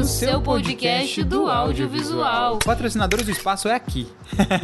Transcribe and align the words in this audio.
O 0.00 0.04
seu 0.04 0.42
podcast 0.42 1.22
do 1.22 1.48
audiovisual. 1.48 2.58
Patrocinadores 2.58 3.26
do 3.26 3.30
espaço 3.30 3.68
é 3.68 3.74
aqui. 3.74 4.08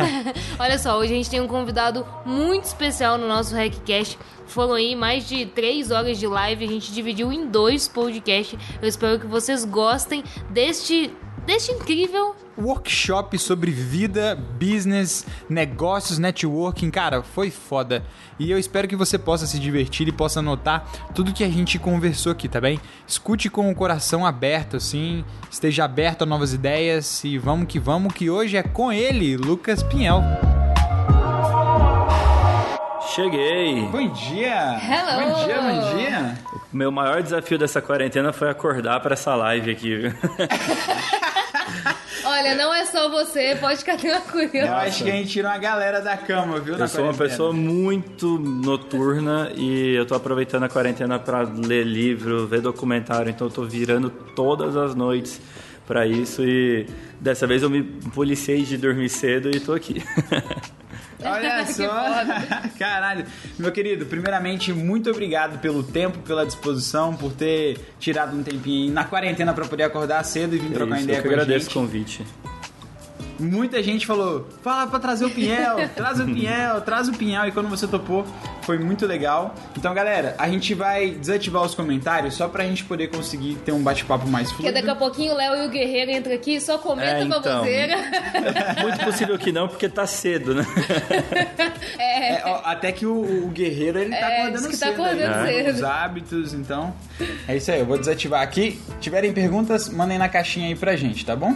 Olha 0.59 0.77
só, 0.77 0.99
hoje 0.99 1.13
a 1.13 1.17
gente 1.17 1.31
tem 1.31 1.41
um 1.41 1.47
convidado 1.47 2.05
muito 2.27 2.65
especial 2.65 3.17
no 3.17 3.29
nosso 3.29 3.55
RecCast. 3.55 4.19
Foram 4.45 4.75
aí 4.75 4.97
mais 4.97 5.29
de 5.29 5.47
três 5.47 5.93
horas 5.93 6.19
de 6.19 6.27
live, 6.27 6.65
a 6.65 6.69
gente 6.69 6.93
dividiu 6.93 7.33
em 7.33 7.47
dois 7.47 7.87
podcasts. 7.87 8.59
Eu 8.83 8.89
espero 8.89 9.21
que 9.21 9.27
vocês 9.27 9.65
gostem 9.65 10.25
deste, 10.51 11.13
deste 11.47 11.73
incrível 11.73 12.35
workshop 12.59 13.39
sobre 13.39 13.71
vida, 13.71 14.39
business, 14.61 15.27
negócios, 15.49 16.19
networking. 16.19 16.91
Cara, 16.91 17.23
foi 17.23 17.51
foda. 17.51 18.05
E 18.39 18.51
eu 18.51 18.59
espero 18.59 18.89
que 18.89 18.97
você 18.97 19.19
possa 19.19 19.47
se 19.47 19.59
divertir 19.59 20.09
e 20.09 20.13
possa 20.13 20.41
anotar 20.41 20.87
tudo 21.15 21.33
que 21.33 21.45
a 21.45 21.49
gente 21.49 21.79
conversou 21.79 22.33
aqui, 22.33 22.49
tá 22.49 22.61
bem? 22.61 22.81
Escute 23.07 23.49
com 23.49 23.71
o 23.71 23.75
coração 23.75 24.27
aberto, 24.27 24.77
assim, 24.77 25.25
esteja 25.51 25.85
aberto 25.85 26.23
a 26.23 26.27
novas 26.27 26.53
ideias 26.53 27.25
e 27.25 27.39
vamos 27.39 27.67
que 27.67 27.79
vamos, 27.79 28.13
que 28.13 28.31
hoje 28.31 28.57
é 28.57 28.63
com 28.63 28.93
ele, 28.93 29.37
Lucas 29.37 29.83
Pinhel. 29.83 30.23
Cheguei! 33.15 33.83
Bom 33.91 34.09
dia! 34.13 34.79
Hello! 34.81 35.35
Bom 35.35 35.45
dia, 35.45 35.61
bom 35.61 35.97
dia! 35.97 36.39
O 36.73 36.77
meu 36.77 36.91
maior 36.91 37.23
desafio 37.23 37.59
dessa 37.59 37.83
quarentena 37.83 38.33
foi 38.33 38.49
acordar 38.49 39.01
para 39.01 39.13
essa 39.13 39.35
live 39.35 39.71
aqui, 39.71 39.99
viu? 39.99 40.13
Olha, 42.33 42.55
não 42.55 42.73
é 42.73 42.87
só 42.87 43.11
você, 43.11 43.57
pode 43.61 43.79
ficar 43.81 43.99
tranquilo. 43.99 44.67
Eu 44.67 44.75
acho 44.75 45.05
que 45.05 45.11
a 45.11 45.13
gente 45.15 45.31
tirou 45.31 45.51
uma 45.51 45.59
galera 45.59 46.01
da 46.01 46.17
cama, 46.17 46.59
viu? 46.61 46.77
Eu 46.77 46.89
sou 46.89 47.05
uma 47.05 47.13
pessoa 47.13 47.53
muito 47.53 48.39
noturna 48.39 49.53
e 49.55 49.95
eu 49.95 50.07
tô 50.07 50.15
aproveitando 50.15 50.63
a 50.63 50.69
quarentena 50.69 51.19
para 51.19 51.43
ler 51.43 51.85
livro, 51.85 52.47
ver 52.47 52.63
documentário, 52.63 53.29
então 53.29 53.49
eu 53.49 53.53
tô 53.53 53.65
virando 53.65 54.09
todas 54.35 54.77
as 54.77 54.95
noites 54.95 55.41
para 55.87 56.07
isso 56.07 56.43
e 56.43 56.87
dessa 57.21 57.47
vez 57.47 57.63
eu 57.63 57.69
me 57.69 57.83
policiei 58.15 58.63
de 58.63 58.79
dormir 58.79 59.11
cedo 59.11 59.51
e 59.55 59.61
tô 59.61 59.75
aqui. 59.75 60.03
Olha 61.25 61.67
só! 61.71 62.69
Caralho! 62.79 63.25
Meu 63.59 63.71
querido, 63.73 64.07
primeiramente, 64.07 64.73
muito 64.73 65.11
obrigado 65.11 65.59
pelo 65.61 65.83
tempo, 65.83 66.19
pela 66.21 66.45
disposição, 66.47 67.15
por 67.15 67.33
ter 67.33 67.79
tirado 67.99 68.37
um 68.37 68.43
tempinho 68.43 68.85
aí 68.87 68.91
na 68.91 69.05
quarentena 69.05 69.53
pra 69.53 69.65
poder 69.67 69.85
acordar 69.85 70.23
cedo 70.25 70.55
e 70.55 70.59
vir 70.59 70.73
trocar 70.73 70.95
É 70.95 70.99
isso, 70.99 71.05
ideia 71.05 71.19
eu 71.19 71.23
que 71.23 71.29
com 71.29 71.35
a 71.35 71.37
agradeço 71.39 71.65
gente. 71.67 71.77
o 71.77 71.81
convite. 71.81 72.27
Muita 73.43 73.83
gente 73.83 74.07
falou: 74.07 74.47
fala 74.63 74.87
pra 74.87 74.99
trazer 74.99 75.25
o 75.25 75.31
Pinhel, 75.31 75.89
traz 75.95 76.21
o 76.21 76.25
Pinhel, 76.25 76.81
traz 76.83 77.09
o 77.09 77.13
Pinhel. 77.13 77.47
E 77.47 77.53
quando 77.53 77.69
você 77.69 77.87
topou, 77.87 78.25
foi 78.63 78.79
muito 78.79 79.07
legal. 79.07 79.55
Então, 79.77 79.93
galera, 79.93 80.35
a 80.39 80.49
gente 80.49 80.75
vai 80.75 81.11
desativar 81.11 81.63
os 81.63 81.75
comentários 81.75 82.35
só 82.35 82.49
pra 82.49 82.65
gente 82.65 82.85
poder 82.85 83.09
conseguir 83.09 83.57
ter 83.65 83.73
um 83.73 83.83
bate-papo 83.83 84.27
mais 84.29 84.49
Porque 84.49 84.63
fluido. 84.63 84.75
daqui 84.79 84.91
a 84.91 84.95
pouquinho 84.95 85.33
o 85.33 85.37
Léo 85.37 85.65
e 85.65 85.67
o 85.67 85.71
Guerreiro 85.71 86.11
entram 86.13 86.35
aqui, 86.35 86.61
só 86.61 86.79
comenta 86.79 87.11
É, 87.11 87.23
então. 87.25 87.41
baboseira. 87.43 87.97
Muito 88.83 89.05
possível 89.05 89.39
que 89.39 89.51
não, 89.53 89.67
porque 89.69 89.89
tá 89.89 90.07
cedo, 90.07 90.55
né? 90.55 90.65
É, 91.99 92.43
ó, 92.45 92.61
até 92.65 92.91
que 92.93 93.05
o, 93.07 93.47
o 93.47 93.49
guerreiro 93.49 93.99
ele 93.99 94.11
tá 94.11 94.17
É, 94.17 94.41
acordando 94.43 94.59
diz 94.59 94.67
que 94.67 94.77
tá 94.79 94.87
cedo. 94.87 95.03
acordando 95.03 95.35
aí, 95.35 95.57
né? 95.57 95.65
cedo. 95.65 95.77
Os 95.77 95.83
hábitos, 95.85 96.55
então. 96.55 96.95
É 97.47 97.57
isso 97.57 97.71
aí, 97.71 97.81
eu 97.81 97.87
vou 97.87 97.99
desativar 97.99 98.43
aqui. 98.43 98.81
Tiverem 99.01 99.33
perguntas, 99.33 99.89
mandem 99.89 100.19
na 100.19 100.29
caixinha 100.29 100.69
aí 100.69 100.75
pra 100.75 100.97
gente, 100.97 101.25
tá 101.25 101.35
bom? 101.37 101.55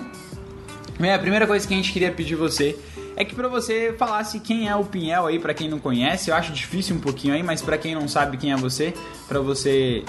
Bem, 0.98 1.12
a 1.12 1.18
primeira 1.18 1.46
coisa 1.46 1.66
que 1.66 1.74
a 1.74 1.76
gente 1.76 1.92
queria 1.92 2.10
pedir 2.10 2.36
você 2.36 2.76
é 3.16 3.24
que 3.24 3.34
pra 3.34 3.48
você 3.48 3.94
falasse 3.98 4.40
quem 4.40 4.68
é 4.68 4.74
o 4.74 4.84
Pinhel 4.84 5.26
aí, 5.26 5.38
pra 5.38 5.52
quem 5.54 5.68
não 5.68 5.78
conhece. 5.78 6.30
Eu 6.30 6.34
acho 6.34 6.52
difícil 6.52 6.96
um 6.96 7.00
pouquinho 7.00 7.34
aí, 7.34 7.42
mas 7.42 7.60
pra 7.62 7.76
quem 7.76 7.94
não 7.94 8.08
sabe 8.08 8.36
quem 8.36 8.52
é 8.52 8.56
você, 8.56 8.94
pra 9.28 9.40
você 9.40 10.04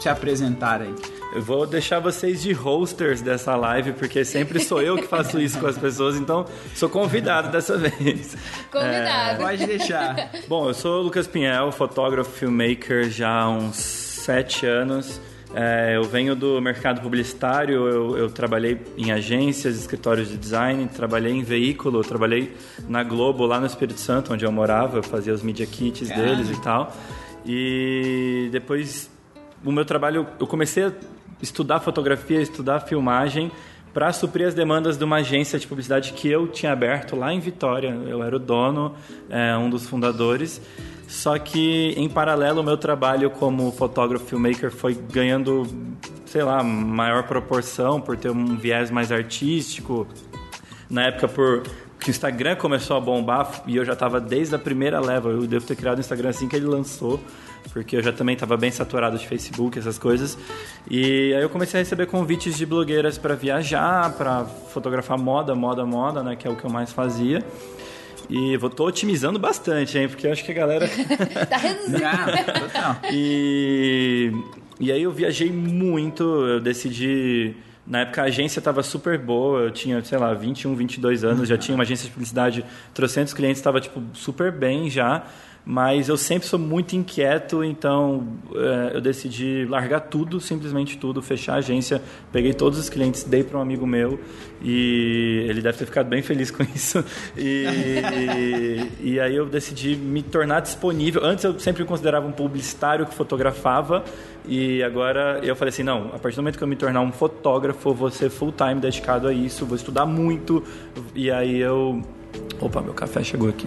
se 0.00 0.08
apresentar 0.08 0.82
aí. 0.82 0.94
Eu 1.34 1.40
vou 1.40 1.66
deixar 1.66 1.98
vocês 1.98 2.42
de 2.42 2.52
hosters 2.52 3.22
dessa 3.22 3.56
live, 3.56 3.92
porque 3.92 4.24
sempre 4.24 4.60
sou 4.60 4.82
eu 4.82 4.96
que 4.96 5.06
faço 5.06 5.40
isso 5.40 5.58
com 5.58 5.66
as 5.66 5.78
pessoas, 5.78 6.16
então 6.16 6.44
sou 6.74 6.88
convidado 6.88 7.48
dessa 7.48 7.78
vez. 7.78 8.36
Convidado. 8.70 9.38
Pode 9.38 9.64
deixar. 9.64 10.30
Bom, 10.48 10.68
eu 10.68 10.74
sou 10.74 11.00
o 11.00 11.02
Lucas 11.04 11.26
Pinhel, 11.26 11.72
fotógrafo, 11.72 12.30
filmmaker 12.30 13.08
já 13.10 13.30
há 13.30 13.48
uns 13.48 13.76
sete 13.76 14.66
anos. 14.66 15.20
É, 15.54 15.96
eu 15.96 16.04
venho 16.04 16.34
do 16.34 16.60
mercado 16.60 17.00
publicitário, 17.02 17.86
eu, 17.86 18.16
eu 18.16 18.30
trabalhei 18.30 18.80
em 18.96 19.12
agências, 19.12 19.76
escritórios 19.76 20.30
de 20.30 20.38
design, 20.38 20.88
trabalhei 20.88 21.32
em 21.32 21.42
veículo, 21.42 22.02
trabalhei 22.02 22.56
na 22.88 23.02
Globo, 23.02 23.44
lá 23.44 23.60
no 23.60 23.66
Espírito 23.66 24.00
Santo, 24.00 24.32
onde 24.32 24.44
eu 24.44 24.52
morava, 24.52 24.98
eu 24.98 25.02
fazia 25.02 25.32
os 25.32 25.42
media 25.42 25.66
kits 25.66 26.08
Caramba. 26.08 26.26
deles 26.26 26.50
e 26.50 26.60
tal. 26.62 26.96
E 27.44 28.48
depois, 28.50 29.10
o 29.64 29.70
meu 29.70 29.84
trabalho, 29.84 30.26
eu 30.40 30.46
comecei 30.46 30.84
a 30.84 30.92
estudar 31.42 31.80
fotografia, 31.80 32.40
estudar 32.40 32.80
filmagem, 32.80 33.50
para 33.92 34.10
suprir 34.12 34.46
as 34.46 34.54
demandas 34.54 34.96
de 34.96 35.04
uma 35.04 35.16
agência 35.16 35.58
de 35.58 35.66
publicidade 35.66 36.14
que 36.14 36.26
eu 36.26 36.48
tinha 36.48 36.72
aberto 36.72 37.14
lá 37.14 37.32
em 37.32 37.40
Vitória. 37.40 37.90
Eu 37.90 38.22
era 38.22 38.34
o 38.34 38.38
dono, 38.38 38.94
é, 39.28 39.54
um 39.56 39.68
dos 39.68 39.86
fundadores. 39.86 40.62
Só 41.12 41.38
que, 41.38 41.92
em 41.94 42.08
paralelo, 42.08 42.62
o 42.62 42.64
meu 42.64 42.78
trabalho 42.78 43.28
como 43.28 43.70
fotógrafo 43.70 44.24
filmmaker 44.24 44.70
foi 44.70 44.94
ganhando, 44.94 45.66
sei 46.24 46.42
lá, 46.42 46.64
maior 46.64 47.24
proporção 47.24 48.00
por 48.00 48.16
ter 48.16 48.30
um 48.30 48.56
viés 48.56 48.90
mais 48.90 49.12
artístico. 49.12 50.06
Na 50.88 51.08
época, 51.08 51.28
por 51.28 51.62
que 52.00 52.08
o 52.08 52.10
Instagram 52.10 52.56
começou 52.56 52.96
a 52.96 53.00
bombar 53.00 53.62
e 53.66 53.76
eu 53.76 53.84
já 53.84 53.92
estava 53.92 54.18
desde 54.18 54.54
a 54.54 54.58
primeira 54.58 55.00
leva. 55.00 55.28
Eu 55.28 55.46
devo 55.46 55.66
ter 55.66 55.76
criado 55.76 55.98
o 55.98 56.00
Instagram 56.00 56.30
assim 56.30 56.48
que 56.48 56.56
ele 56.56 56.64
lançou, 56.64 57.20
porque 57.74 57.94
eu 57.96 58.02
já 58.02 58.10
também 58.10 58.32
estava 58.32 58.56
bem 58.56 58.70
saturado 58.70 59.18
de 59.18 59.28
Facebook, 59.28 59.78
essas 59.78 59.98
coisas. 59.98 60.38
E 60.90 61.34
aí 61.34 61.42
eu 61.42 61.50
comecei 61.50 61.78
a 61.78 61.82
receber 61.82 62.06
convites 62.06 62.56
de 62.56 62.64
blogueiras 62.64 63.18
para 63.18 63.34
viajar, 63.34 64.14
para 64.14 64.46
fotografar 64.46 65.18
moda, 65.18 65.54
moda, 65.54 65.84
moda, 65.84 66.22
né, 66.22 66.36
que 66.36 66.48
é 66.48 66.50
o 66.50 66.56
que 66.56 66.64
eu 66.64 66.70
mais 66.70 66.90
fazia. 66.90 67.44
E 68.28 68.56
vou 68.56 68.70
tô 68.70 68.86
otimizando 68.86 69.38
bastante, 69.38 69.98
hein, 69.98 70.08
porque 70.08 70.26
eu 70.26 70.32
acho 70.32 70.44
que 70.44 70.50
a 70.50 70.54
galera 70.54 70.88
Tá 71.48 71.56
reduzindo. 71.56 72.04
Ah, 72.04 72.60
total. 72.60 72.96
e, 73.12 74.32
e 74.80 74.90
aí 74.92 75.02
eu 75.02 75.12
viajei 75.12 75.50
muito, 75.50 76.22
eu 76.22 76.60
decidi. 76.60 77.54
Na 77.84 78.00
época 78.00 78.22
a 78.22 78.26
agência 78.26 78.60
estava 78.60 78.82
super 78.82 79.18
boa, 79.18 79.62
eu 79.62 79.70
tinha, 79.70 80.02
sei 80.04 80.16
lá, 80.16 80.32
21, 80.32 80.74
22 80.76 81.24
anos, 81.24 81.48
já 81.48 81.58
tinha 81.58 81.74
uma 81.74 81.82
agência 81.82 82.04
de 82.06 82.12
publicidade, 82.12 82.64
trocentos 82.94 83.34
clientes, 83.34 83.58
estava 83.58 83.80
tipo 83.80 84.00
super 84.12 84.52
bem 84.52 84.88
já. 84.88 85.24
Mas 85.64 86.08
eu 86.08 86.16
sempre 86.16 86.48
sou 86.48 86.58
muito 86.58 86.96
inquieto, 86.96 87.62
então 87.62 88.26
eh, 88.52 88.92
eu 88.94 89.00
decidi 89.00 89.64
largar 89.68 90.00
tudo, 90.00 90.40
simplesmente 90.40 90.98
tudo, 90.98 91.22
fechar 91.22 91.54
a 91.54 91.56
agência. 91.58 92.02
Peguei 92.32 92.52
todos 92.52 92.80
os 92.80 92.88
clientes, 92.88 93.22
dei 93.22 93.44
para 93.44 93.58
um 93.58 93.62
amigo 93.62 93.86
meu 93.86 94.18
e 94.60 95.46
ele 95.48 95.62
deve 95.62 95.78
ter 95.78 95.86
ficado 95.86 96.08
bem 96.08 96.20
feliz 96.20 96.50
com 96.52 96.64
isso. 96.64 97.04
E, 97.36 98.90
e 99.00 99.20
aí 99.20 99.36
eu 99.36 99.46
decidi 99.46 99.94
me 99.94 100.20
tornar 100.20 100.60
disponível. 100.60 101.24
Antes 101.24 101.44
eu 101.44 101.56
sempre 101.60 101.82
me 101.82 101.88
considerava 101.88 102.26
um 102.26 102.32
publicitário 102.32 103.06
que 103.06 103.14
fotografava 103.14 104.04
e 104.48 104.82
agora 104.82 105.38
eu 105.44 105.54
falei 105.54 105.70
assim, 105.70 105.84
não, 105.84 106.08
a 106.12 106.18
partir 106.18 106.34
do 106.34 106.42
momento 106.42 106.58
que 106.58 106.64
eu 106.64 106.68
me 106.68 106.76
tornar 106.76 107.02
um 107.02 107.12
fotógrafo, 107.12 107.94
vou 107.94 108.10
ser 108.10 108.30
full 108.30 108.52
time 108.52 108.80
dedicado 108.80 109.28
a 109.28 109.32
isso, 109.32 109.64
vou 109.64 109.76
estudar 109.76 110.06
muito. 110.06 110.64
E 111.14 111.30
aí 111.30 111.60
eu 111.60 112.02
Opa, 112.60 112.80
meu 112.80 112.94
café 112.94 113.22
chegou 113.22 113.48
aqui. 113.48 113.66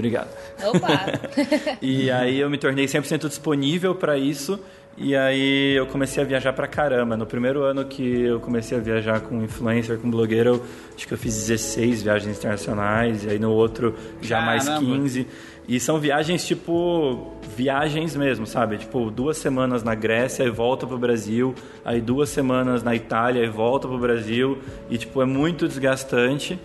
Obrigado. 0.00 0.28
Opa. 0.64 1.20
E 1.82 2.10
aí 2.10 2.40
eu 2.40 2.48
me 2.50 2.58
tornei 2.58 2.86
100% 2.86 3.28
disponível 3.28 3.94
para 3.94 4.16
isso. 4.16 4.58
E 4.96 5.14
aí 5.16 5.76
eu 5.76 5.86
comecei 5.86 6.22
a 6.22 6.26
viajar 6.26 6.52
pra 6.52 6.66
caramba. 6.66 7.16
No 7.16 7.26
primeiro 7.26 7.62
ano 7.62 7.84
que 7.84 8.22
eu 8.22 8.40
comecei 8.40 8.76
a 8.76 8.80
viajar 8.80 9.20
com 9.20 9.42
influencer, 9.42 9.98
com 9.98 10.10
blogueiro, 10.10 10.56
eu, 10.56 10.66
acho 10.96 11.06
que 11.06 11.14
eu 11.14 11.18
fiz 11.18 11.46
16 11.46 12.02
viagens 12.02 12.38
internacionais. 12.38 13.24
E 13.24 13.30
aí 13.30 13.38
no 13.38 13.52
outro 13.52 13.94
já 14.20 14.40
mais 14.40 14.66
Caramba. 14.66 14.86
15. 14.86 15.26
E 15.68 15.78
são 15.78 16.00
viagens 16.00 16.46
tipo 16.46 17.32
viagens 17.56 18.16
mesmo, 18.16 18.46
sabe? 18.46 18.78
Tipo, 18.78 19.10
duas 19.10 19.36
semanas 19.36 19.82
na 19.82 19.94
Grécia 19.94 20.42
e 20.44 20.50
volta 20.50 20.86
pro 20.86 20.98
Brasil, 20.98 21.54
aí 21.84 22.00
duas 22.00 22.30
semanas 22.30 22.82
na 22.82 22.94
Itália 22.94 23.44
e 23.44 23.48
volta 23.48 23.86
pro 23.86 23.98
Brasil, 23.98 24.58
e 24.88 24.98
tipo, 24.98 25.20
é 25.22 25.24
muito 25.24 25.68
desgastante. 25.68 26.58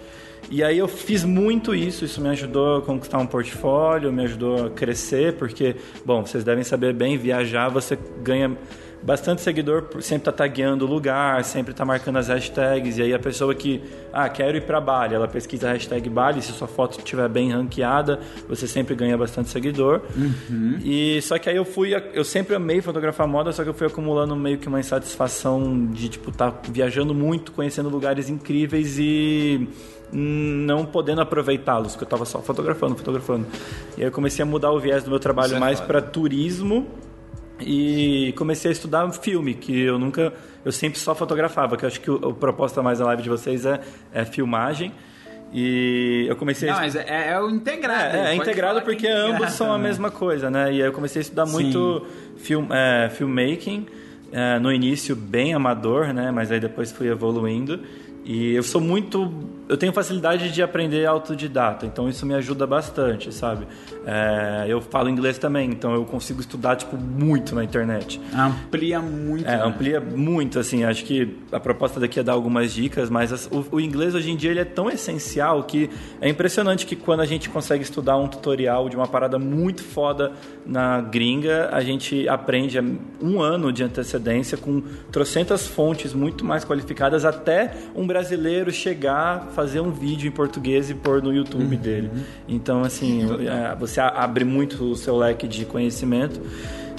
E 0.49 0.63
aí 0.63 0.77
eu 0.77 0.87
fiz 0.87 1.23
muito 1.23 1.73
isso, 1.73 2.05
isso 2.05 2.21
me 2.21 2.29
ajudou 2.29 2.77
a 2.77 2.81
conquistar 2.81 3.17
um 3.17 3.25
portfólio, 3.25 4.11
me 4.13 4.23
ajudou 4.23 4.67
a 4.67 4.69
crescer, 4.69 5.33
porque, 5.33 5.75
bom, 6.05 6.25
vocês 6.25 6.43
devem 6.43 6.63
saber 6.63 6.93
bem, 6.93 7.17
viajar 7.17 7.69
você 7.69 7.97
ganha 8.23 8.55
bastante 9.05 9.41
seguidor 9.41 9.87
sempre 10.01 10.25
tá 10.25 10.31
tagueando 10.31 10.83
o 10.83 10.87
lugar, 10.87 11.43
sempre 11.43 11.73
tá 11.73 11.85
marcando 11.85 12.17
as 12.17 12.27
hashtags, 12.27 12.97
e 12.97 13.03
aí 13.03 13.13
a 13.13 13.19
pessoa 13.19 13.53
que, 13.53 13.83
ah, 14.11 14.27
quero 14.27 14.57
ir 14.57 14.61
para 14.61 14.81
Bali, 14.81 15.13
ela 15.13 15.27
pesquisa 15.27 15.69
a 15.69 15.73
hashtag 15.73 16.09
Bali, 16.09 16.41
se 16.41 16.51
sua 16.51 16.67
foto 16.67 16.97
estiver 16.97 17.29
bem 17.29 17.51
ranqueada, 17.51 18.19
você 18.49 18.67
sempre 18.67 18.95
ganha 18.95 19.15
bastante 19.15 19.49
seguidor. 19.49 20.01
E 20.83 21.21
só 21.21 21.37
que 21.37 21.49
aí 21.49 21.55
eu 21.55 21.65
fui, 21.65 21.91
eu 22.13 22.23
sempre 22.23 22.55
amei 22.55 22.81
fotografar 22.81 23.27
moda, 23.27 23.51
só 23.51 23.61
que 23.63 23.69
eu 23.69 23.73
fui 23.75 23.85
acumulando 23.85 24.35
meio 24.35 24.57
que 24.57 24.67
uma 24.67 24.79
insatisfação 24.79 25.85
de 25.91 26.09
tipo 26.09 26.31
estar 26.31 26.61
viajando 26.67 27.13
muito, 27.13 27.51
conhecendo 27.51 27.89
lugares 27.89 28.27
incríveis 28.27 28.97
e 28.97 29.69
não 30.11 30.85
podendo 30.85 31.21
aproveitá-los, 31.21 31.93
porque 31.93 32.03
eu 32.03 32.09
tava 32.09 32.25
só 32.25 32.41
fotografando, 32.41 32.95
fotografando. 32.95 33.45
E 33.97 34.01
aí 34.01 34.07
eu 34.07 34.11
comecei 34.11 34.43
a 34.43 34.45
mudar 34.45 34.71
o 34.71 34.79
viés 34.79 35.03
do 35.03 35.09
meu 35.09 35.19
trabalho 35.19 35.47
Isso 35.47 35.55
é 35.55 35.59
mais 35.59 35.79
foda. 35.79 35.87
para 35.87 36.01
turismo 36.01 36.87
e 37.59 38.33
comecei 38.37 38.69
a 38.69 38.71
estudar 38.71 39.05
filme, 39.13 39.53
que 39.53 39.81
eu 39.81 39.97
nunca, 39.97 40.33
eu 40.63 40.71
sempre 40.71 40.99
só 40.99 41.15
fotografava, 41.15 41.77
que 41.77 41.85
eu 41.85 41.87
acho 41.87 42.01
que 42.01 42.11
o, 42.11 42.29
a 42.29 42.33
proposta 42.33 42.81
mais 42.81 42.99
da 42.99 43.05
live 43.05 43.23
de 43.23 43.29
vocês 43.29 43.65
é, 43.65 43.79
é 44.13 44.25
filmagem. 44.25 44.91
E 45.53 46.25
eu 46.27 46.35
comecei 46.35 46.67
Não, 46.67 46.75
a 46.75 46.81
mas 46.81 46.95
é, 46.95 47.31
é 47.31 47.39
o 47.39 47.49
integrado. 47.49 48.17
é, 48.17 48.31
é 48.31 48.35
integrado 48.35 48.79
falar 48.79 48.81
que 48.81 48.89
é 48.89 48.93
porque 48.93 49.07
integrado 49.07 49.35
ambos 49.35 49.53
são 49.53 49.71
a 49.71 49.77
mesma 49.77 50.11
coisa, 50.11 50.49
né? 50.49 50.73
E 50.73 50.81
aí 50.81 50.87
eu 50.87 50.91
comecei 50.91 51.21
a 51.21 51.23
estudar 51.23 51.45
muito 51.45 52.05
film, 52.35 52.65
é, 52.73 53.09
filmmaking, 53.09 53.85
é, 54.33 54.59
no 54.59 54.69
início 54.69 55.15
bem 55.15 55.53
amador, 55.53 56.13
né? 56.13 56.29
Mas 56.29 56.51
aí 56.51 56.59
depois 56.59 56.91
fui 56.91 57.07
evoluindo. 57.07 57.79
E 58.25 58.55
eu 58.55 58.63
sou 58.63 58.81
muito. 58.81 59.31
Eu 59.69 59.77
tenho 59.77 59.93
facilidade 59.93 60.51
de 60.51 60.63
aprender 60.63 61.05
autodidata, 61.05 61.85
então 61.85 62.09
isso 62.09 62.25
me 62.25 62.33
ajuda 62.33 62.65
bastante, 62.65 63.31
sabe? 63.31 63.67
É, 64.05 64.65
eu 64.67 64.79
falo 64.81 65.09
inglês 65.09 65.37
também, 65.37 65.69
então 65.69 65.93
eu 65.93 66.05
consigo 66.05 66.39
estudar, 66.39 66.75
tipo, 66.75 66.95
muito 66.95 67.55
na 67.55 67.63
internet. 67.63 68.21
Amplia 68.33 68.99
muito. 69.01 69.47
É, 69.47 69.57
né? 69.57 69.63
amplia 69.63 69.99
muito, 69.99 70.59
assim. 70.59 70.83
Acho 70.83 71.03
que 71.03 71.37
a 71.51 71.59
proposta 71.59 71.99
daqui 71.99 72.19
é 72.19 72.23
dar 72.23 72.33
algumas 72.33 72.71
dicas, 72.71 73.09
mas 73.09 73.33
as- 73.33 73.47
o, 73.51 73.65
o 73.71 73.79
inglês 73.81 74.13
hoje 74.13 74.29
em 74.29 74.35
dia 74.35 74.51
ele 74.51 74.59
é 74.59 74.65
tão 74.65 74.89
essencial 74.89 75.63
que 75.63 75.89
é 76.21 76.29
impressionante 76.29 76.85
que 76.85 76.95
quando 76.95 77.21
a 77.21 77.25
gente 77.25 77.49
consegue 77.49 77.83
estudar 77.83 78.17
um 78.17 78.27
tutorial 78.27 78.89
de 78.89 78.95
uma 78.95 79.07
parada 79.07 79.39
muito 79.39 79.83
foda 79.83 80.31
na 80.65 81.01
gringa, 81.01 81.69
a 81.71 81.81
gente 81.81 82.27
aprende 82.29 82.79
um 83.21 83.41
ano 83.41 83.71
de 83.73 83.83
antecedência 83.83 84.57
com 84.57 84.81
trocentas 85.11 85.67
fontes 85.67 86.13
muito 86.13 86.45
mais 86.45 86.63
qualificadas 86.63 87.25
até 87.25 87.73
um 87.95 88.05
brasileiro 88.05 88.71
chegar, 88.71 89.47
fazer 89.55 89.79
um 89.79 89.91
vídeo 89.91 90.27
em 90.27 90.31
português 90.31 90.89
e 90.89 90.93
pôr 90.93 91.21
no 91.23 91.33
YouTube 91.33 91.75
dele. 91.77 92.11
Então, 92.47 92.83
assim, 92.83 93.21
é, 93.47 93.75
você 93.95 94.01
abre 94.01 94.43
muito 94.43 94.83
o 94.83 94.95
seu 94.95 95.17
leque 95.17 95.47
de 95.47 95.65
conhecimento. 95.65 96.41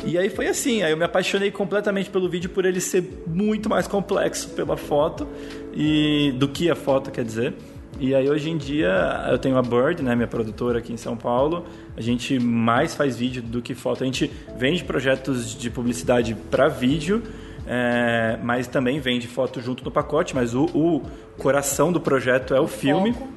E 0.04 0.16
aí 0.16 0.30
foi 0.30 0.46
assim, 0.46 0.82
aí 0.82 0.92
eu 0.92 0.96
me 0.96 1.04
apaixonei 1.04 1.50
completamente 1.50 2.10
pelo 2.10 2.28
vídeo 2.28 2.50
por 2.50 2.64
ele 2.64 2.80
ser 2.80 3.24
muito 3.26 3.68
mais 3.68 3.86
complexo 3.86 4.50
pela 4.50 4.76
foto 4.76 5.26
e 5.74 6.32
do 6.38 6.48
que 6.48 6.70
a 6.70 6.74
foto 6.74 7.10
quer 7.10 7.24
dizer. 7.24 7.54
E 7.98 8.14
aí 8.14 8.28
hoje 8.28 8.50
em 8.50 8.56
dia 8.56 9.26
eu 9.30 9.38
tenho 9.38 9.56
a 9.56 9.62
Bird, 9.62 10.02
né, 10.02 10.14
minha 10.14 10.28
produtora 10.28 10.78
aqui 10.78 10.92
em 10.92 10.96
São 10.96 11.16
Paulo. 11.16 11.64
A 11.96 12.00
gente 12.00 12.38
mais 12.38 12.94
faz 12.94 13.16
vídeo 13.16 13.42
do 13.42 13.62
que 13.62 13.74
foto. 13.74 14.02
A 14.02 14.06
gente 14.06 14.30
vende 14.56 14.84
projetos 14.84 15.58
de 15.58 15.70
publicidade 15.70 16.36
para 16.50 16.68
vídeo, 16.68 17.22
é, 17.66 18.38
mas 18.42 18.66
também 18.66 19.00
vende 19.00 19.26
foto 19.26 19.60
junto 19.60 19.82
no 19.82 19.90
pacote. 19.90 20.34
Mas 20.34 20.54
o, 20.54 20.66
o 20.66 21.02
coração 21.38 21.90
do 21.90 22.00
projeto 22.00 22.54
é 22.54 22.60
o, 22.60 22.68
filme. 22.68 23.12
foco. 23.14 23.28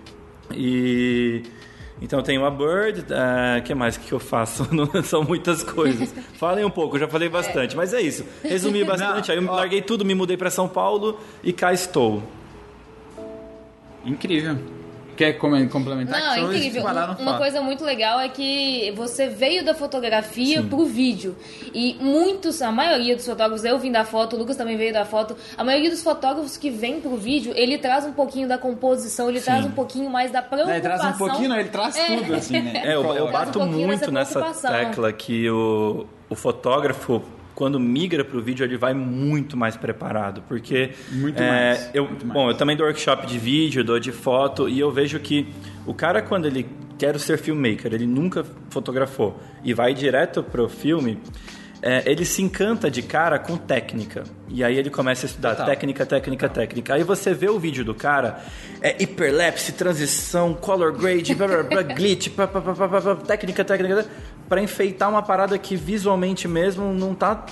E 0.54 1.44
então 2.02 2.20
eu 2.20 2.24
tenho 2.24 2.46
a 2.46 2.50
Bird, 2.52 3.06
o 3.60 3.64
que 3.64 3.76
mais 3.76 3.98
que 3.98 4.12
eu 4.12 4.20
faço? 4.20 4.68
Não- 4.74 5.04
São 5.04 5.24
muitas 5.24 5.64
coisas. 5.64 6.14
Falem 6.36 6.64
um 6.66 6.70
pouco, 6.70 6.96
eu 6.96 7.02
já 7.02 7.08
falei 7.08 7.30
bastante, 7.30 7.76
mas 7.76 7.94
é 7.94 8.02
isso. 8.02 8.26
Resumi 8.44 8.84
bastante, 8.84 9.32
aí 9.32 9.38
eu 9.38 9.48
ó. 9.50 9.56
larguei 9.56 9.82
tudo, 9.82 10.06
me 10.06 10.16
mudei 10.16 10.38
para 10.38 10.50
São 10.50 10.68
Paulo 10.68 11.20
e 11.44 11.52
cá 11.54 11.74
estou. 11.74 12.24
Incrível. 14.06 14.58
Quer 15.20 15.34
complementar? 15.34 16.18
Não, 16.18 16.34
Que 16.34 16.40
é 16.40 16.44
incrível. 16.44 16.86
Uma 17.20 17.38
coisa 17.38 17.62
muito 17.62 17.84
legal 17.84 18.22
é 18.22 18.30
que 18.30 18.94
você 18.96 19.28
veio 19.28 19.66
da 19.66 19.74
fotografia 19.74 20.64
pro 20.64 20.86
vídeo. 20.86 21.36
E 21.74 21.98
muitos, 22.00 22.62
a 22.62 22.72
maioria 22.72 23.18
dos 23.18 23.26
fotógrafos, 23.26 23.66
eu 23.66 23.78
vim 23.78 23.92
da 23.92 24.06
foto, 24.06 24.38
o 24.38 24.40
Lucas 24.40 24.56
também 24.56 24.78
veio 24.78 24.94
da 24.94 25.04
foto. 25.04 25.36
A 25.58 25.64
maioria 25.66 25.90
dos 25.90 26.02
fotógrafos 26.02 26.56
que 26.56 26.70
vem 26.70 27.02
pro 27.02 27.18
vídeo, 27.18 27.52
ele 27.54 27.78
traz 27.78 28.06
um 28.06 28.14
pouquinho 28.14 28.48
da 28.48 28.58
composição, 28.58 29.28
ele 29.28 29.42
traz 29.42 29.66
um 29.66 29.72
pouquinho 29.72 30.10
mais 30.10 30.32
da 30.32 30.42
preocupação. 30.42 30.74
ele 30.74 30.82
traz 30.84 31.04
um 31.04 31.18
pouquinho, 31.18 31.50
não, 31.50 31.60
ele 31.60 31.70
traz 31.70 31.98
É. 31.98 32.06
tudo, 32.16 32.36
assim, 32.36 32.62
né? 32.62 32.82
É, 32.86 32.96
eu, 32.96 33.04
eu 33.14 33.30
bato 33.30 33.60
um 33.60 33.66
muito 33.66 34.10
nessa 34.14 34.42
tecla 34.54 35.12
que 35.12 35.50
o, 35.50 36.06
o 36.30 36.36
fotógrafo, 36.36 37.22
quando 37.60 37.78
migra 37.78 38.24
para 38.24 38.38
o 38.38 38.42
vídeo, 38.42 38.64
ele 38.64 38.78
vai 38.78 38.94
muito 38.94 39.58
mais 39.58 39.76
preparado. 39.76 40.42
Porque. 40.48 40.92
Muito 41.12 41.44
é, 41.44 41.50
mais, 41.50 41.90
Eu, 41.94 42.06
muito 42.06 42.26
mais. 42.26 42.34
Bom, 42.34 42.50
eu 42.50 42.56
também 42.56 42.78
dou 42.78 42.86
workshop 42.86 43.28
de 43.28 43.38
vídeo, 43.38 43.84
dou 43.84 44.00
de 44.00 44.14
foto, 44.14 44.70
e 44.70 44.80
eu 44.80 44.90
vejo 44.90 45.20
que 45.20 45.46
o 45.86 45.94
cara, 45.94 46.22
quando 46.22 46.46
ele 46.46 46.66
quer 46.98 47.20
ser 47.20 47.38
filmmaker, 47.38 47.94
ele 47.94 48.08
nunca 48.08 48.46
fotografou 48.70 49.38
e 49.62 49.74
vai 49.74 49.94
direto 49.94 50.42
pro 50.42 50.70
filme. 50.70 51.20
é, 51.82 52.04
ele 52.06 52.26
se 52.26 52.42
encanta 52.42 52.90
de 52.92 53.02
cara 53.02 53.40
com 53.40 53.58
técnica. 53.58 54.24
E 54.50 54.64
aí 54.64 54.78
ele 54.78 54.90
começa 54.90 55.26
a 55.26 55.28
estudar 55.28 55.52
Total. 55.52 55.66
técnica, 55.68 56.06
técnica, 56.06 56.50
técnica. 56.50 56.94
Aí 56.94 57.04
você 57.04 57.34
vê 57.34 57.50
o 57.50 57.60
vídeo 57.60 57.86
do 57.86 57.94
cara, 57.94 58.44
é 58.82 59.02
hiperlapse, 59.02 59.72
transição, 59.74 60.54
color 60.54 60.92
grade, 60.92 61.34
blá, 61.36 61.48
blá, 61.48 61.64
blá, 61.64 61.82
glitch, 61.82 62.30
pá, 62.30 62.48
pá, 62.48 62.62
pá, 62.62 62.74
pá, 62.74 62.88
pá, 62.88 63.02
pá, 63.02 63.16
técnica, 63.16 63.64
técnica, 63.64 64.06
para 64.50 64.62
enfeitar 64.62 65.10
uma 65.10 65.22
parada 65.22 65.58
que 65.58 65.76
visualmente 65.76 66.48
mesmo 66.48 66.92
não 66.92 67.14
tá 67.14 67.46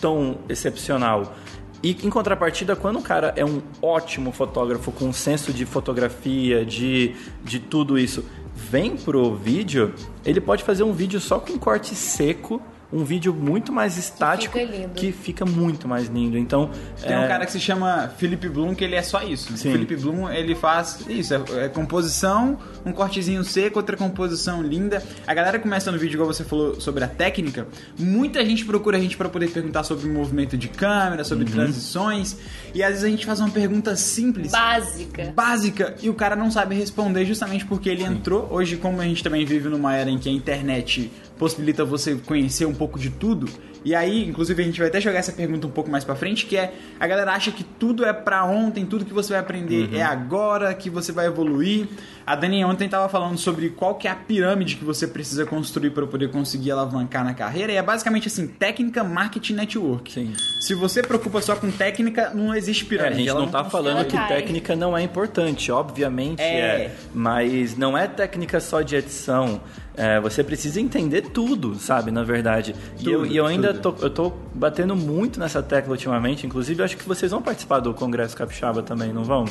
tão 0.00 0.38
excepcional. 0.48 1.34
E 1.82 1.90
em 2.02 2.10
contrapartida, 2.10 2.74
quando 2.74 2.98
o 2.98 3.02
cara 3.02 3.32
é 3.36 3.44
um 3.44 3.62
ótimo 3.80 4.32
fotógrafo 4.32 4.90
com 4.90 5.04
um 5.04 5.12
senso 5.12 5.52
de 5.52 5.64
fotografia, 5.64 6.64
de, 6.64 7.14
de 7.44 7.60
tudo 7.60 7.96
isso, 7.96 8.24
vem 8.54 8.96
pro 8.96 9.36
vídeo, 9.36 9.94
ele 10.24 10.40
pode 10.40 10.64
fazer 10.64 10.82
um 10.82 10.92
vídeo 10.92 11.20
só 11.20 11.38
com 11.38 11.56
corte 11.56 11.94
seco, 11.94 12.60
um 12.90 13.04
vídeo 13.04 13.34
muito 13.34 13.70
mais 13.72 13.98
estático 13.98 14.58
fica 14.58 14.70
lindo. 14.72 14.88
que 14.94 15.12
fica 15.12 15.44
muito 15.44 15.86
mais 15.86 16.06
lindo. 16.08 16.38
Então, 16.38 16.70
Tem 17.02 17.12
é, 17.12 17.18
um 17.18 17.28
cara 17.28 17.44
que 17.44 17.52
se 17.52 17.60
chama 17.60 18.08
Philip 18.16 18.48
Bloom, 18.48 18.74
que 18.74 18.82
ele 18.82 18.94
é 18.94 19.02
só 19.02 19.22
isso. 19.22 19.54
Sim. 19.56 19.68
O 19.68 19.72
Philip 19.72 19.96
Bloom, 19.96 20.30
ele 20.30 20.54
faz 20.54 21.04
isso, 21.08 21.34
é, 21.34 21.64
é 21.64 21.68
composição, 21.68 22.58
um 22.86 22.92
cortezinho 22.92 23.44
seco, 23.44 23.78
outra 23.78 23.96
composição 23.96 24.62
linda. 24.62 25.02
A 25.26 25.34
galera 25.34 25.58
começa 25.58 25.92
no 25.92 25.98
vídeo, 25.98 26.14
igual 26.16 26.32
você 26.32 26.44
falou, 26.44 26.80
sobre 26.80 27.04
a 27.04 27.08
técnica. 27.08 27.66
Muita 27.98 28.44
gente 28.44 28.64
procura 28.64 28.96
a 28.96 29.00
gente 29.00 29.16
para 29.16 29.28
poder 29.28 29.50
perguntar 29.50 29.84
sobre 29.84 30.08
movimento 30.08 30.56
de 30.56 30.68
câmera, 30.68 31.24
sobre 31.24 31.44
Uhum. 31.44 31.50
transições. 31.52 32.36
E 32.74 32.82
às 32.82 32.90
vezes 32.90 33.04
a 33.04 33.08
gente 33.08 33.26
faz 33.26 33.38
uma 33.40 33.50
pergunta 33.50 33.94
simples, 33.96 34.50
Básica. 34.52 35.32
básica, 35.36 35.94
e 36.02 36.08
o 36.08 36.14
cara 36.14 36.34
não 36.34 36.50
sabe 36.50 36.74
responder 36.74 37.24
justamente 37.26 37.66
porque 37.66 37.88
ele 37.90 38.02
entrou. 38.02 38.48
Hoje, 38.50 38.76
como 38.76 39.00
a 39.00 39.04
gente 39.04 39.22
também 39.22 39.44
vive 39.44 39.68
numa 39.68 39.94
era 39.94 40.08
em 40.10 40.18
que 40.18 40.28
a 40.28 40.32
internet 40.32 41.10
possibilita 41.38 41.84
você 41.84 42.16
conhecer 42.16 42.66
um 42.66 42.74
pouco 42.74 42.98
de 42.98 43.10
tudo. 43.10 43.48
E 43.84 43.94
aí, 43.94 44.26
inclusive, 44.28 44.62
a 44.62 44.66
gente 44.66 44.78
vai 44.78 44.88
até 44.88 45.00
jogar 45.00 45.18
essa 45.18 45.32
pergunta 45.32 45.66
um 45.66 45.70
pouco 45.70 45.90
mais 45.90 46.04
pra 46.04 46.14
frente, 46.16 46.46
que 46.46 46.56
é 46.56 46.72
a 46.98 47.06
galera 47.06 47.32
acha 47.32 47.50
que 47.50 47.62
tudo 47.64 48.04
é 48.04 48.12
pra 48.12 48.44
ontem, 48.44 48.84
tudo 48.84 49.04
que 49.04 49.12
você 49.14 49.32
vai 49.32 49.40
aprender 49.40 49.94
é 49.94 50.02
agora, 50.02 50.74
que 50.74 50.90
você 50.90 51.12
vai 51.12 51.26
evoluir. 51.26 51.86
A 52.26 52.34
Dani 52.36 52.62
ontem 52.64 52.88
tava 52.88 53.08
falando 53.08 53.38
sobre 53.38 53.70
qual 53.70 53.94
que 53.94 54.06
é 54.06 54.10
a 54.10 54.14
pirâmide 54.14 54.76
que 54.76 54.84
você 54.84 55.06
precisa 55.06 55.46
construir 55.46 55.90
para 55.90 56.06
poder 56.06 56.30
conseguir 56.30 56.70
alavancar 56.72 57.24
na 57.24 57.32
carreira, 57.32 57.72
e 57.72 57.76
é 57.76 57.82
basicamente 57.82 58.28
assim, 58.28 58.46
técnica, 58.46 59.02
marketing, 59.02 59.54
network. 59.54 60.12
Sim. 60.12 60.32
Se 60.60 60.74
você 60.74 61.02
preocupa 61.02 61.40
só 61.40 61.56
com 61.56 61.70
técnica, 61.70 62.30
não 62.34 62.54
existe 62.54 62.84
É, 62.84 62.88
pirâmide. 62.88 63.14
a 63.14 63.18
gente 63.18 63.28
ela 63.30 63.40
não 63.40 63.48
tá 63.48 63.64
funciona. 63.64 63.90
falando 63.90 64.06
que 64.06 64.16
cai. 64.16 64.28
técnica 64.28 64.76
não 64.76 64.96
é 64.98 65.02
importante, 65.02 65.72
obviamente 65.72 66.42
É. 66.42 66.58
é. 66.58 66.94
Mas 67.14 67.76
não 67.78 67.96
é 67.96 68.06
técnica 68.06 68.60
só 68.60 68.82
de 68.82 68.96
edição. 68.96 69.60
É, 70.00 70.20
você 70.20 70.44
precisa 70.44 70.80
entender 70.80 71.22
tudo, 71.22 71.74
sabe, 71.74 72.12
na 72.12 72.22
verdade. 72.22 72.72
e, 73.00 73.10
eu, 73.10 73.22
Tudo, 73.22 73.32
e 73.32 73.36
eu 73.36 73.46
ainda 73.46 73.67
tudo. 73.74 73.92
tô, 73.98 74.04
eu 74.04 74.10
tô 74.10 74.32
batendo 74.54 74.94
muito 74.96 75.38
nessa 75.38 75.62
tecla 75.62 75.92
ultimamente. 75.92 76.46
Inclusive, 76.46 76.82
acho 76.82 76.96
que 76.96 77.06
vocês 77.06 77.30
vão 77.30 77.42
participar 77.42 77.80
do 77.80 77.94
Congresso 77.94 78.36
Capixaba 78.36 78.82
também, 78.82 79.12
não 79.12 79.24
vão? 79.24 79.44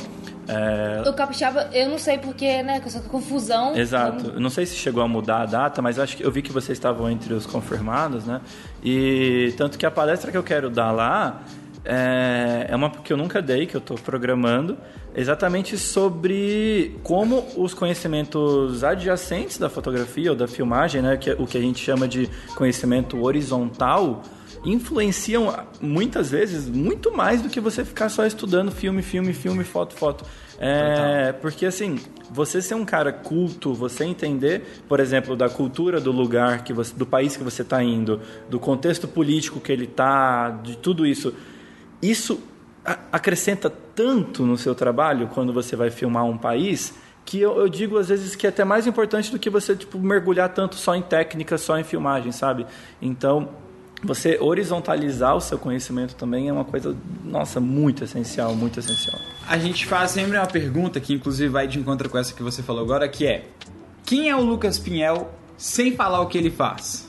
É, 0.48 1.02
O 1.06 1.12
capixaba, 1.12 1.68
eu 1.72 1.90
não 1.90 1.98
sei 1.98 2.16
porque, 2.18 2.62
né, 2.62 2.80
com 2.80 2.86
essa 2.86 3.00
confusão. 3.00 3.76
Exato. 3.76 4.32
Eu 4.34 4.40
não 4.40 4.48
sei 4.48 4.64
se 4.64 4.74
chegou 4.74 5.02
a 5.02 5.08
mudar 5.08 5.42
a 5.42 5.46
data, 5.46 5.82
mas 5.82 5.98
eu 5.98 6.04
acho 6.04 6.16
que 6.16 6.24
eu 6.24 6.30
vi 6.30 6.40
que 6.40 6.50
vocês 6.50 6.78
estavam 6.78 7.10
entre 7.10 7.34
os 7.34 7.44
confirmados, 7.44 8.24
né? 8.24 8.40
E 8.82 9.52
tanto 9.58 9.76
que 9.78 9.84
a 9.84 9.90
palestra 9.90 10.30
que 10.30 10.38
eu 10.38 10.42
quero 10.42 10.70
dar 10.70 10.90
lá 10.90 11.42
é, 11.84 12.66
é 12.68 12.76
uma 12.76 12.90
que 12.90 13.12
eu 13.12 13.16
nunca 13.16 13.40
dei, 13.40 13.66
que 13.66 13.74
eu 13.74 13.80
estou 13.80 13.96
programando, 13.96 14.76
exatamente 15.14 15.76
sobre 15.78 16.96
como 17.02 17.44
os 17.56 17.74
conhecimentos 17.74 18.84
adjacentes 18.84 19.58
da 19.58 19.68
fotografia 19.68 20.30
ou 20.30 20.36
da 20.36 20.46
filmagem, 20.46 21.02
né, 21.02 21.16
que 21.16 21.30
é 21.30 21.36
o 21.38 21.46
que 21.46 21.58
a 21.58 21.60
gente 21.60 21.82
chama 21.82 22.06
de 22.06 22.28
conhecimento 22.54 23.22
horizontal, 23.22 24.22
influenciam 24.64 25.54
muitas 25.80 26.30
vezes 26.30 26.68
muito 26.68 27.12
mais 27.16 27.42
do 27.42 27.48
que 27.48 27.60
você 27.60 27.84
ficar 27.84 28.08
só 28.08 28.26
estudando 28.26 28.70
filme, 28.70 29.02
filme, 29.02 29.32
filme, 29.32 29.64
foto, 29.64 29.94
foto. 29.94 30.24
É, 30.60 31.32
porque 31.32 31.66
assim, 31.66 31.98
você 32.30 32.60
ser 32.60 32.74
um 32.74 32.84
cara 32.84 33.12
culto, 33.12 33.72
você 33.72 34.04
entender, 34.04 34.82
por 34.88 34.98
exemplo, 34.98 35.36
da 35.36 35.48
cultura 35.48 36.00
do 36.00 36.10
lugar 36.10 36.64
que 36.64 36.72
você, 36.72 36.92
do 36.94 37.06
país 37.06 37.36
que 37.36 37.44
você 37.44 37.62
está 37.62 37.82
indo, 37.82 38.20
do 38.50 38.58
contexto 38.58 39.06
político 39.06 39.60
que 39.60 39.70
ele 39.70 39.86
tá, 39.86 40.50
de 40.50 40.76
tudo 40.76 41.06
isso, 41.06 41.32
isso 42.02 42.40
acrescenta 43.12 43.70
tanto 43.70 44.44
no 44.46 44.56
seu 44.56 44.74
trabalho 44.74 45.28
quando 45.28 45.52
você 45.52 45.76
vai 45.76 45.90
filmar 45.90 46.24
um 46.24 46.38
país 46.38 46.94
que 47.24 47.40
eu, 47.40 47.58
eu 47.58 47.68
digo 47.68 47.98
às 47.98 48.08
vezes 48.08 48.34
que 48.34 48.46
é 48.46 48.48
até 48.48 48.64
mais 48.64 48.86
importante 48.86 49.30
do 49.30 49.38
que 49.38 49.50
você 49.50 49.76
tipo 49.76 49.98
mergulhar 49.98 50.48
tanto 50.48 50.76
só 50.76 50.94
em 50.94 51.02
técnica, 51.02 51.58
só 51.58 51.78
em 51.78 51.84
filmagem, 51.84 52.32
sabe? 52.32 52.64
Então 53.02 53.50
você 54.02 54.38
horizontalizar 54.40 55.36
o 55.36 55.40
seu 55.40 55.58
conhecimento 55.58 56.14
também 56.14 56.48
é 56.48 56.52
uma 56.52 56.64
coisa, 56.64 56.96
nossa, 57.24 57.60
muito 57.60 58.04
essencial, 58.04 58.54
muito 58.54 58.78
essencial. 58.78 59.18
A 59.46 59.58
gente 59.58 59.84
faz 59.86 60.12
sempre 60.12 60.38
uma 60.38 60.46
pergunta 60.46 61.00
que 61.00 61.12
inclusive 61.12 61.48
vai 61.48 61.66
de 61.66 61.78
encontro 61.78 62.08
com 62.08 62.16
essa 62.16 62.32
que 62.32 62.42
você 62.42 62.62
falou 62.62 62.82
agora, 62.82 63.08
que 63.08 63.26
é 63.26 63.44
quem 64.04 64.30
é 64.30 64.36
o 64.36 64.40
Lucas 64.40 64.78
Pinhel 64.78 65.30
sem 65.56 65.94
falar 65.94 66.20
o 66.20 66.26
que 66.28 66.38
ele 66.38 66.50
faz? 66.50 67.07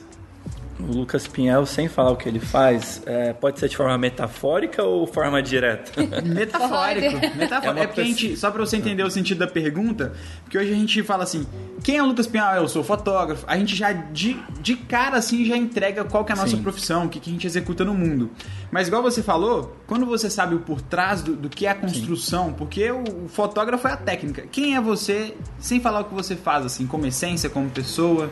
O 0.88 0.92
Lucas 0.92 1.26
Pinhel, 1.26 1.64
sem 1.66 1.88
falar 1.88 2.10
o 2.10 2.16
que 2.16 2.28
ele 2.28 2.40
faz, 2.40 3.02
é, 3.06 3.32
pode 3.32 3.58
ser 3.58 3.68
de 3.68 3.76
forma 3.76 3.96
metafórica 3.98 4.82
ou 4.82 5.06
forma 5.06 5.42
direta? 5.42 5.92
Metafórico. 6.22 7.36
Metafórico. 7.36 7.78
É 7.78 7.82
É, 7.82 7.86
porque 7.86 8.00
a 8.00 8.04
gente, 8.04 8.36
só 8.36 8.50
pra 8.50 8.64
você 8.64 8.76
entender 8.76 9.02
o 9.02 9.10
sentido 9.10 9.38
da 9.38 9.46
pergunta, 9.46 10.12
porque 10.42 10.58
hoje 10.58 10.72
a 10.72 10.74
gente 10.74 11.02
fala 11.02 11.24
assim, 11.24 11.46
quem 11.82 11.96
é 11.96 12.02
o 12.02 12.06
Lucas 12.06 12.26
Pinhal? 12.26 12.56
Eu 12.56 12.68
sou 12.68 12.82
fotógrafo. 12.84 13.44
A 13.46 13.56
gente 13.56 13.74
já, 13.74 13.92
de, 13.92 14.36
de 14.60 14.76
cara 14.76 15.16
assim, 15.16 15.44
já 15.44 15.56
entrega 15.56 16.04
qual 16.04 16.24
que 16.24 16.32
é 16.32 16.34
a 16.34 16.38
nossa 16.38 16.56
Sim. 16.56 16.62
profissão, 16.62 17.06
o 17.06 17.08
que, 17.08 17.20
que 17.20 17.30
a 17.30 17.32
gente 17.32 17.46
executa 17.46 17.84
no 17.84 17.94
mundo. 17.94 18.30
Mas 18.70 18.88
igual 18.88 19.02
você 19.02 19.22
falou, 19.22 19.76
quando 19.86 20.06
você 20.06 20.30
sabe 20.30 20.54
o 20.54 20.60
por 20.60 20.80
trás 20.80 21.22
do, 21.22 21.34
do 21.34 21.48
que 21.48 21.66
é 21.66 21.70
a 21.70 21.74
construção, 21.74 22.52
porque 22.52 22.90
o, 22.90 23.02
o 23.24 23.28
fotógrafo 23.28 23.88
é 23.88 23.92
a 23.92 23.96
técnica. 23.96 24.42
Quem 24.50 24.76
é 24.76 24.80
você, 24.80 25.34
sem 25.58 25.80
falar 25.80 26.00
o 26.00 26.04
que 26.04 26.14
você 26.14 26.36
faz, 26.36 26.64
assim, 26.64 26.86
como 26.86 27.06
essência, 27.06 27.48
como 27.50 27.68
pessoa? 27.70 28.30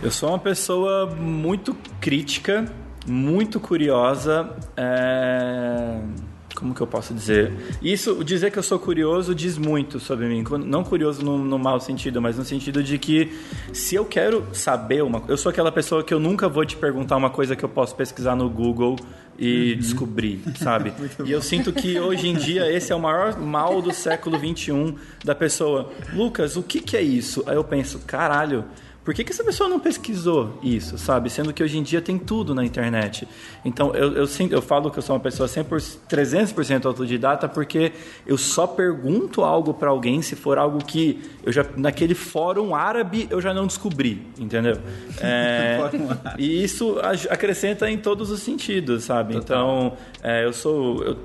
Eu 0.00 0.12
sou 0.12 0.28
uma 0.28 0.38
pessoa 0.38 1.06
muito 1.06 1.76
crítica, 2.00 2.70
muito 3.04 3.58
curiosa. 3.58 4.48
é, 4.76 5.98
Como 6.54 6.72
que 6.72 6.80
eu 6.80 6.86
posso 6.86 7.12
dizer? 7.12 7.52
Isso, 7.82 8.22
dizer 8.22 8.52
que 8.52 8.58
eu 8.60 8.62
sou 8.62 8.78
curioso 8.78 9.34
diz 9.34 9.58
muito 9.58 9.98
sobre 9.98 10.28
mim. 10.28 10.44
Não 10.64 10.84
curioso 10.84 11.24
no, 11.24 11.36
no 11.36 11.58
mau 11.58 11.80
sentido, 11.80 12.22
mas 12.22 12.38
no 12.38 12.44
sentido 12.44 12.80
de 12.80 12.96
que 12.96 13.36
se 13.72 13.96
eu 13.96 14.04
quero 14.04 14.46
saber 14.52 15.02
uma 15.02 15.20
Eu 15.26 15.36
sou 15.36 15.50
aquela 15.50 15.72
pessoa 15.72 16.04
que 16.04 16.14
eu 16.14 16.20
nunca 16.20 16.48
vou 16.48 16.64
te 16.64 16.76
perguntar 16.76 17.16
uma 17.16 17.30
coisa 17.30 17.56
que 17.56 17.64
eu 17.64 17.68
posso 17.68 17.96
pesquisar 17.96 18.36
no 18.36 18.48
Google 18.48 18.94
e 19.36 19.74
descobrir, 19.74 20.42
sabe? 20.54 20.92
e 21.26 21.32
eu 21.32 21.42
sinto 21.42 21.72
que 21.72 21.98
hoje 21.98 22.28
em 22.28 22.36
dia 22.36 22.70
esse 22.70 22.92
é 22.92 22.94
o 22.94 23.00
maior 23.00 23.36
mal 23.36 23.82
do 23.82 23.92
século 23.92 24.38
XXI 24.38 24.94
da 25.24 25.34
pessoa. 25.34 25.90
Lucas, 26.12 26.56
o 26.56 26.62
que, 26.62 26.80
que 26.80 26.96
é 26.96 27.02
isso? 27.02 27.42
Aí 27.48 27.56
eu 27.56 27.64
penso, 27.64 27.98
caralho. 28.06 28.64
Por 29.08 29.14
que, 29.14 29.24
que 29.24 29.32
essa 29.32 29.42
pessoa 29.42 29.70
não 29.70 29.80
pesquisou 29.80 30.58
isso, 30.62 30.98
sabe? 30.98 31.30
Sendo 31.30 31.50
que 31.50 31.62
hoje 31.62 31.78
em 31.78 31.82
dia 31.82 32.02
tem 32.02 32.18
tudo 32.18 32.54
na 32.54 32.62
internet. 32.62 33.26
Então, 33.64 33.94
eu, 33.94 34.12
eu, 34.12 34.28
eu 34.50 34.60
falo 34.60 34.90
que 34.90 34.98
eu 34.98 35.02
sou 35.02 35.16
uma 35.16 35.20
pessoa 35.22 35.48
100%, 35.48 35.96
300% 36.06 36.84
autodidata 36.84 37.48
porque 37.48 37.92
eu 38.26 38.36
só 38.36 38.66
pergunto 38.66 39.42
algo 39.42 39.72
para 39.72 39.88
alguém 39.88 40.20
se 40.20 40.36
for 40.36 40.58
algo 40.58 40.84
que 40.84 41.22
eu 41.42 41.50
já 41.50 41.64
naquele 41.74 42.14
fórum 42.14 42.74
árabe 42.74 43.26
eu 43.30 43.40
já 43.40 43.54
não 43.54 43.66
descobri, 43.66 44.26
entendeu? 44.38 44.76
É, 45.22 45.78
e 46.38 46.62
isso 46.62 46.98
acrescenta 47.30 47.90
em 47.90 47.96
todos 47.96 48.30
os 48.30 48.40
sentidos, 48.40 49.04
sabe? 49.04 49.34
Então, 49.34 49.96
é, 50.22 50.44
eu 50.44 50.52
sou... 50.52 51.02
Eu, 51.02 51.16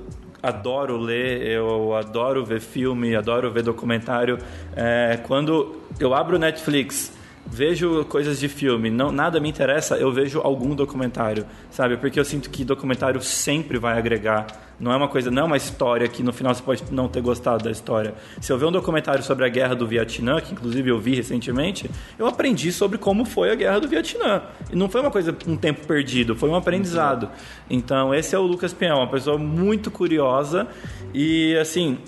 adoro 0.42 0.98
ler, 0.98 1.42
eu 1.48 1.96
adoro 1.96 2.46
ver 2.46 2.60
filme, 2.60 3.14
adoro 3.14 3.52
ver 3.52 3.64
documentário. 3.64 4.38
É, 4.74 5.20
quando 5.24 5.76
eu 6.00 6.14
abro 6.14 6.36
o 6.36 6.40
Netflix, 6.40 7.14
vejo 7.46 8.06
coisas 8.06 8.40
de 8.40 8.48
filme, 8.48 8.90
não, 8.90 9.12
nada 9.12 9.40
me 9.40 9.50
interessa, 9.50 9.96
eu 9.98 10.12
vejo 10.12 10.40
algum 10.40 10.74
documentário, 10.76 11.46
sabe? 11.70 11.98
Porque 11.98 12.20
eu 12.20 12.26
sinto 12.26 12.50
que 12.50 12.64
documentário 12.64 13.22
sempre 13.22 13.78
vai 13.78 13.98
agregar. 13.98 14.48
Não 14.80 14.92
é 14.92 14.96
uma 14.96 15.08
coisa, 15.08 15.30
não 15.30 15.44
é 15.44 15.46
uma 15.46 15.58
história 15.58 16.08
que 16.08 16.24
no 16.24 16.34
final 16.34 16.54
você 16.54 16.64
pode 16.64 16.84
não 16.92 17.08
ter 17.08 17.22
gostado 17.22 17.64
da 17.64 17.72
história. 17.72 18.16
Se 18.42 18.52
eu 18.52 18.58
ver 18.58 18.66
um 18.66 18.72
documentário 18.72 19.24
sobre 19.24 19.46
a 19.46 19.50
guerra 19.50 19.76
do 19.76 19.86
Vietnã, 19.86 20.42
que 20.42 20.52
inclusive 20.52 20.90
eu 20.90 21.00
vi 21.00 21.16
recentemente, 21.16 21.90
eu 22.18 22.26
aprendi 22.26 22.72
sobre 22.72 22.98
como 22.98 23.24
foi 23.24 23.52
a 23.52 23.56
guerra 23.56 23.80
do 23.80 23.88
Vietnã. 23.88 24.42
E 24.72 24.76
não 24.76 24.90
foi 24.90 25.02
uma 25.02 25.12
coisa, 25.12 25.36
um 25.48 25.56
tempo 25.56 25.86
perdido, 25.86 26.36
foi 26.36 26.50
um 26.50 26.56
aprendizado. 26.56 27.30
Então, 27.70 28.14
esse 28.14 28.36
é 28.36 28.40
o 28.40 28.42
Lucas 28.42 28.74
Pinhão, 28.74 28.98
uma 28.98 29.08
pessoa 29.08 29.38
muito 29.38 29.92
curiosa 29.92 30.68
e, 31.14 31.56
assim, 31.58 32.00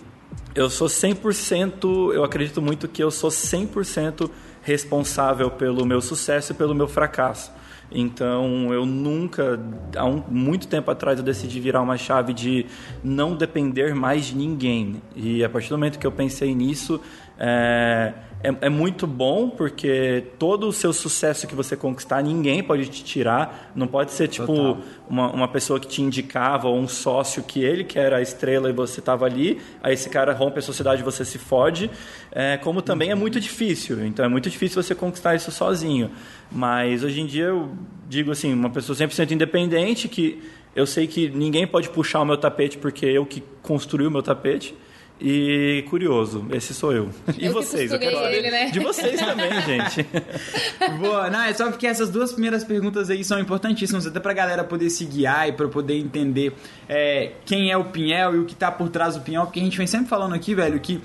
eu 0.56 0.70
sou 0.70 0.88
100%, 0.88 2.14
eu 2.14 2.24
acredito 2.24 2.62
muito 2.62 2.88
que 2.88 3.04
eu 3.04 3.12
sou 3.12 3.30
100% 3.30 4.30
responsável 4.66 5.52
pelo 5.52 5.86
meu 5.86 6.02
sucesso 6.02 6.52
e 6.52 6.56
pelo 6.56 6.74
meu 6.74 6.88
fracasso. 6.88 7.52
Então, 7.92 8.74
eu 8.74 8.84
nunca, 8.84 9.60
há 9.96 10.04
um, 10.04 10.24
muito 10.28 10.68
tempo 10.68 10.90
atrás, 10.90 11.20
eu 11.20 11.24
decidi 11.24 11.60
virar 11.60 11.84
uma 11.84 11.98
chave 11.98 12.34
de 12.34 12.66
não 13.04 13.36
depender 13.36 13.94
mais 13.94 14.26
de 14.26 14.36
ninguém. 14.36 15.02
E 15.16 15.44
a 15.44 15.50
partir 15.50 15.70
do 15.70 15.78
momento 15.78 16.00
que 16.00 16.08
eu 16.08 16.12
pensei 16.12 16.56
nisso, 16.56 17.00
é, 17.38 18.12
é, 18.46 18.68
é 18.68 18.70
muito 18.70 19.08
bom 19.08 19.50
porque 19.50 20.24
todo 20.38 20.68
o 20.68 20.72
seu 20.72 20.94
sucesso 20.94 21.48
que 21.48 21.56
você 21.56 21.76
conquistar, 21.76 22.22
ninguém 22.22 22.62
pode 22.62 22.88
te 22.88 23.04
tirar. 23.04 23.72
Não 23.76 23.88
pode 23.88 24.12
ser 24.12 24.28
tipo 24.28 24.46
Total. 24.46 24.78
uma, 25.10 25.32
uma 25.32 25.48
pessoa 25.48 25.80
que 25.80 25.88
te 25.88 26.02
indicava 26.02 26.68
ou 26.68 26.78
um 26.78 26.88
sócio 26.88 27.42
que 27.42 27.64
ele 27.64 27.84
que 27.84 27.98
era 27.98 28.18
a 28.18 28.22
estrela 28.22 28.70
e 28.70 28.74
você 28.74 29.00
estava 29.00 29.26
ali, 29.26 29.60
aí 29.82 29.94
esse 29.94 30.10
cara 30.10 30.32
rompe 30.34 30.60
a 30.60 30.62
sociedade 30.62 31.02
e 31.02 31.04
você 31.04 31.26
se 31.26 31.40
fode, 31.40 31.90
é, 32.32 32.58
como 32.58 32.82
também 32.82 33.10
é 33.10 33.16
muito 33.16 33.40
difícil. 33.40 34.06
Então 34.06 34.24
é 34.24 34.30
muito 34.30 34.50
difícil 34.50 34.82
você 34.82 34.94
conquistar 34.94 35.34
isso 35.34 35.52
sozinho. 35.52 36.12
Mas 36.52 37.04
hoje 37.04 37.22
em 37.22 37.26
dia 37.26 37.46
eu 37.46 37.72
digo 38.08 38.32
assim, 38.32 38.54
uma 38.54 38.70
pessoa 38.70 38.96
100% 38.96 39.32
independente 39.32 40.08
que 40.08 40.42
eu 40.76 40.86
sei 40.86 41.08
que 41.08 41.30
ninguém 41.30 41.66
pode 41.66 41.90
puxar 41.90 42.22
o 42.22 42.26
meu 42.26 42.38
tapete 42.38 42.78
porque 42.78 43.06
eu 43.06 43.26
que 43.26 43.42
construí 43.64 44.06
o 44.06 44.12
meu 44.12 44.22
tapete. 44.22 44.76
E 45.20 45.86
curioso, 45.90 46.46
esse 46.52 46.74
sou 46.74 46.92
eu. 46.92 47.10
E 47.38 47.46
Eu 47.46 47.54
que 47.54 47.60
vocês? 47.64 47.92
Eu 47.92 47.98
quero 48.00 48.16
saber 48.18 48.38
ele, 48.38 48.52
né? 48.52 48.70
de 48.70 48.80
vocês 48.80 49.18
também, 49.22 49.50
gente. 49.62 50.06
Boa, 51.00 51.30
não, 51.30 51.42
é 51.44 51.54
só 51.54 51.70
porque 51.70 51.88
essas 51.88 52.10
duas 52.10 52.34
primeiras 52.34 52.64
perguntas 52.64 53.10
aí 53.10 53.24
são 53.24 53.40
importantíssimas, 53.40 54.06
até 54.06 54.20
pra 54.20 54.34
galera 54.34 54.64
poder 54.64 54.90
se 54.90 55.06
guiar 55.06 55.48
e 55.48 55.54
pra 55.54 55.68
poder 55.70 55.98
entender 55.98 56.54
é, 56.90 57.32
quem 57.46 57.72
é 57.72 57.78
o 57.78 57.86
Pinhel 57.86 58.36
e 58.36 58.40
o 58.40 58.46
que 58.46 58.56
tá 58.56 58.72
por 58.72 58.90
trás 58.90 59.16
do 59.16 59.22
Pinhel, 59.22 59.44
porque 59.46 59.60
a 59.60 59.64
gente 59.64 59.78
vem 59.78 59.88
sempre 59.88 60.08
falando 60.08 60.36
aqui, 60.36 60.54
velho, 60.54 60.80
que 60.82 61.00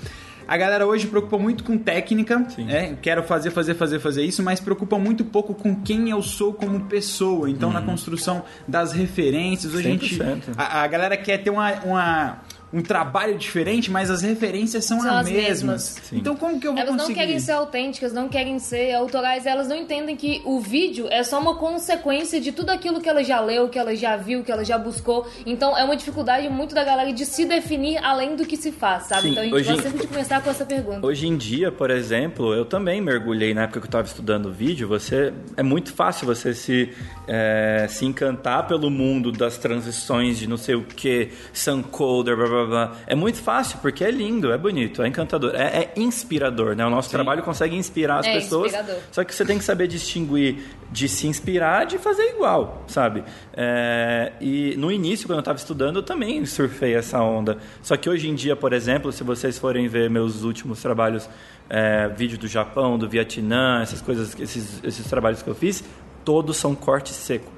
a 0.47 0.57
galera 0.57 0.85
hoje 0.85 1.07
preocupa 1.07 1.37
muito 1.37 1.63
com 1.63 1.77
técnica, 1.77 2.45
Sim. 2.49 2.65
né? 2.65 2.97
Quero 3.01 3.23
fazer, 3.23 3.51
fazer, 3.51 3.75
fazer, 3.75 3.99
fazer 3.99 4.23
isso, 4.25 4.43
mas 4.43 4.59
preocupa 4.59 4.99
muito 4.99 5.23
pouco 5.23 5.53
com 5.53 5.73
quem 5.81 6.09
eu 6.09 6.21
sou 6.21 6.53
como 6.53 6.81
pessoa. 6.81 7.49
Então, 7.49 7.71
na 7.71 7.81
construção 7.81 8.43
das 8.67 8.91
referências, 8.91 9.73
hoje 9.73 9.87
a 9.87 9.91
gente. 9.91 10.17
100%. 10.19 10.41
A, 10.57 10.81
a 10.81 10.87
galera 10.87 11.15
quer 11.15 11.37
ter 11.37 11.49
uma. 11.49 11.71
uma- 11.85 12.41
um 12.73 12.81
trabalho 12.81 13.37
diferente, 13.37 13.91
mas 13.91 14.09
as 14.09 14.21
referências 14.21 14.85
são, 14.85 14.99
São 15.01 15.09
as 15.11 15.25
as 15.25 15.29
mesmas. 15.31 15.95
mesmas. 15.95 16.13
Então 16.13 16.35
como 16.35 16.59
que 16.59 16.67
eu 16.67 16.71
vou 16.71 16.79
Elas 16.81 16.91
não 16.93 16.99
conseguir? 16.99 17.19
querem 17.19 17.39
ser 17.39 17.51
autênticas, 17.51 18.13
não 18.13 18.29
querem 18.29 18.59
ser 18.59 18.93
autorais, 18.93 19.45
elas 19.45 19.67
não 19.67 19.75
entendem 19.75 20.15
que 20.15 20.41
o 20.45 20.59
vídeo 20.59 21.07
é 21.09 21.21
só 21.23 21.39
uma 21.39 21.55
consequência 21.55 22.39
de 22.39 22.51
tudo 22.51 22.69
aquilo 22.69 23.01
que 23.01 23.09
ela 23.09 23.23
já 23.23 23.39
leu, 23.41 23.67
que 23.69 23.77
ela 23.77 23.95
já 23.95 24.15
viu, 24.15 24.43
que 24.43 24.51
ela 24.51 24.63
já 24.63 24.77
buscou. 24.77 25.27
Então 25.45 25.77
é 25.77 25.83
uma 25.83 25.95
dificuldade 25.97 26.47
muito 26.49 26.73
da 26.73 26.83
galera 26.83 27.11
de 27.11 27.25
se 27.25 27.45
definir 27.45 27.97
além 28.03 28.35
do 28.35 28.45
que 28.45 28.55
se 28.55 28.71
faz, 28.71 29.03
sabe? 29.03 29.23
Sim, 29.23 29.29
então 29.31 29.41
a 29.43 29.45
gente 29.45 29.53
hoje- 29.55 29.67
gosta 29.71 29.83
sempre 29.83 30.01
de 30.01 30.07
começar 30.07 30.41
com 30.41 30.49
essa 30.49 30.65
pergunta. 30.65 31.05
Hoje 31.05 31.27
em 31.27 31.35
dia, 31.35 31.71
por 31.71 31.89
exemplo, 31.91 32.53
eu 32.53 32.63
também 32.65 33.01
mergulhei 33.01 33.53
na 33.53 33.63
época 33.63 33.79
que 33.81 33.85
eu 33.85 33.89
estava 33.89 34.07
estudando 34.07 34.51
vídeo. 34.51 34.87
Você 34.87 35.33
é 35.57 35.63
muito 35.63 35.93
fácil 35.93 36.25
você 36.25 36.53
se 36.53 36.89
é, 37.27 37.85
se 37.89 38.05
encantar 38.05 38.67
pelo 38.67 38.89
mundo 38.89 39.31
das 39.31 39.57
transições 39.57 40.37
de 40.37 40.47
não 40.47 40.57
sei 40.57 40.75
o 40.75 40.83
que, 40.83 41.29
suncoder, 41.53 42.35
blá 42.35 42.47
blá 42.47 42.60
blá. 42.65 42.91
É 43.07 43.15
muito 43.15 43.37
fácil 43.41 43.79
porque 43.81 44.03
é 44.03 44.11
lindo, 44.11 44.51
é 44.51 44.57
bonito, 44.57 45.01
é 45.01 45.07
encantador, 45.07 45.53
é, 45.55 45.83
é 45.83 45.93
inspirador, 45.95 46.75
né? 46.75 46.85
O 46.85 46.89
nosso 46.89 47.09
trabalho 47.09 47.43
consegue 47.43 47.75
inspirar 47.75 48.19
as 48.19 48.25
É 48.27 48.33
pessoas. 48.33 48.71
inspirador. 48.73 49.01
Só 49.11 49.23
que 49.23 49.33
você 49.33 49.45
tem 49.45 49.57
que 49.57 49.63
saber 49.63 49.87
distinguir 49.87 50.57
de 50.91 51.07
se 51.07 51.27
inspirar 51.27 51.85
de 51.85 51.97
fazer 51.97 52.23
igual, 52.29 52.83
sabe? 52.87 53.23
É, 53.53 54.33
e 54.41 54.75
no 54.77 54.91
início, 54.91 55.25
quando 55.27 55.37
eu 55.37 55.41
estava 55.41 55.57
estudando, 55.57 55.97
eu 55.97 56.03
também 56.03 56.45
surfei 56.45 56.95
essa 56.95 57.19
onda. 57.21 57.57
Só 57.81 57.95
que 57.95 58.09
hoje 58.09 58.27
em 58.29 58.35
dia, 58.35 58.55
por 58.55 58.73
exemplo, 58.73 59.11
se 59.11 59.23
vocês 59.23 59.57
forem 59.57 59.87
ver 59.87 60.09
meus 60.09 60.43
últimos 60.43 60.81
trabalhos, 60.81 61.29
é, 61.69 62.09
vídeo 62.09 62.37
do 62.37 62.47
Japão, 62.47 62.97
do 62.97 63.07
Vietnã, 63.07 63.81
essas 63.81 64.01
coisas, 64.01 64.37
esses, 64.39 64.81
esses 64.83 65.05
trabalhos 65.07 65.41
que 65.41 65.49
eu 65.49 65.55
fiz, 65.55 65.83
todos 66.25 66.57
são 66.57 66.75
corte 66.75 67.09
seco. 67.13 67.51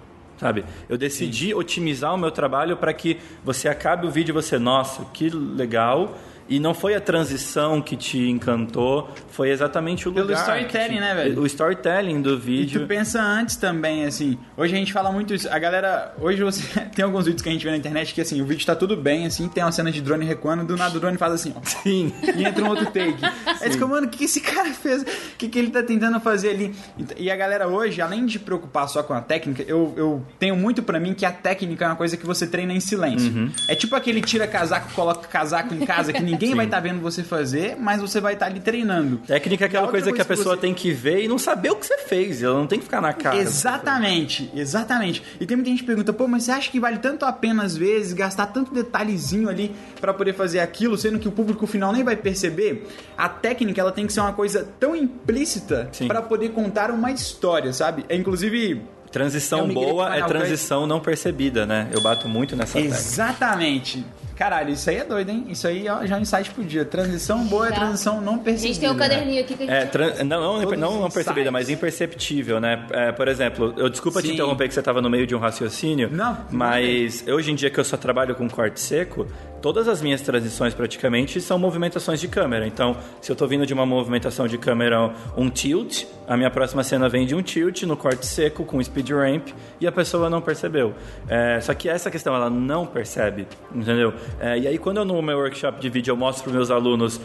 Sabe? 0.44 0.66
Eu 0.90 0.98
decidi 0.98 1.54
otimizar 1.54 2.14
o 2.14 2.18
meu 2.18 2.30
trabalho 2.30 2.76
para 2.76 2.94
que 2.94 3.18
você 3.46 3.70
acabe 3.70 4.06
o 4.06 4.12
vídeo 4.12 4.34
e 4.34 4.36
você, 4.36 4.60
nossa, 4.60 5.06
que 5.14 5.30
legal. 5.30 6.18
E 6.50 6.60
não 6.60 6.74
foi 6.74 6.94
a 6.96 7.02
transição 7.02 7.82
que 7.82 7.96
te 7.96 8.18
encantou, 8.30 9.10
foi 9.30 9.50
exatamente 9.50 10.08
o 10.10 10.12
Pelo 10.14 10.28
lugar. 10.28 10.44
que 10.44 10.50
storytelling, 10.50 10.96
te- 10.96 11.00
né, 11.00 11.16
velho? 11.16 11.42
O 11.42 11.46
storytelling 11.46 12.22
do 12.22 12.34
E 12.34 12.38
vídeo. 12.38 12.82
tu 12.82 12.88
pensa 12.88 13.22
antes 13.22 13.56
também, 13.56 14.06
assim. 14.06 14.38
Hoje 14.58 14.74
a 14.74 14.78
gente 14.78 14.92
fala 14.94 15.12
muito 15.12 15.34
isso. 15.34 15.48
A 15.50 15.58
galera. 15.58 16.14
Hoje 16.20 16.44
você. 16.44 16.64
Tem 16.94 17.04
alguns 17.04 17.26
vídeos 17.26 17.42
que 17.42 17.50
a 17.50 17.52
gente 17.52 17.64
vê 17.64 17.72
na 17.72 17.78
internet 17.78 18.14
que 18.14 18.22
assim, 18.22 18.42
o 18.42 18.46
vídeo 18.46 18.66
tá 18.66 18.76
tudo 18.76 18.96
bem, 18.96 19.26
assim, 19.26 19.48
tem 19.48 19.64
uma 19.64 19.72
cena 19.72 19.92
de 19.92 20.00
drone 20.02 20.26
recuando, 20.26 20.64
do 20.66 20.76
nada 20.78 20.96
o 20.96 21.00
drone 21.00 21.18
faz 21.18 21.34
assim, 21.34 21.54
ó. 21.56 21.60
Sim. 21.64 22.14
E 22.38 22.44
entra 22.44 22.64
um 22.64 22.70
outro 22.70 22.86
take. 22.86 23.18
Aí 23.62 23.72
fica, 23.72 23.88
mano, 23.88 24.08
o 24.08 24.10
que 24.10 24.26
esse 24.26 24.42
cara 24.42 24.70
fez? 24.74 25.02
O 25.02 25.06
que, 25.38 25.48
que 25.48 25.58
ele 25.58 25.72
tá 25.72 25.82
tentando 25.82 26.20
fazer 26.20 26.50
ali? 26.52 26.76
E 27.18 27.32
a 27.32 27.36
galera 27.36 27.68
hoje, 27.68 28.02
além 28.02 28.26
de 28.26 28.38
preocupar 28.38 28.88
só 28.90 29.02
com 29.02 29.14
a 29.14 29.22
técnica, 29.22 29.64
eu, 29.68 29.94
eu 29.98 30.26
tenho 30.38 30.56
muito 30.56 30.84
pra 30.84 31.00
mim 31.00 31.14
que 31.14 31.26
a 31.26 31.32
técnica 31.32 31.86
é 31.86 31.88
uma 31.88 31.96
coisa 31.96 32.16
que 32.18 32.26
você 32.26 32.46
treina 32.46 32.74
em 32.74 32.80
silêncio. 32.80 33.32
Uhum. 33.34 33.50
É 33.68 33.76
tipo 33.76 33.96
aquele 33.96 34.22
tira 34.22 34.46
casaco, 34.46 34.92
coloca 34.94 35.28
casaco 35.28 35.74
em 35.74 35.86
casa 35.86 36.12
que 36.14 36.22
ninguém 36.22 36.33
vai 36.56 36.66
estar 36.66 36.80
vendo 36.80 37.02
você 37.02 37.24
fazer, 37.24 37.75
mas 37.80 38.02
você 38.02 38.20
vai 38.20 38.34
estar 38.34 38.46
ali 38.48 38.60
treinando. 38.60 39.18
Técnica 39.25 39.66
é 39.66 39.68
aquela 39.68 39.84
a 39.84 39.86
outra 39.88 40.02
coisa 40.02 40.16
que 40.16 40.22
a 40.22 40.25
coisa 40.25 40.34
que 40.34 40.38
pessoa 40.38 40.56
você- 40.56 40.62
tem 40.62 40.74
que 40.74 40.92
ver 40.92 41.24
e 41.24 41.28
não 41.28 41.38
saber 41.38 41.72
o 41.72 41.75
que 41.75 41.86
você 41.86 41.98
fez. 42.00 42.42
Ela 42.44 42.58
não 42.58 42.68
tem 42.68 42.80
que 42.80 42.86
ficar 42.86 43.02
na 43.02 43.13
cara. 43.13 43.38
Exatamente, 43.38 44.50
exatamente. 44.56 45.24
E 45.40 45.46
tem 45.46 45.58
muita 45.58 45.70
gente 45.70 45.80
que 45.82 45.86
pergunta, 45.88 46.13
pô, 46.13 46.28
mas 46.28 46.44
você 46.44 46.52
acha 46.52 46.72
que 46.72 46.80
vale 46.80 46.98
tanto 47.00 47.25
a 47.25 47.32
pena 47.32 47.63
às 47.63 47.75
vezes 47.75 48.13
gastar 48.13 48.48
tanto 48.48 48.74
detalhezinho 48.74 49.50
ali 49.50 49.72
pra 50.00 50.13
poder 50.13 50.34
fazer 50.34 50.60
aquilo, 50.60 50.98
sendo 50.98 51.20
que 51.20 51.28
o 51.28 51.32
público 51.32 51.66
final 51.68 51.92
nem 51.92 52.04
vai 52.04 52.16
perceber? 52.16 52.88
A 53.18 53.28
técnica 53.30 53.82
ela 53.82 53.92
tem 53.92 54.06
que 54.08 54.13
ser 54.13 54.20
uma 54.22 54.34
coisa 54.34 54.68
tão 54.80 54.96
implícita 54.96 55.90
Sim. 55.92 56.08
pra 56.08 56.22
poder 56.22 56.50
contar 56.50 56.92
uma 56.92 57.12
história, 57.12 57.74
sabe? 57.74 58.06
É 58.10 58.16
inclusive 58.16 58.82
Transição 59.13 59.67
boa 59.67 60.15
é 60.15 60.24
transição 60.24 60.88
não 60.88 61.00
percebida, 61.00 61.65
né? 61.67 61.88
Eu 61.91 62.01
bato 62.01 62.27
muito 62.27 62.55
nessa 62.55 62.74
tecla. 62.79 62.96
Exatamente. 62.96 64.03
Caralho, 64.36 64.72
isso 64.72 64.89
aí 64.89 64.98
é 64.98 65.03
doido, 65.05 65.29
hein? 65.29 65.46
Isso 65.50 65.67
aí 65.67 65.88
ó, 65.88 66.03
já 66.08 66.15
é 66.15 66.17
um 66.17 66.22
insight 66.24 66.50
pro 66.50 66.63
dia. 66.63 66.84
Transição 66.84 67.46
boa 67.46 67.67
é 67.67 67.72
transição 67.72 68.20
não 68.20 68.36
A 68.36 68.38
percebida. 68.39 68.67
gente 68.74 68.79
tem 68.79 68.89
um 68.89 68.98
caderninho 68.98 69.41
aqui 69.43 69.55
que 69.55 69.63
a 69.63 69.65
gente 69.67 69.75
É, 69.75 69.86
tran- 69.86 70.24
não, 70.24 70.41
não, 70.62 70.72
não, 70.72 71.01
não 71.01 71.10
percebida, 71.12 71.51
mas 71.51 71.70
imperceptível, 71.70 72.60
né? 72.60 72.84
É, 72.91 73.12
por 73.12 73.27
exemplo, 73.27 73.74
eu 73.77 73.88
desculpa 73.88 74.20
te 74.22 74.29
Sim. 74.29 74.34
interromper 74.34 74.67
que 74.67 74.74
você 74.74 74.79
estava 74.79 75.00
no 75.03 75.10
meio 75.10 75.27
de 75.27 75.36
um 75.36 75.39
raciocínio, 75.39 76.10
Não, 76.12 76.36
mas 76.50 77.24
hoje 77.27 77.51
em 77.51 77.55
dia 77.55 77.70
que 77.70 77.79
eu 77.79 77.84
só 77.86 77.96
trabalho 77.96 78.34
com 78.34 78.50
corte 78.50 78.79
seco, 78.79 79.27
todas 79.63 79.88
as 79.88 80.01
minhas 80.01 80.20
transições 80.20 80.74
praticamente 80.74 81.39
são 81.39 81.58
movimentações 81.58 82.20
de 82.20 82.27
câmera. 82.27 82.67
Então, 82.67 82.98
se 83.22 83.32
eu 83.32 83.36
tô 83.36 83.48
vindo 83.48 83.65
de 83.65 83.74
uma 83.74 83.86
movimentação 83.86 84.46
de 84.46 84.58
câmera, 84.58 85.13
um 85.38 85.50
tilt, 85.50 86.03
a 86.27 86.36
minha 86.36 86.51
próxima 86.51 86.84
cena 86.84 87.08
vem 87.08 87.25
de 87.25 87.34
um 87.34 87.41
tilt 87.41 87.84
no 87.84 87.96
corte 87.96 88.25
seco 88.25 88.65
com 88.65 88.84
speed 88.84 89.12
ramp 89.12 89.48
e 89.79 89.88
a 89.88 89.91
pessoa 89.91 90.29
não 90.29 90.41
percebeu. 90.41 90.93
É, 91.29 91.62
só 91.62 91.74
que 91.74 91.88
essa 91.88 92.12
questão 92.12 92.36
ela 92.36 92.50
não 92.50 92.86
percebe, 92.86 93.48
entendeu? 93.74 94.13
É, 94.38 94.60
e 94.60 94.67
aí 94.67 94.77
quando 94.77 94.98
eu 94.98 95.05
no 95.05 95.22
meu 95.22 95.38
workshop 95.38 95.79
de 95.79 95.89
vídeo 95.89 96.12
eu 96.12 96.17
mostro 96.17 96.43
para 96.43 96.53
meus 96.53 96.70
alunos 96.70 97.22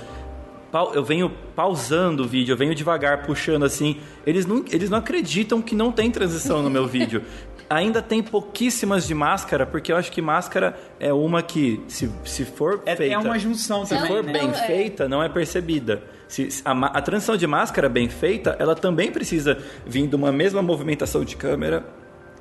eu 0.94 1.02
venho 1.02 1.30
pausando 1.56 2.24
o 2.24 2.26
vídeo, 2.26 2.52
eu 2.52 2.56
venho 2.56 2.74
devagar, 2.74 3.22
puxando 3.24 3.64
assim. 3.64 3.96
Eles 4.26 4.44
não, 4.44 4.62
eles 4.70 4.90
não 4.90 4.98
acreditam 4.98 5.62
que 5.62 5.74
não 5.74 5.90
tem 5.90 6.10
transição 6.10 6.62
no 6.62 6.68
meu 6.68 6.86
vídeo. 6.86 7.22
Ainda 7.70 8.00
tem 8.00 8.22
pouquíssimas 8.22 9.06
de 9.06 9.14
máscara, 9.14 9.66
porque 9.66 9.92
eu 9.92 9.96
acho 9.96 10.10
que 10.10 10.22
máscara 10.22 10.78
é 10.98 11.12
uma 11.12 11.42
que, 11.42 11.82
se, 11.86 12.10
se 12.24 12.44
for 12.44 12.82
É, 12.86 12.96
feita... 12.96 13.14
é 13.14 13.18
uma 13.18 13.38
junção 13.38 13.84
Se 13.84 13.94
também, 13.94 14.08
for 14.08 14.24
né? 14.24 14.32
bem 14.32 14.48
é. 14.48 14.52
feita, 14.54 15.08
não 15.08 15.22
é 15.22 15.28
percebida. 15.28 16.02
Se, 16.26 16.50
se 16.50 16.62
a, 16.64 16.72
a 16.72 17.02
transição 17.02 17.36
de 17.36 17.46
máscara 17.46 17.88
bem 17.88 18.08
feita, 18.08 18.56
ela 18.58 18.74
também 18.74 19.10
precisa 19.10 19.58
vir 19.86 20.06
de 20.06 20.16
uma 20.16 20.32
mesma 20.32 20.62
movimentação 20.62 21.24
de 21.24 21.36
câmera. 21.36 21.84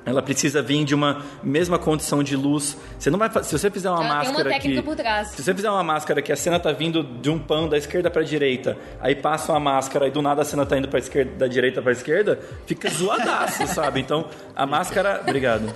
Ela 0.08 0.22
precisa 0.22 0.62
vir 0.62 0.84
de 0.84 0.94
uma 0.94 1.22
mesma 1.42 1.78
condição 1.78 2.22
de 2.22 2.36
luz. 2.36 2.76
Você 2.98 3.10
não 3.10 3.18
vai 3.18 3.30
se 3.42 3.56
você 3.56 3.70
fizer 3.70 3.90
uma 3.90 3.98
Ela 3.98 4.06
uma 4.08 4.14
máscara 4.16 4.50
técnica 4.50 4.80
que 4.80 4.86
por 4.86 4.96
trás. 4.96 5.28
se 5.28 5.42
você 5.42 5.54
fizer 5.54 5.70
uma 5.70 5.84
máscara 5.84 6.22
que 6.22 6.32
a 6.32 6.36
cena 6.36 6.58
tá 6.58 6.72
vindo 6.72 7.02
de 7.02 7.30
um 7.30 7.38
pano 7.38 7.68
da 7.68 7.76
esquerda 7.76 8.10
pra 8.10 8.22
direita, 8.22 8.76
aí 9.00 9.14
passa 9.14 9.52
uma 9.52 9.60
máscara 9.60 10.08
e 10.08 10.10
do 10.10 10.22
nada 10.22 10.42
a 10.42 10.44
cena 10.44 10.64
tá 10.64 10.76
indo 10.76 10.88
pra 10.88 10.98
esquerda, 10.98 11.32
da 11.36 11.46
direita 11.46 11.82
pra 11.82 11.92
esquerda, 11.92 12.38
fica 12.66 12.88
zoadaço, 12.90 13.66
sabe? 13.66 14.00
Então, 14.00 14.26
a 14.54 14.66
máscara, 14.66 15.20
obrigado. 15.22 15.72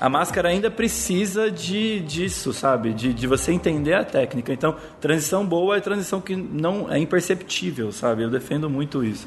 A 0.00 0.08
máscara 0.08 0.48
ainda 0.48 0.70
precisa 0.70 1.50
de 1.50 2.00
disso, 2.00 2.52
sabe? 2.52 2.92
De, 2.92 3.12
de 3.14 3.26
você 3.26 3.52
entender 3.52 3.94
a 3.94 4.04
técnica. 4.04 4.52
Então, 4.52 4.76
transição 5.00 5.44
boa 5.46 5.76
é 5.76 5.80
transição 5.80 6.20
que 6.20 6.36
não 6.36 6.92
é 6.92 6.98
imperceptível, 6.98 7.92
sabe? 7.92 8.22
Eu 8.22 8.30
defendo 8.30 8.68
muito 8.68 9.02
isso. 9.04 9.26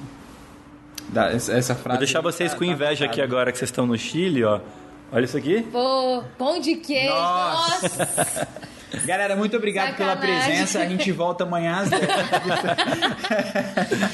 Dá, 1.14 1.32
essa, 1.32 1.54
frase. 1.76 1.90
Vou 1.90 1.98
deixar 1.98 2.22
vocês 2.22 2.52
tá- 2.52 2.58
com 2.58 2.66
tá 2.66 2.72
inveja 2.72 3.06
aqui 3.06 3.22
agora 3.22 3.52
que 3.52 3.58
vocês 3.58 3.70
estão 3.70 3.86
no 3.86 3.98
Chile, 3.98 4.44
ó. 4.44 4.60
Olha 5.12 5.26
isso 5.26 5.38
aqui. 5.38 5.62
Pô, 5.72 6.24
pão 6.38 6.60
de 6.60 6.76
queijo. 6.76 7.14
Nossa. 7.14 7.88
Nossa. 8.00 8.48
Galera, 9.06 9.36
muito 9.36 9.58
obrigado 9.58 9.96
pela 9.96 10.14
Sacanagem. 10.16 10.46
presença. 10.50 10.80
A 10.80 10.86
gente 10.88 11.12
volta 11.12 11.44
amanhã 11.44 11.78
às 11.82 11.90
10. 11.90 12.02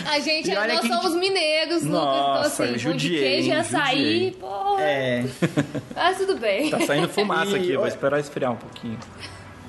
A 0.09 0.19
gente, 0.19 0.49
E 0.51 0.55
olha 0.57 0.75
nós 0.75 0.87
somos 0.87 1.15
mineiros, 1.15 1.83
Lucas. 1.83 1.99
Então, 1.99 2.33
Nossa, 2.33 2.47
assim, 2.47 2.63
pão 2.63 2.73
de 2.73 2.79
judiei, 2.79 3.41
queijo 3.43 3.63
sair, 3.69 3.97
judiei. 3.97 4.31
porra. 4.31 4.81
É. 4.81 5.25
Mas 5.95 6.17
tudo 6.17 6.37
bem. 6.37 6.69
Tá 6.69 6.79
saindo 6.81 7.09
fumaça 7.09 7.51
E- 7.51 7.55
aqui, 7.55 7.73
vou 7.73 7.81
olha- 7.83 7.89
esperar 7.89 8.19
esfriar 8.19 8.51
um 8.53 8.57
pouquinho. 8.57 8.97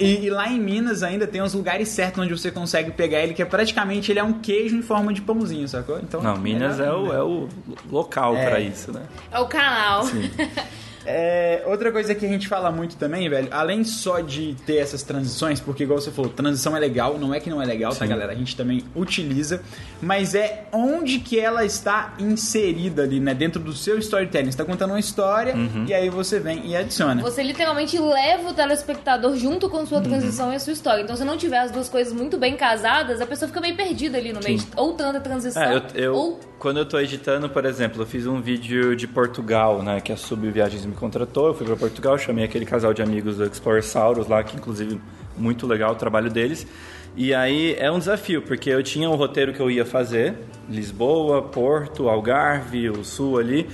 E, 0.01 0.25
e 0.25 0.31
lá 0.31 0.49
em 0.49 0.59
Minas 0.59 1.03
ainda 1.03 1.27
tem 1.27 1.43
os 1.43 1.53
lugares 1.55 1.89
certos 1.89 2.23
onde 2.25 2.33
você 2.37 2.51
consegue 2.51 2.91
pegar 2.91 3.21
ele, 3.21 3.35
que 3.35 3.43
é 3.43 3.45
praticamente 3.45 4.11
ele 4.11 4.19
é 4.19 4.25
um 4.25 4.33
queijo 4.33 4.75
em 4.77 4.83
forma 4.83 5.13
de 5.13 5.21
pãozinho, 5.21 5.69
sacou? 5.69 5.99
Então, 5.99 6.23
Não, 6.23 6.37
Minas 6.37 6.81
é 6.81 6.91
o, 6.91 7.13
é 7.13 7.23
o 7.23 7.49
local 7.91 8.35
É. 8.35 8.49
pra 8.49 8.61
isso, 8.61 8.91
né? 8.93 9.03
É 9.31 9.39
o 9.39 9.47
canal. 9.47 10.03
É, 11.07 11.63
outra 11.67 11.91
coisa 11.91 12.15
que 12.15 12.27
a 12.27 12.29
gente 12.29 12.47
fala 12.47 12.71
muito 12.71 12.97
também, 12.97 13.29
velho, 13.29 13.49
além 13.51 13.85
só 13.85 14.21
de 14.21 14.55
ter 14.67 14.77
essas 14.77 15.03
transições, 15.03 15.59
porque 15.61 15.85
igual 15.85 15.99
você 16.01 16.11
falou, 16.11 16.31
transição 16.31 16.77
é 16.77 16.81
legal, 16.81 17.19
não 17.19 17.33
é 17.33 17.41
que 17.41 17.49
não 17.49 17.61
é 17.63 17.65
legal, 17.65 17.93
tá, 17.95 18.05
Sim. 18.05 18.09
galera? 18.11 18.33
A 18.33 18.35
gente 18.35 18.55
também 18.57 18.85
utiliza, 18.95 19.63
mas 20.01 20.35
é 20.35 20.67
onde 20.73 21.19
que 21.21 21.39
ela 21.41 21.65
está 21.65 22.15
inserida 22.19 23.03
ali, 23.03 23.19
né? 23.21 23.35
Dentro 23.35 23.61
do 23.61 23.73
seu 23.73 23.99
storytelling. 23.99 24.51
Você 24.51 24.59
tá 24.59 24.65
contando 24.65 24.91
uma 24.91 25.01
história 25.01 25.55
Uhum. 25.55 25.87
e 25.89 25.95
aí 25.95 26.09
você 26.11 26.39
vem 26.39 26.67
e 26.67 26.77
adiciona. 26.77 27.23
Você 27.23 27.43
literalmente 27.43 27.99
leva 27.99 28.51
o 28.51 28.55
telespectador 28.55 29.37
junto 29.37 29.69
com 29.71 29.79
Uhum. 29.79 29.87
sua 29.87 30.01
transição 30.01 30.53
e 30.53 30.57
a 30.57 30.61
sua 30.61 30.73
história. 30.73 31.03
Então, 31.03 31.17
se 31.17 31.25
não 31.25 31.37
tiver 31.37 31.59
as 31.59 31.71
duas 31.71 31.89
coisas 31.89 32.13
muito 32.13 32.37
bem 32.39 32.57
casadas, 32.57 33.21
a 33.21 33.27
pessoa 33.27 33.49
fica 33.49 33.61
meio 33.61 33.77
perdida 33.77 34.19
ali 34.19 34.33
no 34.33 34.41
meio. 34.41 34.59
de- 34.59 34.67
Ou 34.77 34.93
tanta 34.93 35.21
transição, 35.21 35.63
É, 35.63 35.77
eu, 35.77 35.83
eu- 36.05 36.15
ou 36.15 36.41
quando 36.59 36.79
eu 36.79 36.85
tô 36.87 36.99
editando, 36.99 37.49
por 37.49 37.65
exemplo, 37.65 38.03
eu 38.03 38.07
fiz 38.07 38.27
um 38.27 38.41
vídeo 38.41 38.95
de 38.95 39.07
Portugal, 39.07 39.83
né? 39.83 40.01
Que 40.01 40.13
a 40.13 40.17
Sub 40.17 40.49
Viagens 40.51 40.85
me 40.91 40.97
contratou, 40.97 41.49
eu 41.49 41.55
fui 41.55 41.67
pra 41.67 41.77
Portugal, 41.77 42.19
chamei 42.19 42.45
aquele 42.45 42.67
casal 42.67 42.93
de 42.93 43.01
amigos 43.01 43.37
do 43.37 43.45
Explorer 43.45 43.83
Saurus 43.83 44.27
lá, 44.27 44.43
que 44.43 44.57
inclusive 44.57 45.01
muito 45.37 45.67
legal 45.67 45.93
o 45.93 45.95
trabalho 45.95 46.31
deles. 46.31 46.67
E 47.17 47.35
aí 47.35 47.75
é 47.79 47.91
um 47.91 47.99
desafio, 47.99 48.43
porque 48.43 48.71
eu 48.71 48.83
tinha 48.83 49.09
um 49.09 49.15
roteiro 49.15 49.53
que 49.53 49.61
eu 49.61 49.71
ia 49.71 49.85
fazer, 49.85 50.35
Lisboa, 50.69 51.43
Porto, 51.43 52.09
Algarve, 52.09 52.91
o 52.91 53.05
Sul 53.05 53.39
ali. 53.39 53.69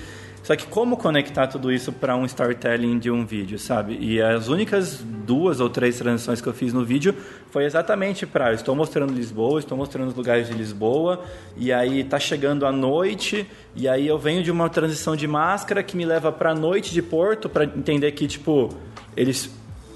Só 0.46 0.54
que 0.54 0.64
como 0.64 0.96
conectar 0.96 1.48
tudo 1.48 1.72
isso 1.72 1.92
para 1.92 2.16
um 2.16 2.24
storytelling 2.24 3.00
de 3.00 3.10
um 3.10 3.26
vídeo, 3.26 3.58
sabe? 3.58 3.98
E 4.00 4.22
as 4.22 4.46
únicas 4.46 5.02
duas 5.02 5.58
ou 5.58 5.68
três 5.68 5.98
transições 5.98 6.40
que 6.40 6.46
eu 6.46 6.54
fiz 6.54 6.72
no 6.72 6.84
vídeo 6.84 7.12
foi 7.50 7.64
exatamente 7.64 8.24
para 8.24 8.52
estou 8.52 8.72
mostrando 8.72 9.12
Lisboa, 9.12 9.58
estou 9.58 9.76
mostrando 9.76 10.06
os 10.06 10.14
lugares 10.14 10.46
de 10.46 10.54
Lisboa, 10.54 11.20
e 11.56 11.72
aí 11.72 12.04
tá 12.04 12.20
chegando 12.20 12.64
a 12.64 12.70
noite, 12.70 13.44
e 13.74 13.88
aí 13.88 14.06
eu 14.06 14.16
venho 14.20 14.40
de 14.40 14.52
uma 14.52 14.70
transição 14.70 15.16
de 15.16 15.26
máscara 15.26 15.82
que 15.82 15.96
me 15.96 16.04
leva 16.04 16.30
para 16.30 16.54
noite 16.54 16.92
de 16.92 17.02
Porto 17.02 17.48
para 17.48 17.64
entender 17.64 18.12
que 18.12 18.28
tipo 18.28 18.72
eles 19.16 19.50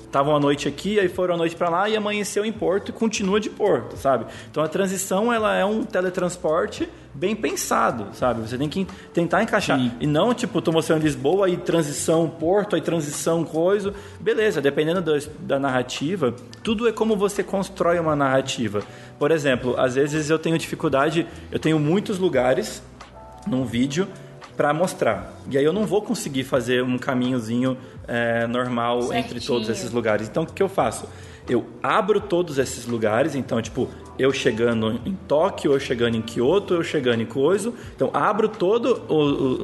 estavam 0.05 0.35
à 0.35 0.41
noite 0.41 0.67
aqui, 0.67 0.99
aí 0.99 1.09
foram 1.09 1.37
à 1.37 1.39
noite 1.39 1.55
para 1.55 1.69
lá 1.69 1.89
e 1.89 1.97
amanheceu 1.97 2.45
em 2.45 2.51
Porto 2.51 2.89
e 2.89 2.93
continua 2.93 3.39
de 3.39 3.49
Porto, 3.49 3.97
sabe? 3.97 4.27
Então 4.51 4.65
a 4.65 4.69
transição 4.69 5.33
ela 5.33 5.55
é 5.55 5.65
um 5.65 5.85
teletransporte 5.85 6.89
bem 7.13 7.35
pensado, 7.35 8.09
sabe? 8.15 8.41
Você 8.41 8.57
tem 8.57 8.69
que 8.69 8.87
tentar 9.13 9.43
encaixar 9.43 9.79
Sim. 9.79 9.93
e 10.01 10.07
não 10.07 10.33
tipo 10.33 10.61
tô 10.63 10.73
mostrando 10.73 11.03
Lisboa 11.03 11.49
e 11.49 11.57
transição 11.57 12.29
Porto, 12.29 12.77
aí 12.77 12.83
transição 12.83 13.45
coisa, 13.45 13.93
beleza? 14.21 14.61
Dependendo 14.61 15.01
da, 15.01 15.19
da 15.41 15.59
narrativa, 15.59 16.35
tudo 16.63 16.89
é 16.89 16.93
como 16.93 17.17
você 17.17 17.43
constrói 17.43 17.99
uma 17.99 18.15
narrativa. 18.15 18.83
Por 19.19 19.31
exemplo, 19.31 19.75
às 19.79 19.95
vezes 19.95 20.31
eu 20.31 20.39
tenho 20.39 20.57
dificuldade, 20.57 21.27
eu 21.51 21.59
tenho 21.59 21.79
muitos 21.79 22.19
lugares 22.19 22.83
num 23.47 23.65
vídeo 23.65 24.07
para 24.57 24.73
mostrar. 24.73 25.33
E 25.51 25.57
aí 25.57 25.65
eu 25.65 25.73
não 25.73 25.87
vou 25.87 26.03
conseguir 26.03 26.45
fazer 26.45 26.83
um 26.85 26.99
caminhozinho 26.99 27.79
é, 28.07 28.47
normal 28.47 29.05
entre 29.05 29.41
Certinho. 29.41 29.43
todos 29.47 29.69
esses 29.69 29.91
lugares. 29.91 30.29
Então 30.29 30.43
o 30.43 30.47
que 30.47 30.63
eu 30.63 30.69
faço? 30.69 31.09
Eu 31.51 31.67
abro 31.83 32.21
todos 32.21 32.59
esses 32.59 32.87
lugares, 32.87 33.35
então, 33.35 33.61
tipo, 33.61 33.89
eu 34.19 34.33
chegando 34.33 35.01
em 35.05 35.15
Tóquio, 35.27 35.73
eu 35.73 35.81
chegando 35.81 36.17
em 36.17 36.23
Kyoto, 36.23 36.75
eu 36.75 36.83
chegando 36.85 37.23
em 37.23 37.27
Coiso. 37.27 37.75
Então, 37.97 38.09
abro 38.15 38.49
todo. 38.49 39.03
O, 39.09 39.15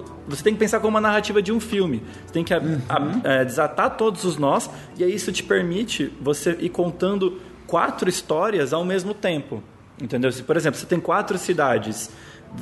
o- 0.01 0.05
você 0.27 0.42
tem 0.42 0.53
que 0.53 0.59
pensar 0.59 0.81
como 0.81 0.90
uma 0.96 1.01
narrativa 1.01 1.40
de 1.40 1.53
um 1.53 1.61
filme. 1.61 2.03
Você 2.27 2.33
tem 2.33 2.42
que 2.42 2.53
a- 2.53 2.61
a- 2.88 3.20
é, 3.22 3.44
desatar 3.44 3.96
todos 3.96 4.25
os 4.25 4.37
nós, 4.37 4.68
e 4.99 5.05
aí 5.05 5.14
isso 5.14 5.31
te 5.31 5.42
permite 5.44 6.12
você 6.20 6.57
ir 6.61 6.70
contando 6.70 7.38
quatro 7.66 8.09
histórias 8.09 8.72
ao 8.72 8.85
mesmo 8.85 9.14
tempo. 9.14 9.62
Entendeu? 10.03 10.31
Se, 10.33 10.42
por 10.42 10.57
exemplo, 10.57 10.79
você 10.79 10.87
tem 10.87 10.99
quatro 11.01 11.38
cidades 11.38 12.11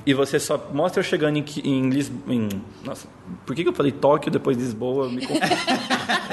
e 0.06 0.12
você 0.12 0.38
só 0.38 0.70
mostra 0.72 1.00
eu 1.00 1.04
chegando 1.04 1.36
em, 1.36 1.44
em 1.64 1.90
Lisboa. 1.90 2.48
Nossa, 2.84 3.08
por 3.46 3.54
que, 3.54 3.62
que 3.62 3.68
eu 3.68 3.74
falei 3.74 3.92
Tóquio 3.92 4.30
depois 4.30 4.56
de 4.56 4.62
Lisboa? 4.62 5.10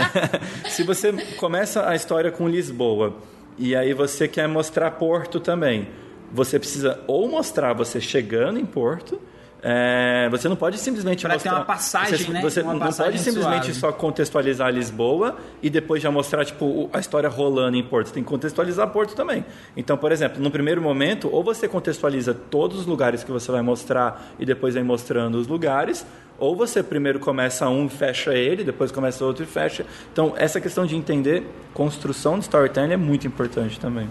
Se 0.69 0.83
você 0.83 1.13
começa 1.37 1.87
a 1.87 1.95
história 1.95 2.31
com 2.31 2.47
Lisboa 2.47 3.15
e 3.57 3.75
aí 3.75 3.93
você 3.93 4.27
quer 4.27 4.47
mostrar 4.47 4.91
Porto 4.91 5.39
também, 5.39 5.87
você 6.31 6.57
precisa 6.57 6.99
ou 7.07 7.27
mostrar 7.29 7.73
você 7.73 7.99
chegando 7.99 8.59
em 8.59 8.65
Porto. 8.65 9.21
É, 9.63 10.27
você 10.29 10.49
não 10.49 10.55
pode 10.55 10.77
simplesmente 10.77 11.21
Pra 11.23 11.33
mostrar 11.33 11.55
uma 11.55 11.65
passagem, 11.65 12.17
você, 12.17 12.31
né? 12.31 12.41
Você 12.41 12.61
Uma 12.61 12.73
não 12.73 12.79
passagem 12.79 13.11
pode 13.13 13.23
simplesmente 13.23 13.65
suave. 13.65 13.79
só 13.79 13.91
contextualizar 13.91 14.71
Lisboa 14.71 15.37
e 15.61 15.69
depois 15.69 16.01
já 16.01 16.09
mostrar 16.09 16.43
tipo 16.45 16.89
a 16.91 16.99
história 16.99 17.29
rolando 17.29 17.77
em 17.77 17.83
Porto. 17.83 18.07
Você 18.07 18.13
tem 18.15 18.23
que 18.23 18.29
contextualizar 18.29 18.87
Porto 18.89 19.15
também. 19.15 19.45
Então, 19.77 19.97
por 19.97 20.11
exemplo, 20.11 20.41
no 20.41 20.49
primeiro 20.49 20.81
momento, 20.81 21.29
ou 21.31 21.43
você 21.43 21.67
contextualiza 21.67 22.33
todos 22.33 22.79
os 22.79 22.85
lugares 22.87 23.23
que 23.23 23.31
você 23.31 23.51
vai 23.51 23.61
mostrar 23.61 24.33
e 24.39 24.45
depois 24.45 24.73
vai 24.73 24.83
mostrando 24.83 25.35
os 25.35 25.47
lugares, 25.47 26.05
ou 26.39 26.55
você 26.55 26.81
primeiro 26.81 27.19
começa 27.19 27.69
um 27.69 27.85
e 27.85 27.89
fecha 27.89 28.33
ele, 28.33 28.63
depois 28.63 28.91
começa 28.91 29.23
outro 29.23 29.43
e 29.43 29.47
fecha. 29.47 29.85
Então, 30.11 30.33
essa 30.37 30.59
questão 30.59 30.87
de 30.87 30.95
entender 30.95 31.45
construção 31.71 32.39
de 32.39 32.45
storytelling 32.45 32.93
é 32.93 32.97
muito 32.97 33.27
importante 33.27 33.79
também. 33.79 34.09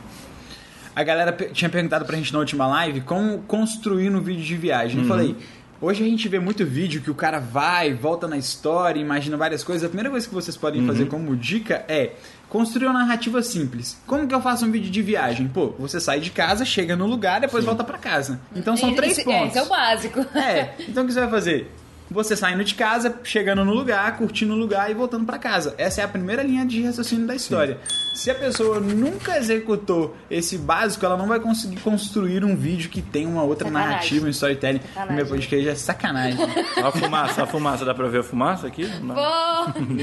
A 1.01 1.05
galera 1.05 1.33
tinha 1.53 1.71
perguntado 1.71 2.05
pra 2.05 2.15
gente 2.17 2.31
na 2.31 2.39
última 2.41 2.67
live 2.67 3.01
como 3.01 3.39
construir 3.39 4.11
um 4.11 4.21
vídeo 4.21 4.45
de 4.45 4.55
viagem. 4.55 4.99
Uhum. 4.99 5.05
Eu 5.05 5.09
falei, 5.09 5.37
hoje 5.81 6.03
a 6.05 6.07
gente 6.07 6.29
vê 6.29 6.39
muito 6.39 6.63
vídeo 6.67 7.01
que 7.01 7.11
o 7.11 7.15
cara 7.15 7.39
vai, 7.39 7.95
volta 7.95 8.29
na 8.29 8.37
história, 8.37 9.01
imagina 9.01 9.35
várias 9.37 9.65
coisas. 9.65 9.85
A 9.85 9.89
primeira 9.89 10.11
coisa 10.11 10.29
que 10.29 10.35
vocês 10.35 10.57
podem 10.59 10.83
Uhum. 10.83 10.87
fazer 10.89 11.07
como 11.07 11.35
dica 11.35 11.85
é 11.89 12.13
construir 12.51 12.85
uma 12.87 12.99
narrativa 13.01 13.41
simples. 13.43 13.99
Como 14.07 14.29
que 14.29 14.35
eu 14.35 14.43
faço 14.43 14.67
um 14.67 14.71
vídeo 14.71 14.91
de 14.91 15.01
viagem? 15.01 15.49
Pô, 15.49 15.69
você 15.79 15.99
sai 15.99 16.21
de 16.21 16.31
casa, 16.31 16.67
chega 16.67 16.95
no 16.95 17.07
lugar, 17.07 17.41
depois 17.41 17.65
volta 17.65 17.83
pra 17.83 17.97
casa. 17.97 18.39
Então 18.55 18.77
são 18.77 18.95
três 18.95 19.13
esse, 19.13 19.25
pontos. 19.25 19.41
É, 19.41 19.47
esse 19.47 19.59
é 19.59 19.63
o 19.63 19.67
básico. 19.69 20.21
É, 20.37 20.75
então 20.87 21.05
o 21.05 21.07
que 21.07 21.15
você 21.15 21.21
vai 21.21 21.31
fazer? 21.31 21.73
Você 22.11 22.35
saindo 22.35 22.65
de 22.65 22.75
casa, 22.75 23.21
chegando 23.23 23.65
no 23.65 23.73
lugar, 23.73 24.17
curtindo 24.17 24.53
o 24.53 24.57
lugar 24.57 24.91
e 24.91 24.95
voltando 24.95 25.25
para 25.25 25.39
casa. 25.39 25.75
Essa 25.79 26.01
é 26.01 26.05
a 26.05 26.09
primeira 26.09 26.43
linha 26.43 26.67
de 26.67 26.83
raciocínio 26.83 27.27
da 27.27 27.35
história. 27.35 27.79
Sim. 27.87 28.11
Se 28.15 28.31
a 28.31 28.35
pessoa 28.35 28.81
nunca 28.81 29.39
executou 29.39 30.17
esse 30.31 30.59
básico, 30.59 31.07
ela 31.07 31.17
não 31.17 31.29
vai 31.29 31.39
conseguir 31.39 31.81
construir 31.81 32.45
um 32.45 32.57
vídeo 32.57 32.91
que 32.91 33.01
tem 33.01 33.27
uma 33.27 33.43
outra 33.45 33.69
sacanagem. 33.69 33.91
narrativa, 33.91 34.27
um 34.27 34.31
storytelling. 34.31 34.81
Sacanagem. 34.81 35.17
Meu 35.17 35.27
podcast 35.27 35.69
é 35.69 35.75
sacanagem. 35.75 36.41
Olha 36.77 36.89
a 36.89 36.93
fumaça, 36.93 37.43
a 37.45 37.47
fumaça. 37.47 37.85
Dá 37.85 37.95
pra 37.95 38.09
ver 38.09 38.21
a 38.21 38.25
fumaça 38.25 38.67
aqui? 38.67 38.87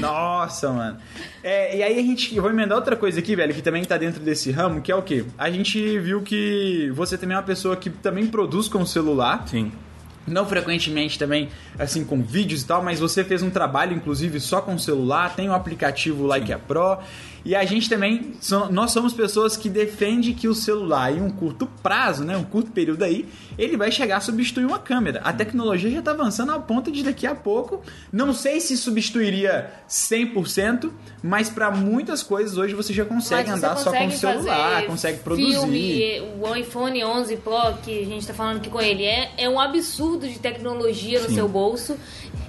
Nossa, 0.00 0.72
mano. 0.72 0.96
É, 1.42 1.76
e 1.76 1.82
aí 1.82 1.98
a 1.98 2.02
gente. 2.02 2.34
Eu 2.34 2.42
vou 2.42 2.50
emendar 2.50 2.78
outra 2.78 2.96
coisa 2.96 3.20
aqui, 3.20 3.36
velho, 3.36 3.54
que 3.54 3.62
também 3.62 3.84
tá 3.84 3.96
dentro 3.96 4.20
desse 4.20 4.50
ramo, 4.50 4.80
que 4.80 4.90
é 4.90 4.96
o 4.96 5.02
quê? 5.02 5.24
A 5.36 5.50
gente 5.50 5.98
viu 5.98 6.22
que 6.22 6.90
você 6.94 7.18
também 7.18 7.34
é 7.34 7.38
uma 7.38 7.46
pessoa 7.46 7.76
que 7.76 7.90
também 7.90 8.26
produz 8.26 8.66
com 8.66 8.82
o 8.82 8.86
celular. 8.86 9.46
Sim 9.46 9.70
não 10.28 10.46
frequentemente 10.46 11.18
também, 11.18 11.48
assim, 11.78 12.04
com 12.04 12.22
vídeos 12.22 12.62
e 12.62 12.66
tal, 12.66 12.82
mas 12.82 13.00
você 13.00 13.24
fez 13.24 13.42
um 13.42 13.50
trabalho, 13.50 13.94
inclusive, 13.94 14.40
só 14.40 14.60
com 14.60 14.74
o 14.74 14.78
celular, 14.78 15.34
tem 15.34 15.48
o 15.48 15.52
um 15.52 15.54
aplicativo 15.54 16.26
Like 16.26 16.52
a 16.52 16.58
Pro, 16.58 16.98
e 17.44 17.54
a 17.54 17.64
gente 17.64 17.88
também, 17.88 18.32
nós 18.70 18.90
somos 18.90 19.12
pessoas 19.12 19.56
que 19.56 19.68
defendem 19.68 20.34
que 20.34 20.48
o 20.48 20.54
celular, 20.54 21.12
em 21.12 21.22
um 21.22 21.30
curto 21.30 21.66
prazo, 21.82 22.24
né, 22.24 22.36
um 22.36 22.44
curto 22.44 22.70
período 22.70 23.02
aí, 23.04 23.26
ele 23.56 23.76
vai 23.76 23.90
chegar 23.90 24.18
a 24.18 24.20
substituir 24.20 24.64
uma 24.64 24.78
câmera. 24.78 25.20
A 25.24 25.32
tecnologia 25.32 25.90
já 25.90 26.00
está 26.00 26.10
avançando 26.10 26.52
ao 26.52 26.62
ponto 26.62 26.90
de 26.90 27.02
daqui 27.02 27.26
a 27.26 27.34
pouco, 27.34 27.82
não 28.12 28.32
sei 28.32 28.60
se 28.60 28.76
substituiria 28.76 29.70
100%, 29.88 30.90
mas 31.22 31.48
para 31.48 31.70
muitas 31.70 32.22
coisas 32.22 32.56
hoje 32.56 32.74
você 32.74 32.92
já 32.92 33.04
consegue 33.04 33.50
andar 33.50 33.76
consegue 33.76 33.84
só 33.84 33.92
com 33.92 34.06
o 34.06 34.12
celular, 34.12 34.86
consegue 34.86 35.18
produzir. 35.20 35.52
Filme, 35.52 36.20
o 36.40 36.54
iPhone 36.54 37.04
11 37.04 37.36
Pro, 37.38 37.74
que 37.82 38.02
a 38.02 38.04
gente 38.04 38.20
está 38.20 38.34
falando 38.34 38.58
aqui 38.58 38.68
com 38.68 38.80
ele, 38.80 39.04
é, 39.04 39.32
é 39.38 39.48
um 39.48 39.58
absurdo 39.58 40.17
de 40.26 40.38
tecnologia 40.38 41.20
no 41.20 41.28
Sim. 41.28 41.34
seu 41.34 41.48
bolso. 41.48 41.96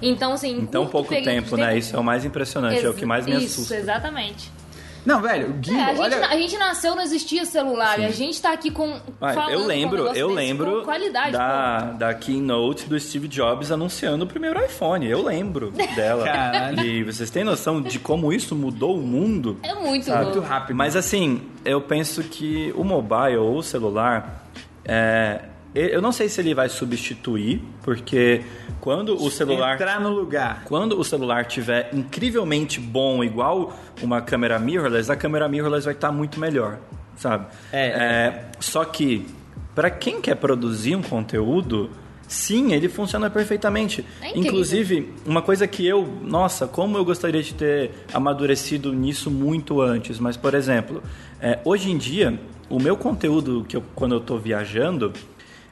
Então, 0.02 0.32
assim, 0.32 0.60
em 0.60 0.66
tão 0.66 0.86
pouco 0.86 1.14
tempo, 1.14 1.56
né? 1.56 1.76
Isso 1.76 1.94
é 1.94 1.98
o 1.98 2.04
mais 2.04 2.24
impressionante, 2.24 2.76
Ex 2.76 2.84
é 2.84 2.88
o 2.88 2.94
que 2.94 3.04
mais 3.04 3.26
me 3.26 3.34
assusta. 3.34 3.60
Isso, 3.60 3.74
exatamente. 3.74 4.50
Não, 5.04 5.20
velho, 5.22 5.54
o 5.58 5.64
gimbal, 5.64 5.80
é, 5.80 5.90
a, 5.90 5.94
gente, 5.94 6.00
olha... 6.00 6.26
a 6.26 6.36
gente 6.36 6.58
nasceu, 6.58 6.94
não 6.94 7.02
existia 7.02 7.44
celular. 7.44 7.96
Sim. 7.96 8.02
E 8.02 8.04
a 8.04 8.10
gente 8.10 8.40
tá 8.40 8.52
aqui 8.52 8.70
com. 8.70 9.00
eu 9.50 9.64
lembro, 9.64 10.08
eu 10.14 10.30
lembro 10.30 10.82
qualidade, 10.82 11.32
da, 11.32 11.80
da 11.92 12.14
keynote 12.14 12.86
do 12.86 12.98
Steve 12.98 13.26
Jobs 13.26 13.72
anunciando 13.72 14.24
o 14.24 14.28
primeiro 14.28 14.62
iPhone. 14.62 15.06
Eu 15.08 15.22
lembro 15.22 15.70
dela. 15.96 16.24
Caralho. 16.24 16.84
E 16.84 17.02
vocês 17.02 17.30
têm 17.30 17.44
noção 17.44 17.80
de 17.80 17.98
como 17.98 18.32
isso 18.32 18.54
mudou 18.54 18.98
o 18.98 19.02
mundo? 19.02 19.58
É 19.62 19.74
muito, 19.74 20.10
muito 20.10 20.40
rápido. 20.40 20.76
Mas 20.76 20.94
assim, 20.96 21.42
eu 21.64 21.80
penso 21.80 22.22
que 22.22 22.72
o 22.76 22.84
mobile 22.84 23.36
ou 23.36 23.56
o 23.56 23.62
celular. 23.62 24.46
É, 24.84 25.42
eu 25.74 26.02
não 26.02 26.10
sei 26.10 26.28
se 26.28 26.40
ele 26.40 26.54
vai 26.54 26.68
substituir, 26.68 27.62
porque 27.82 28.42
quando 28.80 29.14
o 29.14 29.30
celular 29.30 29.74
entrar 29.74 30.00
no 30.00 30.10
lugar, 30.10 30.64
quando 30.64 30.98
o 30.98 31.04
celular 31.04 31.44
tiver 31.44 31.90
incrivelmente 31.92 32.80
bom, 32.80 33.22
igual 33.22 33.78
uma 34.02 34.20
câmera 34.20 34.58
mirrorless, 34.58 35.10
a 35.10 35.16
câmera 35.16 35.48
mirrorless 35.48 35.84
vai 35.84 35.94
estar 35.94 36.10
muito 36.10 36.40
melhor, 36.40 36.78
sabe? 37.16 37.46
É. 37.72 37.86
é 37.86 38.44
só 38.58 38.84
que 38.84 39.26
para 39.74 39.90
quem 39.90 40.20
quer 40.20 40.34
produzir 40.34 40.96
um 40.96 41.02
conteúdo, 41.02 41.90
sim, 42.26 42.72
ele 42.72 42.88
funciona 42.88 43.30
perfeitamente. 43.30 44.04
É 44.20 44.36
Inclusive, 44.36 45.12
uma 45.24 45.40
coisa 45.40 45.66
que 45.66 45.86
eu, 45.86 46.06
nossa, 46.22 46.66
como 46.66 46.96
eu 46.96 47.04
gostaria 47.04 47.42
de 47.42 47.54
ter 47.54 47.92
amadurecido 48.12 48.92
nisso 48.92 49.30
muito 49.30 49.80
antes. 49.80 50.18
Mas, 50.18 50.36
por 50.36 50.54
exemplo, 50.54 51.02
é, 51.40 51.60
hoje 51.64 51.90
em 51.90 51.96
dia, 51.96 52.38
o 52.68 52.78
meu 52.80 52.96
conteúdo 52.96 53.64
que 53.68 53.76
eu, 53.76 53.82
quando 53.94 54.12
eu 54.12 54.18
estou 54.18 54.38
viajando 54.38 55.12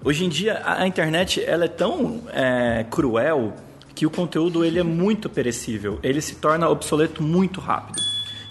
Hoje 0.04 0.24
em 0.24 0.28
dia 0.28 0.62
a, 0.64 0.86
internet 0.86 1.42
ela 1.44 1.64
é 1.64 1.68
tão 1.68 2.22
é, 2.32 2.86
cruel 2.88 3.52
que 3.96 4.06
o 4.06 4.10
conteúdo 4.10 4.64
ele 4.64 4.78
é 4.78 4.82
muito 4.84 5.28
perecível, 5.28 5.98
ele 6.04 6.20
se 6.20 6.36
torna 6.36 6.68
obsoleto 6.68 7.20
muito 7.20 7.60
rápido. 7.60 8.00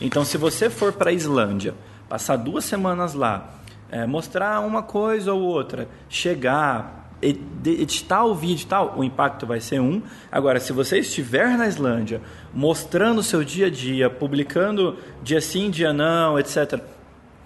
Então, 0.02 0.26
se 0.26 0.38
você 0.38 0.70
for 0.70 0.92
para 0.92 1.10
a 1.10 1.14
Islândia, 1.14 1.74
passar 2.10 2.36
duas 2.36 2.66
semanas 2.66 3.14
lá, 3.14 3.50
é, 3.90 4.06
mostrar 4.06 4.60
uma 4.60 4.84
coisa 4.84 5.34
ou 5.34 5.42
outra, 5.42 5.88
chegar, 6.10 7.14
editar 7.22 8.26
o 8.26 8.36
vídeo 8.36 8.66
e 8.66 8.68
tal, 8.68 8.94
o 8.98 9.04
impacto 9.04 9.48
vai 9.48 9.62
ser 9.62 9.80
um. 9.80 10.02
Agora, 10.30 10.60
se 10.60 10.74
você 10.74 11.00
estiver 11.00 11.58
na 11.58 11.66
Islândia, 11.66 12.22
mostrando 12.54 13.20
o 13.20 13.24
seu 13.24 13.42
dia 13.42 13.68
a 13.68 13.70
dia, 13.70 14.10
publicando 14.10 14.98
dia 15.24 15.40
sim, 15.40 15.70
dia 15.70 15.94
não, 15.94 16.38
etc., 16.38 16.78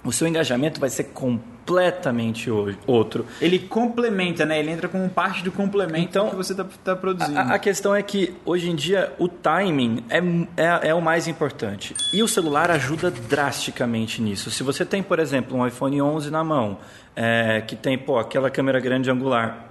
o 0.03 0.11
seu 0.11 0.27
engajamento 0.27 0.79
vai 0.79 0.89
ser 0.89 1.05
completamente 1.05 2.49
outro. 2.87 3.25
Ele 3.39 3.59
complementa, 3.59 4.45
né? 4.45 4.59
Ele 4.59 4.71
entra 4.71 4.87
como 4.87 5.07
parte 5.09 5.43
do 5.43 5.51
complemento 5.51 6.01
então, 6.01 6.29
que 6.29 6.35
você 6.35 6.53
está 6.53 6.65
tá 6.83 6.95
produzindo. 6.95 7.37
A, 7.37 7.53
a, 7.53 7.59
questão 7.59 7.95
é 7.95 8.01
que 8.01 8.35
hoje 8.43 8.69
em 8.69 8.75
dia 8.75 9.13
o 9.19 9.27
timing 9.27 10.03
é, 10.09 10.17
é, 10.57 10.89
é, 10.89 10.93
o 10.95 11.01
mais 11.01 11.27
importante. 11.27 11.95
E 12.11 12.23
o 12.23 12.27
celular 12.27 12.71
ajuda 12.71 13.11
drasticamente 13.11 14.21
nisso. 14.21 14.49
Se 14.49 14.63
você 14.63 14.83
tem, 14.83 15.03
por 15.03 15.19
exemplo, 15.19 15.57
um 15.57 15.65
iPhone 15.67 16.01
11 16.01 16.31
na 16.31 16.43
mão, 16.43 16.79
é, 17.15 17.61
que 17.61 17.75
tem 17.75 17.97
pô, 17.97 18.17
aquela 18.17 18.49
câmera 18.49 18.79
grande 18.79 19.11
angular, 19.11 19.67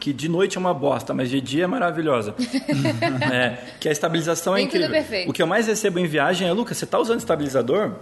que 0.00 0.12
de 0.12 0.28
noite 0.28 0.56
é 0.56 0.60
uma 0.60 0.72
bosta, 0.72 1.12
mas 1.12 1.28
de 1.28 1.40
dia 1.40 1.64
é 1.64 1.66
maravilhosa. 1.66 2.34
é, 3.30 3.58
que 3.78 3.88
a 3.88 3.92
estabilização 3.92 4.56
é 4.56 4.62
incrível. 4.62 4.90
O 5.26 5.32
que 5.34 5.42
eu 5.42 5.46
mais 5.46 5.66
recebo 5.66 5.98
em 5.98 6.06
viagem 6.06 6.48
é, 6.48 6.52
Lucas, 6.52 6.78
você 6.78 6.84
está 6.84 6.98
usando 6.98 7.18
estabilizador? 7.18 7.92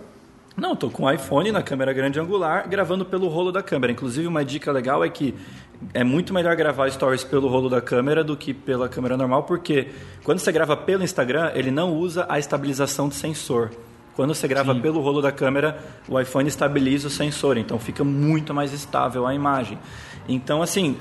Não, 0.56 0.74
estou 0.74 0.88
com 0.88 1.04
o 1.04 1.10
iPhone 1.10 1.50
na 1.50 1.62
câmera 1.62 1.92
grande 1.92 2.20
angular, 2.20 2.68
gravando 2.68 3.04
pelo 3.04 3.26
rolo 3.26 3.50
da 3.50 3.60
câmera. 3.60 3.92
Inclusive, 3.92 4.26
uma 4.28 4.44
dica 4.44 4.70
legal 4.70 5.04
é 5.04 5.08
que 5.08 5.34
é 5.92 6.04
muito 6.04 6.32
melhor 6.32 6.54
gravar 6.54 6.88
stories 6.90 7.24
pelo 7.24 7.48
rolo 7.48 7.68
da 7.68 7.80
câmera 7.80 8.22
do 8.22 8.36
que 8.36 8.54
pela 8.54 8.88
câmera 8.88 9.16
normal, 9.16 9.42
porque 9.42 9.88
quando 10.22 10.38
você 10.38 10.52
grava 10.52 10.76
pelo 10.76 11.02
Instagram, 11.02 11.50
ele 11.54 11.72
não 11.72 11.92
usa 11.94 12.24
a 12.28 12.38
estabilização 12.38 13.08
de 13.08 13.16
sensor. 13.16 13.70
Quando 14.14 14.32
você 14.32 14.46
grava 14.46 14.72
Sim. 14.72 14.80
pelo 14.80 15.00
rolo 15.00 15.20
da 15.20 15.32
câmera, 15.32 15.76
o 16.08 16.20
iPhone 16.20 16.48
estabiliza 16.48 17.08
o 17.08 17.10
sensor, 17.10 17.56
então 17.56 17.76
fica 17.80 18.04
muito 18.04 18.54
mais 18.54 18.72
estável 18.72 19.26
a 19.26 19.34
imagem. 19.34 19.76
Então, 20.28 20.62
assim, 20.62 20.96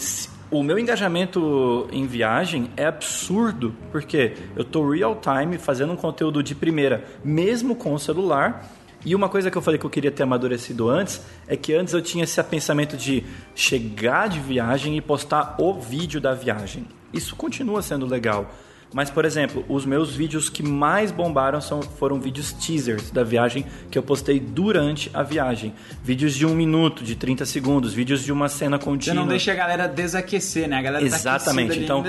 o 0.50 0.63
meu 0.63 0.80
engajamento 0.80 1.88
em 1.92 2.08
viagem 2.08 2.72
é 2.76 2.88
absurdo, 2.88 3.76
porque 3.92 4.34
eu 4.56 4.63
estou 4.63 4.89
real 4.89 5.16
time 5.22 5.60
fazendo 5.60 5.94
um 5.94 5.96
conteúdo 5.96 6.42
de 6.42 6.56
primeira, 6.56 7.06
mesmo 7.24 7.76
com 7.76 7.94
o 7.94 8.00
celular 8.00 8.68
e 9.06 9.16
uma 9.16 9.28
coisa 9.28 9.52
que 9.52 9.58
eu 9.58 9.62
falei 9.62 9.80
que 9.80 9.86
eu 9.86 9.89
queria 9.89 10.12
ter 10.12 10.24
amadurecido 10.24 10.89
antes 10.89 11.22
é 11.48 11.58
que 11.58 11.74
antes 11.74 11.94
eu 11.94 12.02
tinha 12.02 12.24
esse 12.24 12.42
pensamento 12.44 12.96
de 12.96 13.24
chegar 13.54 14.30
de 14.30 14.39
viagem 14.39 14.96
e 14.98 15.02
postar 15.02 15.56
o 15.60 15.74
vídeo 15.74 16.22
da 16.22 16.34
viagem. 16.34 16.86
Isso 17.12 17.36
continua 17.36 17.82
sendo 17.82 18.06
legal. 18.06 18.50
Mas, 18.93 19.10
por 19.10 19.25
exemplo, 19.25 19.65
os 19.67 19.86
meus 19.86 20.15
vídeos 20.15 20.49
que 20.49 20.62
mais 20.62 21.12
bombaram 21.12 21.60
são, 21.60 21.82
foram 21.82 22.19
vídeos 22.19 22.53
teasers 22.53 23.10
da 23.10 23.23
viagem 23.23 23.65
que 23.89 23.97
eu 23.97 24.03
postei 24.03 24.39
durante 24.39 25.10
a 25.13 25.23
viagem. 25.23 25.73
Vídeos 26.03 26.36
de 26.36 26.45
um 26.45 26.53
minuto, 26.53 27.03
de 27.03 27.15
30 27.15 27.45
segundos, 27.45 27.93
vídeos 27.93 28.23
de 28.23 28.32
uma 28.32 28.47
cena 28.47 28.77
contínua. 28.77 29.15
Você 29.15 29.19
não 29.19 29.27
deixa 29.27 29.51
a 29.51 29.56
galera 29.56 29.88
desaquecer, 29.88 30.67
né? 30.67 30.77
A 30.77 30.82
galera 30.82 31.10
tá 31.10 31.15
Exatamente. 31.15 31.69
Tá 31.69 31.75
então, 31.75 32.03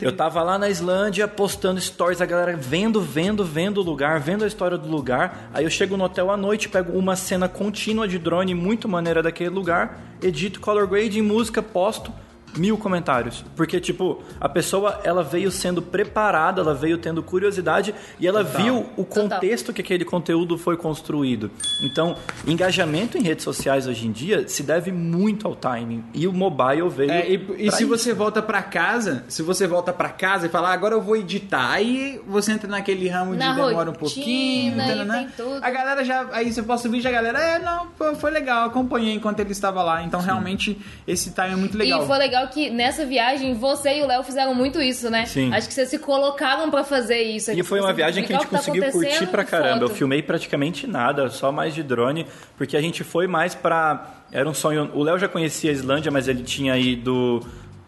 eu 0.00 0.12
tava 0.12 0.42
lá 0.42 0.58
na 0.58 0.68
Islândia 0.68 1.26
postando 1.26 1.80
stories, 1.80 2.20
a 2.20 2.26
galera 2.26 2.54
vendo, 2.56 3.00
vendo, 3.00 3.44
vendo 3.44 3.78
o 3.78 3.82
lugar, 3.82 4.20
vendo 4.20 4.44
a 4.44 4.46
história 4.46 4.76
do 4.76 4.88
lugar. 4.88 5.50
Aí 5.54 5.64
eu 5.64 5.70
chego 5.70 5.96
no 5.96 6.04
hotel 6.04 6.30
à 6.30 6.36
noite, 6.36 6.68
pego 6.68 6.96
uma 6.98 7.16
cena 7.16 7.48
contínua 7.48 8.06
de 8.06 8.18
drone 8.18 8.54
muito 8.54 8.88
maneira 8.88 9.22
daquele 9.22 9.50
lugar, 9.50 10.00
edito 10.22 10.60
color 10.60 10.86
grade 10.86 11.18
em 11.18 11.22
música, 11.22 11.62
posto 11.62 12.12
mil 12.56 12.76
comentários. 12.78 13.44
Porque, 13.54 13.80
tipo, 13.80 14.22
a 14.40 14.48
pessoa 14.48 15.00
ela 15.04 15.22
veio 15.22 15.50
sendo 15.50 15.82
preparada, 15.82 16.60
ela 16.60 16.74
veio 16.74 16.98
tendo 16.98 17.22
curiosidade 17.22 17.94
e 18.18 18.26
ela 18.26 18.44
Total. 18.44 18.62
viu 18.62 18.86
o 18.96 19.04
contexto 19.04 19.66
Total. 19.66 19.74
que 19.74 19.80
aquele 19.82 20.04
conteúdo 20.04 20.58
foi 20.58 20.76
construído. 20.76 21.50
Então, 21.82 22.16
engajamento 22.46 23.18
em 23.18 23.22
redes 23.22 23.44
sociais 23.44 23.86
hoje 23.86 24.06
em 24.06 24.12
dia 24.12 24.48
se 24.48 24.62
deve 24.62 24.92
muito 24.92 25.46
ao 25.46 25.54
timing. 25.54 26.04
E 26.14 26.26
o 26.26 26.32
mobile 26.32 26.88
veio. 26.88 27.10
É, 27.10 27.30
e, 27.30 27.34
e 27.58 27.70
se 27.70 27.84
isso. 27.84 27.88
você 27.88 28.12
volta 28.12 28.42
para 28.42 28.62
casa, 28.62 29.24
se 29.28 29.42
você 29.42 29.66
volta 29.66 29.92
para 29.92 30.08
casa 30.08 30.46
e 30.46 30.48
fala, 30.48 30.70
ah, 30.70 30.72
agora 30.72 30.94
eu 30.94 31.00
vou 31.00 31.16
editar, 31.16 31.70
aí 31.70 32.20
você 32.26 32.52
entra 32.52 32.68
naquele 32.68 33.08
ramo 33.08 33.34
Na 33.34 33.52
de 33.52 33.62
demora 33.62 33.90
um 33.90 33.94
pouquinho. 33.94 34.76
Né, 34.76 35.04
né? 35.04 35.32
A 35.60 35.70
galera 35.70 36.04
já. 36.04 36.26
Aí 36.32 36.52
você 36.52 36.62
posta 36.62 36.88
o 36.88 36.90
vídeo, 36.90 37.08
a 37.08 37.12
galera, 37.12 37.38
é, 37.38 37.58
não, 37.58 37.88
foi 38.16 38.30
legal, 38.30 38.66
acompanhei 38.66 39.14
enquanto 39.14 39.40
ele 39.40 39.52
estava 39.52 39.82
lá. 39.82 40.02
Então, 40.02 40.20
Sim. 40.20 40.26
realmente, 40.26 40.78
esse 41.06 41.30
timing 41.32 41.52
é 41.52 41.56
muito 41.56 41.76
legal. 41.76 42.02
E 42.02 42.06
foi 42.06 42.18
legal 42.18 42.45
que 42.46 42.70
nessa 42.70 43.04
viagem 43.04 43.54
você 43.54 43.98
e 43.98 44.02
o 44.02 44.06
Léo 44.06 44.22
fizeram 44.22 44.54
muito 44.54 44.80
isso, 44.80 45.10
né? 45.10 45.26
Sim. 45.26 45.52
Acho 45.52 45.68
que 45.68 45.74
vocês 45.74 45.88
se 45.88 45.98
colocaram 45.98 46.70
para 46.70 46.84
fazer 46.84 47.22
isso. 47.22 47.50
E 47.52 47.62
foi 47.62 47.80
uma 47.80 47.92
viagem 47.92 48.24
que 48.24 48.32
a 48.32 48.36
gente 48.36 48.48
tá 48.48 48.56
conseguiu 48.56 48.90
curtir 48.90 49.26
pra 49.26 49.44
caramba. 49.44 49.80
Foto. 49.80 49.82
Eu 49.82 49.96
filmei 49.96 50.22
praticamente 50.22 50.86
nada, 50.86 51.28
só 51.28 51.50
mais 51.52 51.74
de 51.74 51.82
drone, 51.82 52.26
porque 52.56 52.76
a 52.76 52.80
gente 52.80 53.04
foi 53.04 53.26
mais 53.26 53.54
pra. 53.54 54.22
Era 54.32 54.48
um 54.48 54.54
sonho. 54.54 54.90
O 54.94 55.02
Léo 55.02 55.18
já 55.18 55.28
conhecia 55.28 55.70
a 55.70 55.72
Islândia, 55.72 56.10
mas 56.10 56.28
ele 56.28 56.42
tinha 56.42 56.76
ido 56.76 57.40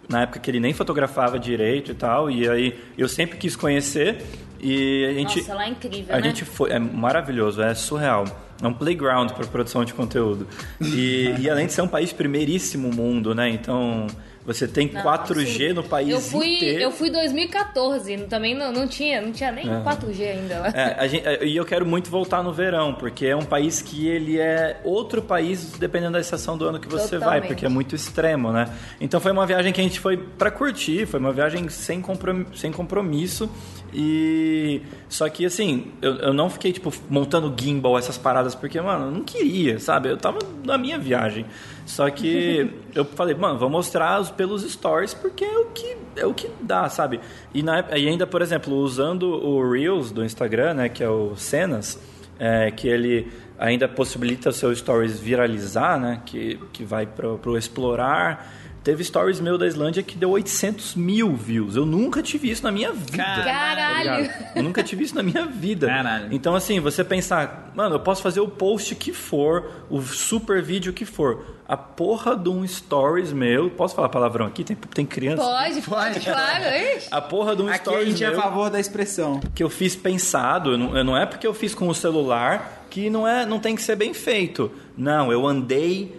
na 0.09 0.23
época 0.23 0.39
que 0.39 0.51
ele 0.51 0.61
nem 0.61 0.73
fotografava 0.73 1.39
direito 1.39 1.93
e 1.93 1.95
tal, 1.95 2.31
e 2.31 2.49
aí 2.49 2.79
eu 2.97 3.09
sempre 3.09 3.37
quis 3.37 3.55
conhecer 3.55 4.25
e 4.61 5.05
a 5.05 5.13
gente 5.13 5.39
Nossa, 5.41 5.55
lá 5.55 5.67
é 5.67 5.69
incrível, 5.69 6.15
a 6.15 6.19
né? 6.19 6.23
gente 6.23 6.45
foi 6.45 6.71
é 6.71 6.79
maravilhoso, 6.79 7.63
é 7.63 7.75
surreal. 7.75 8.25
É 8.61 8.67
um 8.67 8.75
playground 8.75 9.31
para 9.31 9.47
produção 9.47 9.85
de 9.85 9.95
conteúdo. 9.95 10.49
E, 10.81 11.33
e 11.39 11.49
além 11.49 11.67
de 11.67 11.73
ser 11.73 11.83
um 11.83 11.87
país 11.87 12.13
primeiríssimo 12.13 12.93
mundo, 12.93 13.33
né? 13.33 13.49
Então, 13.49 14.09
Você 14.49 14.67
tem 14.67 14.91
Não, 14.91 15.03
4G 15.03 15.75
no 15.75 15.85
país 15.85 16.09
eu 16.09 16.21
fui, 16.21 16.57
inteiro. 16.57 16.81
Eu 16.85 16.91
fui 16.91 17.09
em 17.11 17.13
2014, 17.13 18.17
também 18.31 18.55
não, 18.55 18.73
não 18.73 18.89
tinha, 18.89 19.21
não 19.21 19.31
tinha 19.31 19.53
nem 19.53 19.67
4G 19.67 20.23
ainda 20.27 20.59
lá. 20.61 20.69
É, 20.69 21.07
gente- 21.09 21.29
é, 21.29 21.45
e 21.45 21.55
eu 21.55 21.67
quero 21.67 21.85
muito 21.85 22.09
voltar 22.11 22.43
no 22.43 22.51
verão, 22.51 22.95
porque 22.95 23.27
é 23.27 23.37
um 23.37 23.45
país 23.45 23.83
que 23.83 24.09
ele 24.09 24.39
é 24.39 24.81
outro 24.85 25.21
país 25.21 25.73
dependendo 25.79 26.13
da 26.15 26.21
estação 26.21 26.57
do 26.57 26.67
ano 26.67 26.81
que 26.81 26.89
você 26.89 27.19
vai, 27.19 27.41
Totalmente. 27.41 27.47
porque 27.49 27.67
é 27.67 27.69
muito 27.69 27.95
extremo, 27.95 28.51
né? 28.51 28.73
Então 28.99 29.21
foi 29.21 29.33
uma 29.33 29.45
viagem 29.47 29.71
que 29.71 29.81
a 29.83 29.85
gente 29.85 30.01
foi 30.01 30.17
pra 30.17 30.51
curtir, 30.51 31.05
foi 31.05 31.21
uma 31.21 31.33
viagem 31.33 31.69
sem 31.69 32.01
comprom- 32.01 32.47
sem 32.55 32.73
compromisso. 32.73 33.51
E 33.93 34.83
só 35.09 35.29
que 35.29 35.47
assim, 35.47 35.93
eu, 36.03 36.15
eu 36.17 36.33
não 36.35 36.51
fiquei 36.51 36.73
tipo 36.73 36.93
montando 37.09 37.53
gimbal 37.59 37.97
essas 37.99 38.19
paradas 38.19 38.55
porque, 38.55 38.81
mano, 38.81 39.07
eu 39.07 39.11
não 39.11 39.23
queria, 39.25 39.79
sabe? 39.79 40.11
Eu 40.11 40.17
tava 40.17 40.39
na 40.65 40.77
minha 40.77 40.99
viagem. 40.99 41.47
Só 41.87 42.11
que 42.11 42.71
eu 42.95 43.05
falei, 43.05 43.35
mano, 43.35 43.59
vou 43.59 43.71
mostrar 43.71 44.21
os- 44.21 44.31
pelos 44.31 44.63
stories 44.71 45.15
porque 45.15 45.45
é 45.45 45.59
o 45.59 45.65
que 45.67 45.97
é 46.17 46.27
o 46.27 46.35
que 46.35 46.51
dá, 46.61 46.89
sabe? 46.89 47.21
E, 47.55 47.63
na, 47.63 47.85
e 47.97 48.09
ainda, 48.09 48.27
por 48.27 48.43
exemplo, 48.43 48.75
usando 48.77 49.23
o 49.25 49.71
Reels 49.71 50.11
do 50.11 50.25
Instagram, 50.25 50.75
né, 50.75 50.89
que 50.89 51.03
é 51.03 51.09
o 51.09 51.37
Cenas, 51.37 51.99
é, 52.39 52.71
que 52.73 52.89
ele 52.89 53.29
ainda 53.59 53.89
possibilita 53.89 54.51
seu 54.53 54.75
stories 54.75 55.19
viralizar, 55.21 55.99
né, 55.99 56.21
que, 56.27 56.59
que 56.73 56.83
vai 56.85 57.07
pro, 57.07 57.39
pro 57.39 57.57
explorar. 57.57 58.53
Teve 58.89 59.05
stories 59.05 59.39
meu 59.39 59.59
da 59.59 59.67
Islândia 59.67 60.03
que 60.03 60.17
deu 60.17 60.31
800 60.31 60.95
mil 60.95 61.37
views. 61.37 61.77
Eu 61.77 61.85
nunca 61.85 62.23
tive 62.23 62.51
isso 62.51 62.63
na 62.63 62.73
minha 62.73 62.91
vida. 62.91 63.19
Caralho! 63.19 64.27
Tá? 64.27 64.53
Eu 64.57 64.63
nunca 64.63 64.83
tive 64.83 65.05
isso 65.05 65.15
na 65.15 65.23
minha 65.23 65.45
vida. 65.45 65.87
Caralho. 65.87 66.29
Então, 66.31 66.55
assim, 66.55 66.81
você 66.81 67.05
pensar, 67.05 67.71
mano, 67.75 67.97
eu 67.97 68.01
posso 68.01 68.23
fazer 68.23 68.41
o 68.41 68.49
post 68.49 68.95
que 68.95 69.13
for, 69.13 69.71
o 69.91 70.01
super 70.01 70.63
vídeo 70.63 70.91
que 70.95 71.05
for. 71.05 71.59
A 71.69 71.77
porra 71.77 72.35
de 72.35 72.49
um 72.49 72.67
stories 72.67 73.31
meu. 73.31 73.69
Posso 73.69 73.95
falar 73.95 74.09
palavrão 74.09 74.47
aqui? 74.47 74.65
Tem, 74.65 74.75
tem 74.75 75.05
criança? 75.05 75.43
Pode, 75.43 75.83
pode, 75.83 76.21
claro. 76.21 76.65
A 77.11 77.21
porra 77.21 77.55
de 77.55 77.61
um 77.61 77.69
Aqui 77.69 77.75
a 77.75 77.83
stories 77.83 78.09
gente 78.09 78.25
é 78.25 78.31
meu 78.31 78.39
a 78.39 78.43
favor 78.43 78.71
da 78.71 78.81
expressão. 78.81 79.39
que 79.55 79.63
eu 79.63 79.69
fiz 79.69 79.95
pensado, 79.95 80.79
não, 80.79 81.05
não 81.05 81.15
é 81.15 81.27
porque 81.27 81.47
eu 81.47 81.53
fiz 81.53 81.75
com 81.75 81.89
o 81.89 81.95
celular 81.95 82.87
que 82.89 83.11
não 83.11 83.29
é, 83.29 83.45
não 83.45 83.61
tem 83.61 83.77
que 83.77 83.83
ser 83.83 83.97
bem 83.97 84.15
feito. 84.15 84.73
Não, 84.97 85.31
eu 85.31 85.47
andei 85.47 86.18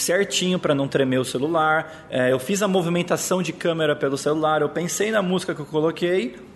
certinho 0.00 0.58
para 0.58 0.74
não 0.74 0.88
tremer 0.88 1.18
o 1.18 1.24
celular. 1.24 2.06
é, 2.10 2.32
eu 2.32 2.38
fiz 2.38 2.62
a 2.62 2.68
movimentação 2.68 3.42
de 3.42 3.52
câmera 3.52 3.94
pelo 3.94 4.16
celular. 4.18 4.62
Eu 4.62 4.68
pensei 4.68 5.10
na 5.10 5.22
música 5.22 5.54
que 5.54 5.60
eu 5.60 5.66
coloquei. 5.66 6.49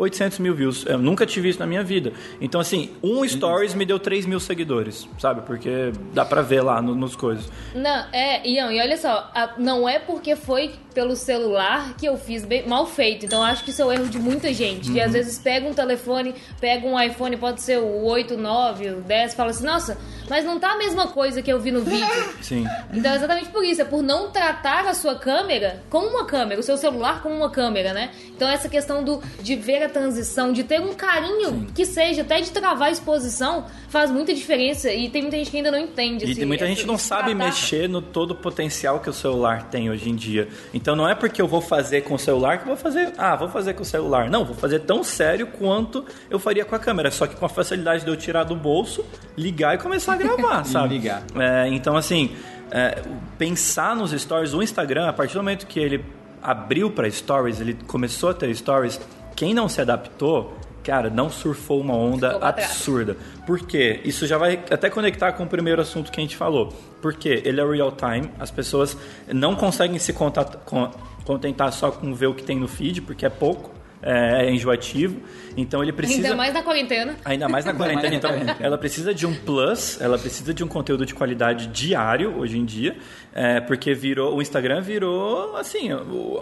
800 0.00 0.38
mil 0.38 0.54
views. 0.54 0.84
Eu 0.86 0.98
nunca 0.98 1.26
tive 1.26 1.48
isso 1.48 1.58
na 1.58 1.66
minha 1.66 1.82
vida. 1.82 2.12
Então, 2.40 2.60
assim, 2.60 2.90
um 3.02 3.26
stories 3.28 3.74
me 3.74 3.84
deu 3.84 3.98
3 3.98 4.26
mil 4.26 4.40
seguidores, 4.40 5.08
sabe? 5.18 5.42
Porque 5.42 5.92
dá 6.14 6.24
pra 6.24 6.42
ver 6.42 6.62
lá 6.62 6.80
no- 6.80 6.94
nos 6.94 7.14
coisas. 7.14 7.44
Não, 7.74 8.06
é, 8.12 8.46
Ian, 8.48 8.72
e 8.72 8.80
olha 8.80 8.96
só, 8.96 9.30
a- 9.34 9.54
não 9.58 9.88
é 9.88 9.98
porque 9.98 10.34
foi 10.36 10.72
pelo 10.94 11.14
celular 11.14 11.94
que 11.96 12.06
eu 12.06 12.16
fiz 12.16 12.44
bem- 12.44 12.66
mal 12.66 12.86
feito. 12.86 13.24
Então 13.26 13.42
acho 13.44 13.62
que 13.62 13.70
isso 13.70 13.80
é 13.82 13.84
o 13.84 13.92
erro 13.92 14.08
de 14.08 14.18
muita 14.18 14.52
gente. 14.52 14.90
Que 14.90 15.00
às 15.00 15.12
vezes 15.12 15.38
pega 15.38 15.68
um 15.68 15.74
telefone, 15.74 16.34
pega 16.60 16.86
um 16.86 17.00
iPhone, 17.00 17.36
pode 17.36 17.60
ser 17.60 17.78
o 17.78 18.02
8, 18.04 18.36
9, 18.36 18.88
o 18.90 19.00
10, 19.02 19.34
fala 19.34 19.50
assim, 19.50 19.64
nossa, 19.64 19.96
mas 20.28 20.44
não 20.44 20.58
tá 20.58 20.72
a 20.72 20.78
mesma 20.78 21.06
coisa 21.08 21.42
que 21.42 21.52
eu 21.52 21.60
vi 21.60 21.70
no 21.70 21.82
vídeo. 21.82 22.06
Sim. 22.42 22.64
Então 22.92 23.12
é 23.12 23.16
exatamente 23.16 23.50
por 23.50 23.64
isso, 23.64 23.80
é 23.82 23.84
por 23.84 24.02
não 24.02 24.30
tratar 24.30 24.86
a 24.86 24.94
sua 24.94 25.14
câmera 25.14 25.82
como 25.88 26.08
uma 26.08 26.24
câmera, 26.24 26.58
o 26.60 26.62
seu 26.62 26.76
celular 26.76 27.22
como 27.22 27.34
uma 27.36 27.50
câmera, 27.50 27.92
né? 27.92 28.10
Então 28.34 28.48
essa 28.48 28.68
questão 28.68 29.04
do, 29.04 29.22
de 29.42 29.54
ver 29.54 29.82
a 29.84 29.88
transição, 29.90 30.52
de 30.52 30.64
ter 30.64 30.80
um 30.80 30.94
carinho 30.94 31.66
que 31.74 31.84
seja, 31.84 32.22
até 32.22 32.40
de 32.40 32.50
travar 32.50 32.88
a 32.88 32.90
exposição, 32.90 33.66
faz 33.88 34.10
muita 34.10 34.32
diferença. 34.32 34.92
E 34.92 35.10
tem 35.10 35.22
muita 35.22 35.36
gente 35.36 35.50
que 35.50 35.56
ainda 35.58 35.70
não 35.70 35.78
entende. 35.78 36.24
E 36.24 36.30
esse- 36.30 36.38
tem 36.40 36.46
muita 36.48 36.66
gente 36.66 36.78
esse- 36.78 36.86
não 36.86 36.96
sabe 36.96 37.30
tratar. 37.34 37.44
mexer 37.44 37.88
no 37.88 38.00
todo 38.00 38.30
o 38.30 38.34
potencial 38.34 39.00
que 39.00 39.10
o 39.10 39.12
celular 39.12 39.64
tem 39.64 39.90
hoje 39.90 40.08
em 40.08 40.14
dia. 40.14 40.48
Então 40.72 40.94
não 40.96 41.08
é 41.08 41.14
porque 41.14 41.42
eu 41.42 41.48
vou 41.48 41.60
fazer 41.60 42.02
com 42.02 42.14
o 42.14 42.18
celular 42.18 42.58
que 42.58 42.62
eu 42.64 42.68
vou 42.68 42.76
fazer. 42.76 43.12
Ah, 43.18 43.36
vou 43.36 43.48
fazer 43.48 43.74
com 43.74 43.82
o 43.82 43.84
celular. 43.84 44.30
Não, 44.30 44.44
vou 44.44 44.54
fazer 44.54 44.78
tão 44.80 45.02
sério 45.04 45.46
quanto 45.48 46.04
eu 46.30 46.38
faria 46.38 46.64
com 46.64 46.74
a 46.74 46.78
câmera. 46.78 47.10
Só 47.10 47.26
que 47.26 47.36
com 47.36 47.44
a 47.44 47.48
facilidade 47.48 48.04
de 48.04 48.10
eu 48.10 48.16
tirar 48.16 48.44
do 48.44 48.54
bolso, 48.56 49.04
ligar 49.36 49.74
e 49.74 49.78
começar 49.78 50.12
a 50.14 50.16
gravar, 50.16 50.62
E 50.66 50.68
sabe? 50.68 50.94
ligar. 50.94 51.22
É, 51.34 51.68
então, 51.68 51.96
assim, 51.96 52.30
é, 52.70 53.02
pensar 53.38 53.96
nos 53.96 54.12
stories, 54.12 54.54
o 54.54 54.62
Instagram, 54.62 55.08
a 55.08 55.12
partir 55.12 55.34
do 55.34 55.38
momento 55.40 55.66
que 55.66 55.80
ele 55.80 56.04
abriu 56.42 56.90
para 56.90 57.10
stories, 57.10 57.60
ele 57.60 57.76
começou 57.86 58.30
a 58.30 58.34
ter 58.34 58.54
stories, 58.54 59.00
quem 59.40 59.54
não 59.54 59.70
se 59.70 59.80
adaptou, 59.80 60.52
cara, 60.84 61.08
não 61.08 61.30
surfou 61.30 61.80
uma 61.80 61.96
onda 61.96 62.36
absurda. 62.46 63.16
Por 63.46 63.60
quê? 63.60 63.98
Isso 64.04 64.26
já 64.26 64.36
vai 64.36 64.62
até 64.70 64.90
conectar 64.90 65.32
com 65.32 65.44
o 65.44 65.46
primeiro 65.46 65.80
assunto 65.80 66.12
que 66.12 66.20
a 66.20 66.22
gente 66.22 66.36
falou. 66.36 66.68
Porque 67.00 67.40
ele 67.42 67.58
é 67.58 67.64
real 67.64 67.90
time, 67.90 68.30
as 68.38 68.50
pessoas 68.50 68.94
não 69.32 69.56
conseguem 69.56 69.98
se 69.98 70.12
contentar 70.12 71.72
só 71.72 71.90
com 71.90 72.12
ver 72.12 72.26
o 72.26 72.34
que 72.34 72.42
tem 72.42 72.58
no 72.58 72.68
feed, 72.68 73.00
porque 73.00 73.24
é 73.24 73.30
pouco, 73.30 73.70
é, 74.02 74.46
é 74.46 74.50
enjoativo. 74.50 75.20
Então 75.56 75.82
ele 75.82 75.92
precisa. 75.92 76.22
Ainda 76.22 76.36
mais 76.36 76.54
na 76.54 76.62
quarentena. 76.62 77.16
Ainda 77.24 77.48
mais 77.48 77.64
na 77.64 77.74
quarentena, 77.74 78.14
então 78.14 78.30
ela 78.60 78.78
precisa 78.78 79.12
de 79.12 79.26
um 79.26 79.34
plus, 79.34 80.00
ela 80.00 80.18
precisa 80.18 80.54
de 80.54 80.62
um 80.62 80.68
conteúdo 80.68 81.04
de 81.04 81.14
qualidade 81.14 81.66
diário 81.68 82.38
hoje 82.38 82.58
em 82.58 82.64
dia, 82.64 82.96
é, 83.34 83.60
porque 83.60 83.92
virou 83.94 84.36
o 84.36 84.42
Instagram 84.42 84.80
virou 84.80 85.56
assim 85.56 85.90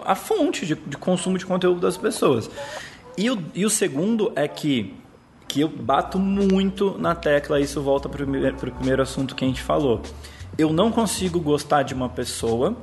a 0.04 0.14
fonte 0.14 0.66
de, 0.66 0.74
de 0.74 0.96
consumo 0.96 1.38
de 1.38 1.46
conteúdo 1.46 1.80
das 1.80 1.96
pessoas. 1.96 2.50
E 3.16 3.30
o, 3.30 3.42
e 3.54 3.64
o 3.64 3.70
segundo 3.70 4.32
é 4.36 4.46
que 4.46 4.94
que 5.48 5.62
eu 5.62 5.68
bato 5.68 6.18
muito 6.18 6.96
na 6.98 7.14
tecla, 7.14 7.58
isso 7.58 7.80
volta 7.80 8.06
para 8.06 8.22
o 8.22 8.72
primeiro 8.72 9.02
assunto 9.02 9.34
que 9.34 9.44
a 9.44 9.48
gente 9.48 9.62
falou. 9.62 10.02
Eu 10.58 10.72
não 10.74 10.92
consigo 10.92 11.40
gostar 11.40 11.84
de 11.84 11.94
uma 11.94 12.08
pessoa 12.08 12.76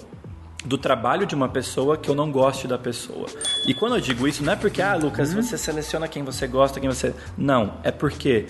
do 0.66 0.78
trabalho 0.78 1.26
de 1.26 1.36
uma 1.36 1.48
pessoa 1.48 1.96
que 1.96 2.10
eu 2.10 2.16
não 2.16 2.32
goste 2.32 2.68
da 2.68 2.78
pessoa. 2.78 3.28
E 3.68 3.74
quando 3.74 3.96
eu 3.96 4.02
digo 4.02 4.28
isso, 4.28 4.44
não 4.44 4.54
é 4.54 4.56
porque, 4.56 4.82
ah, 4.82 4.96
Lucas, 4.96 5.34
Uhum. 5.34 5.42
você 5.44 5.58
seleciona 5.58 6.08
quem 6.08 6.24
você 6.24 6.48
gosta, 6.48 6.80
quem 6.80 6.90
você. 6.90 7.14
Não, 7.38 7.76
é 7.84 7.92
porque 7.92 8.48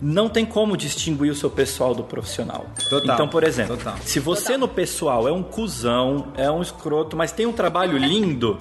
não 0.00 0.28
tem 0.28 0.46
como 0.46 0.76
distinguir 0.76 1.30
o 1.30 1.34
seu 1.34 1.50
pessoal 1.50 1.94
do 1.94 2.02
profissional. 2.04 2.66
Total, 2.88 3.14
Então, 3.14 3.28
por 3.28 3.44
exemplo, 3.44 3.76
total. 3.76 3.96
se 4.02 4.18
você 4.20 4.56
no 4.56 4.66
pessoal 4.68 5.28
é 5.28 5.32
um 5.32 5.42
cuzão, 5.42 6.28
é 6.36 6.50
um 6.50 6.62
escroto, 6.62 7.16
mas 7.16 7.32
tem 7.32 7.46
um 7.46 7.52
trabalho 7.52 7.98
lindo. 7.98 8.58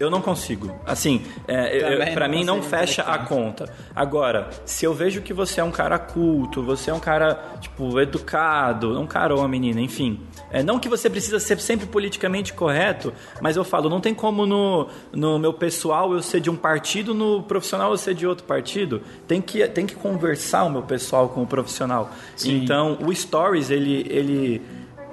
Eu 0.00 0.08
não 0.08 0.22
consigo. 0.22 0.74
Assim, 0.86 1.20
é, 1.46 2.14
não 2.16 2.26
mim 2.26 2.42
não 2.42 2.62
fecha 2.62 3.02
a 3.02 3.18
conta. 3.18 3.70
Agora, 3.94 4.48
se 4.64 4.86
eu 4.86 4.94
vejo 4.94 5.20
que 5.20 5.34
você 5.34 5.60
é 5.60 5.64
um 5.64 5.70
cara 5.70 5.98
culto, 5.98 6.62
você 6.62 6.90
é 6.90 6.94
um 6.94 6.98
cara, 6.98 7.38
tipo, 7.60 8.00
educado, 8.00 8.98
um 8.98 9.06
cara 9.06 9.34
ou 9.34 9.40
uma 9.42 9.48
menina, 9.48 9.78
enfim. 9.78 10.18
É, 10.50 10.62
não 10.62 10.78
que 10.78 10.88
você 10.88 11.10
precisa 11.10 11.38
ser 11.38 11.60
sempre 11.60 11.84
politicamente 11.84 12.54
correto, 12.54 13.12
mas 13.42 13.58
eu 13.58 13.64
falo, 13.64 13.90
não 13.90 14.00
tem 14.00 14.14
como 14.14 14.46
no, 14.46 14.88
no 15.12 15.38
meu 15.38 15.52
pessoal 15.52 16.14
eu 16.14 16.22
ser 16.22 16.40
de 16.40 16.48
um 16.48 16.56
partido, 16.56 17.12
no 17.12 17.42
profissional 17.42 17.90
eu 17.90 17.98
ser 17.98 18.14
de 18.14 18.26
outro 18.26 18.46
partido. 18.46 19.02
Tem 19.28 19.42
que, 19.42 19.68
tem 19.68 19.84
que 19.84 19.94
conversar 19.94 20.64
o 20.64 20.70
meu 20.70 20.82
pessoal 20.82 21.28
com 21.28 21.42
o 21.42 21.46
profissional. 21.46 22.10
Sim. 22.36 22.62
Então, 22.62 22.96
o 23.04 23.14
Stories, 23.14 23.68
ele, 23.68 24.06
ele, 24.08 24.62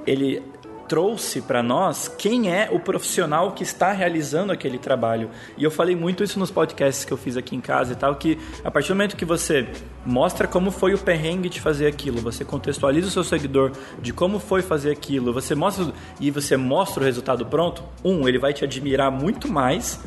ele 0.06 0.42
trouxe 0.88 1.42
para 1.42 1.62
nós 1.62 2.08
quem 2.08 2.52
é 2.52 2.70
o 2.72 2.80
profissional 2.80 3.52
que 3.52 3.64
está 3.64 3.92
realizando 3.92 4.52
aquele 4.52 4.78
trabalho. 4.78 5.30
E 5.58 5.64
eu 5.64 5.72
falei 5.72 5.96
muito 5.96 6.24
isso 6.24 6.40
nos 6.40 6.52
podcasts 6.52 7.04
que 7.04 7.12
eu 7.12 7.18
fiz 7.18 7.36
aqui 7.36 7.56
em 7.56 7.62
casa 7.62 7.94
e 7.94 7.96
tal, 7.96 8.16
que 8.16 8.38
a 8.64 8.72
partir 8.72 8.90
do 8.90 8.96
momento 8.96 9.16
que 9.16 9.26
você 9.26 9.68
mostra 10.06 10.48
como 10.48 10.72
foi 10.72 10.94
o 10.94 10.98
perrengue 10.98 11.50
de 11.50 11.60
fazer 11.60 11.88
aquilo, 11.88 12.22
você 12.22 12.46
contextualiza 12.46 13.08
o 13.08 13.12
seu 13.12 13.24
seguidor 13.24 13.72
de 14.02 14.14
como 14.14 14.40
foi 14.40 14.62
fazer 14.62 14.92
aquilo, 14.92 15.34
você 15.34 15.54
mostra 15.54 15.92
e 16.20 16.32
você 16.32 16.56
mostra 16.56 17.02
o 17.02 17.06
resultado 17.06 17.46
pronto, 17.46 17.84
um, 18.04 18.28
ele 18.28 18.40
vai 18.40 18.54
te 18.54 18.64
admirar 18.64 19.12
muito 19.12 19.52
mais. 19.52 20.00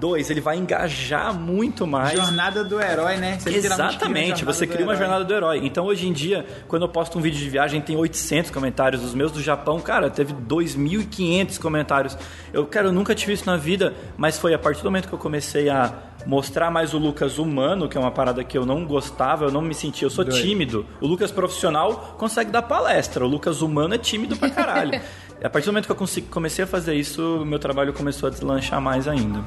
Dois, 0.00 0.30
ele 0.30 0.40
vai 0.40 0.56
engajar 0.56 1.34
muito 1.34 1.86
mais. 1.86 2.18
Jornada 2.18 2.64
do 2.64 2.80
herói, 2.80 3.18
né? 3.18 3.38
Você 3.38 3.50
Exatamente, 3.50 4.44
você 4.44 4.66
cria 4.66 4.84
uma 4.84 4.96
jornada 4.96 5.24
do 5.24 5.34
herói. 5.34 5.60
Então 5.62 5.84
hoje 5.84 6.08
em 6.08 6.12
dia, 6.12 6.46
quando 6.66 6.82
eu 6.82 6.88
posto 6.88 7.18
um 7.18 7.20
vídeo 7.20 7.38
de 7.38 7.50
viagem, 7.50 7.82
tem 7.82 7.96
800 7.96 8.50
comentários. 8.50 9.04
Os 9.04 9.14
meus 9.14 9.30
do 9.30 9.42
Japão, 9.42 9.78
cara, 9.78 10.08
teve 10.08 10.32
2.500 10.32 11.60
comentários. 11.60 12.16
Eu, 12.50 12.64
cara, 12.66 12.88
eu 12.88 12.92
nunca 12.92 13.14
tive 13.14 13.34
isso 13.34 13.44
na 13.44 13.58
vida, 13.58 13.92
mas 14.16 14.38
foi 14.38 14.54
a 14.54 14.58
partir 14.58 14.82
do 14.82 14.86
momento 14.86 15.06
que 15.06 15.12
eu 15.12 15.18
comecei 15.18 15.68
a 15.68 15.92
mostrar 16.26 16.70
mais 16.70 16.94
o 16.94 16.98
Lucas 16.98 17.38
humano, 17.38 17.88
que 17.88 17.96
é 17.96 18.00
uma 18.00 18.10
parada 18.10 18.42
que 18.44 18.56
eu 18.56 18.66
não 18.66 18.84
gostava, 18.84 19.44
eu 19.44 19.50
não 19.50 19.62
me 19.62 19.74
sentia, 19.74 20.06
eu 20.06 20.10
sou 20.10 20.24
Doido. 20.24 20.40
tímido. 20.40 20.86
O 21.00 21.06
Lucas 21.06 21.30
profissional 21.30 22.14
consegue 22.18 22.50
dar 22.50 22.62
palestra, 22.62 23.24
o 23.24 23.28
Lucas 23.28 23.62
humano 23.62 23.94
é 23.94 23.98
tímido 23.98 24.36
pra 24.36 24.50
caralho. 24.50 25.00
a 25.42 25.48
partir 25.48 25.66
do 25.66 25.72
momento 25.72 25.86
que 25.86 25.92
eu 25.92 26.24
comecei 26.30 26.64
a 26.64 26.66
fazer 26.66 26.94
isso, 26.94 27.42
o 27.42 27.44
meu 27.44 27.58
trabalho 27.58 27.92
começou 27.92 28.26
a 28.26 28.30
deslanchar 28.30 28.80
mais 28.80 29.08
ainda. 29.08 29.44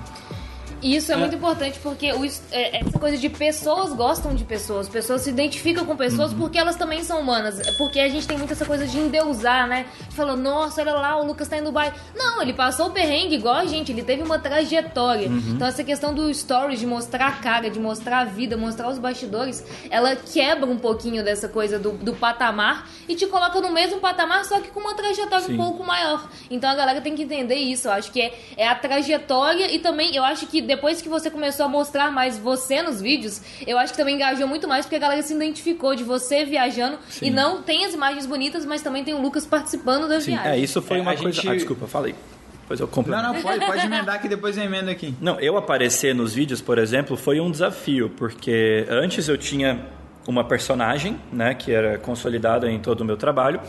E 0.83 0.95
isso 0.95 1.11
é, 1.11 1.15
muito 1.15 1.35
importante 1.35 1.79
porque 1.81 2.07
es- 2.07 2.43
é- 2.51 2.79
essa 2.81 2.99
coisa 2.99 3.17
de 3.17 3.29
pessoas 3.29 3.93
gostam 3.93 4.35
de 4.35 4.43
pessoas, 4.43 4.89
pessoas 4.89 5.21
se 5.21 5.29
identificam 5.29 5.85
com 5.85 5.95
pessoas 5.95 6.31
Uhum. 6.33 6.39
porque 6.39 6.57
elas 6.57 6.75
também 6.75 7.03
são 7.03 7.21
humanas. 7.21 7.61
Porque 7.77 7.99
a 7.99 8.09
gente 8.09 8.27
tem 8.27 8.37
muito 8.37 8.51
essa 8.51 8.65
coisa 8.65 8.85
de 8.85 8.97
endeusar, 8.99 9.67
né? 9.67 9.85
De 10.09 10.15
falar, 10.15 10.35
nossa, 10.35 10.81
olha 10.81 10.93
lá, 10.93 11.17
o 11.17 11.25
Lucas 11.25 11.47
tá 11.47 11.57
em 11.57 11.63
Dubai. 11.63 11.93
Não, 12.15 12.41
ele 12.41 12.53
passou 12.53 12.87
o 12.87 12.91
perrengue 12.91 13.35
igual 13.35 13.55
a 13.55 13.65
gente, 13.65 13.91
ele 13.91 14.03
teve 14.03 14.21
uma 14.21 14.37
trajetória. 14.37 15.29
Uhum. 15.29 15.53
Então 15.55 15.67
essa 15.67 15.83
questão 15.83 16.13
do 16.13 16.33
stories, 16.33 16.79
de 16.79 16.85
mostrar 16.85 17.27
a 17.27 17.31
cara, 17.31 17.69
de 17.69 17.79
mostrar 17.79 18.19
a 18.19 18.25
vida, 18.25 18.57
mostrar 18.57 18.89
os 18.89 18.97
bastidores, 18.99 19.63
ela 19.89 20.15
quebra 20.15 20.65
um 20.69 20.77
pouquinho 20.77 21.23
dessa 21.23 21.47
coisa 21.47 21.79
do, 21.79 21.91
do 21.93 22.13
patamar 22.13 22.89
e 23.07 23.15
te 23.15 23.25
coloca 23.27 23.61
no 23.61 23.71
mesmo 23.71 23.99
patamar, 23.99 24.43
só 24.45 24.59
que 24.59 24.69
com 24.69 24.81
uma 24.81 24.93
trajetória 24.95 25.45
Sim. 25.45 25.53
um 25.53 25.57
pouco 25.57 25.83
maior. 25.85 26.27
Então 26.51 26.69
a 26.69 26.75
galera 26.75 26.99
tem 26.99 27.15
que 27.15 27.23
entender 27.23 27.55
isso. 27.55 27.87
Eu 27.87 27.93
acho 27.93 28.11
que 28.11 28.21
é, 28.21 28.33
é 28.57 28.67
a 28.67 28.75
trajetória 28.75 29.71
e 29.73 29.79
também 29.79 30.15
eu 30.15 30.23
acho 30.23 30.45
que 30.47 30.61
depois 30.75 31.01
que 31.01 31.09
você 31.09 31.29
começou 31.29 31.65
a 31.65 31.69
mostrar 31.69 32.11
mais 32.11 32.37
você 32.37 32.81
nos 32.81 33.01
vídeos, 33.01 33.41
eu 33.67 33.77
acho 33.77 33.93
que 33.93 33.97
também 33.97 34.15
engajou 34.15 34.47
muito 34.47 34.67
mais 34.67 34.85
porque 34.85 34.95
a 34.95 34.99
galera 34.99 35.21
se 35.21 35.33
identificou 35.33 35.95
de 35.95 36.03
você 36.03 36.45
viajando 36.45 36.97
Sim. 37.09 37.27
e 37.27 37.31
não 37.31 37.61
tem 37.61 37.85
as 37.85 37.93
imagens 37.93 38.25
bonitas, 38.25 38.65
mas 38.65 38.81
também 38.81 39.03
tem 39.03 39.13
o 39.13 39.21
Lucas 39.21 39.45
participando 39.45 40.07
da 40.07 40.19
Sim, 40.19 40.31
viagem. 40.31 40.51
é, 40.51 40.57
isso 40.57 40.81
foi 40.81 40.97
É, 40.97 41.01
uma 41.01 41.15
coisa. 41.15 41.31
gente- 41.31 41.49
Ah, 41.49 41.53
desculpa, 41.53 41.87
falei. 41.87 42.15
Depois 42.61 42.79
eu 42.79 42.87
compro. 42.87 43.11
Não, 43.11 43.21
não, 43.33 43.41
pode, 43.41 43.65
pode 43.65 43.85
emendar 43.85 44.21
que 44.21 44.29
depois 44.29 44.57
eu 44.57 44.63
emendo 44.63 44.89
aqui. 44.89 45.13
Não, 45.19 45.37
eu 45.39 45.57
aparecer 45.57 46.15
nos 46.15 46.33
vídeos, 46.33 46.61
por 46.61 46.77
exemplo, 46.77 47.17
foi 47.17 47.39
um 47.41 47.51
desafio, 47.51 48.09
porque 48.15 48.85
antes 48.89 49.27
eu 49.27 49.37
tinha 49.37 49.85
uma 50.25 50.45
personagem, 50.45 51.19
né, 51.31 51.53
que 51.53 51.71
era 51.73 51.97
consolidada 51.97 52.71
em 52.71 52.79
todo 52.79 53.01
o 53.01 53.05
meu 53.05 53.17
trabalho, 53.17 53.59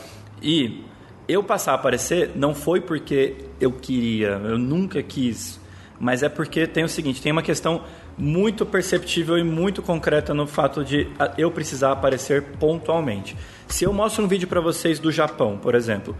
e 0.40 0.84
eu 1.26 1.42
passar 1.42 1.72
a 1.72 1.74
aparecer 1.74 2.30
não 2.36 2.54
foi 2.54 2.80
porque 2.80 3.34
eu 3.60 3.72
queria, 3.72 4.28
eu 4.44 4.56
nunca 4.58 5.02
quis, 5.02 5.58
mas 6.04 6.22
é 6.22 6.28
porque 6.28 6.66
tem 6.66 6.84
o 6.84 6.88
seguinte, 6.88 7.22
tem 7.22 7.32
uma 7.32 7.42
questão 7.42 7.80
muito 8.18 8.66
perceptível 8.66 9.38
e 9.38 9.42
muito 9.42 9.80
concreta 9.80 10.34
no 10.34 10.46
fato 10.46 10.84
de 10.84 11.08
ah, 11.18 11.32
eu 11.38 11.50
precisar 11.50 11.92
aparecer 11.92 12.42
pontualmente. 12.60 13.34
Se 13.66 13.84
eu 13.84 13.92
mostro 13.92 14.22
um 14.22 14.28
vídeo 14.28 14.46
para 14.46 14.60
vocês 14.60 14.98
do 14.98 15.10
Japão, 15.10 15.56
por 15.56 15.74
exemplo, 15.74 16.14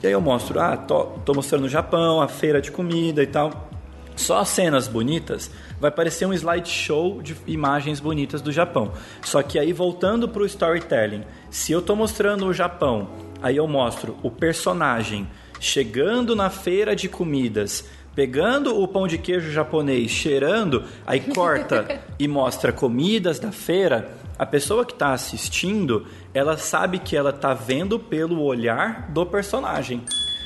e 0.00 0.06
aí 0.06 0.12
eu 0.12 0.20
mostro, 0.20 0.60
ah, 0.60 0.76
tô, 0.76 1.06
tô 1.24 1.34
mostrando 1.34 1.64
o 1.64 1.68
Japão, 1.68 2.20
a 2.20 2.28
feira 2.28 2.62
de 2.62 2.70
comida 2.70 3.20
e 3.20 3.26
tal. 3.26 3.68
Só 4.14 4.38
as 4.38 4.50
cenas 4.50 4.86
bonitas, 4.86 5.50
vai 5.80 5.90
parecer 5.90 6.24
um 6.26 6.32
slideshow 6.32 7.20
de 7.20 7.36
imagens 7.48 7.98
bonitas 7.98 8.40
do 8.40 8.52
Japão. 8.52 8.92
Só 9.24 9.42
que 9.42 9.58
aí 9.58 9.72
voltando 9.72 10.28
para 10.28 10.40
o 10.40 10.46
storytelling, 10.46 11.24
se 11.50 11.72
eu 11.72 11.82
tô 11.82 11.96
mostrando 11.96 12.46
o 12.46 12.54
Japão, 12.54 13.08
aí 13.42 13.56
eu 13.56 13.66
mostro 13.66 14.16
o 14.22 14.30
personagem 14.30 15.26
chegando 15.58 16.36
na 16.36 16.48
feira 16.48 16.94
de 16.94 17.08
comidas, 17.08 17.88
pegando 18.14 18.80
o 18.80 18.86
pão 18.86 19.06
de 19.06 19.18
queijo 19.18 19.50
japonês, 19.50 20.10
cheirando, 20.10 20.84
aí 21.06 21.20
corta 21.34 22.02
e 22.18 22.28
mostra 22.28 22.72
comidas 22.72 23.38
da 23.38 23.52
feira, 23.52 24.10
a 24.38 24.46
pessoa 24.46 24.84
que 24.84 24.92
está 24.92 25.12
assistindo, 25.12 26.06
ela 26.32 26.56
sabe 26.56 26.98
que 26.98 27.16
ela 27.16 27.30
está 27.30 27.54
vendo 27.54 27.98
pelo 27.98 28.42
olhar 28.42 29.10
do 29.10 29.24
personagem. 29.24 30.02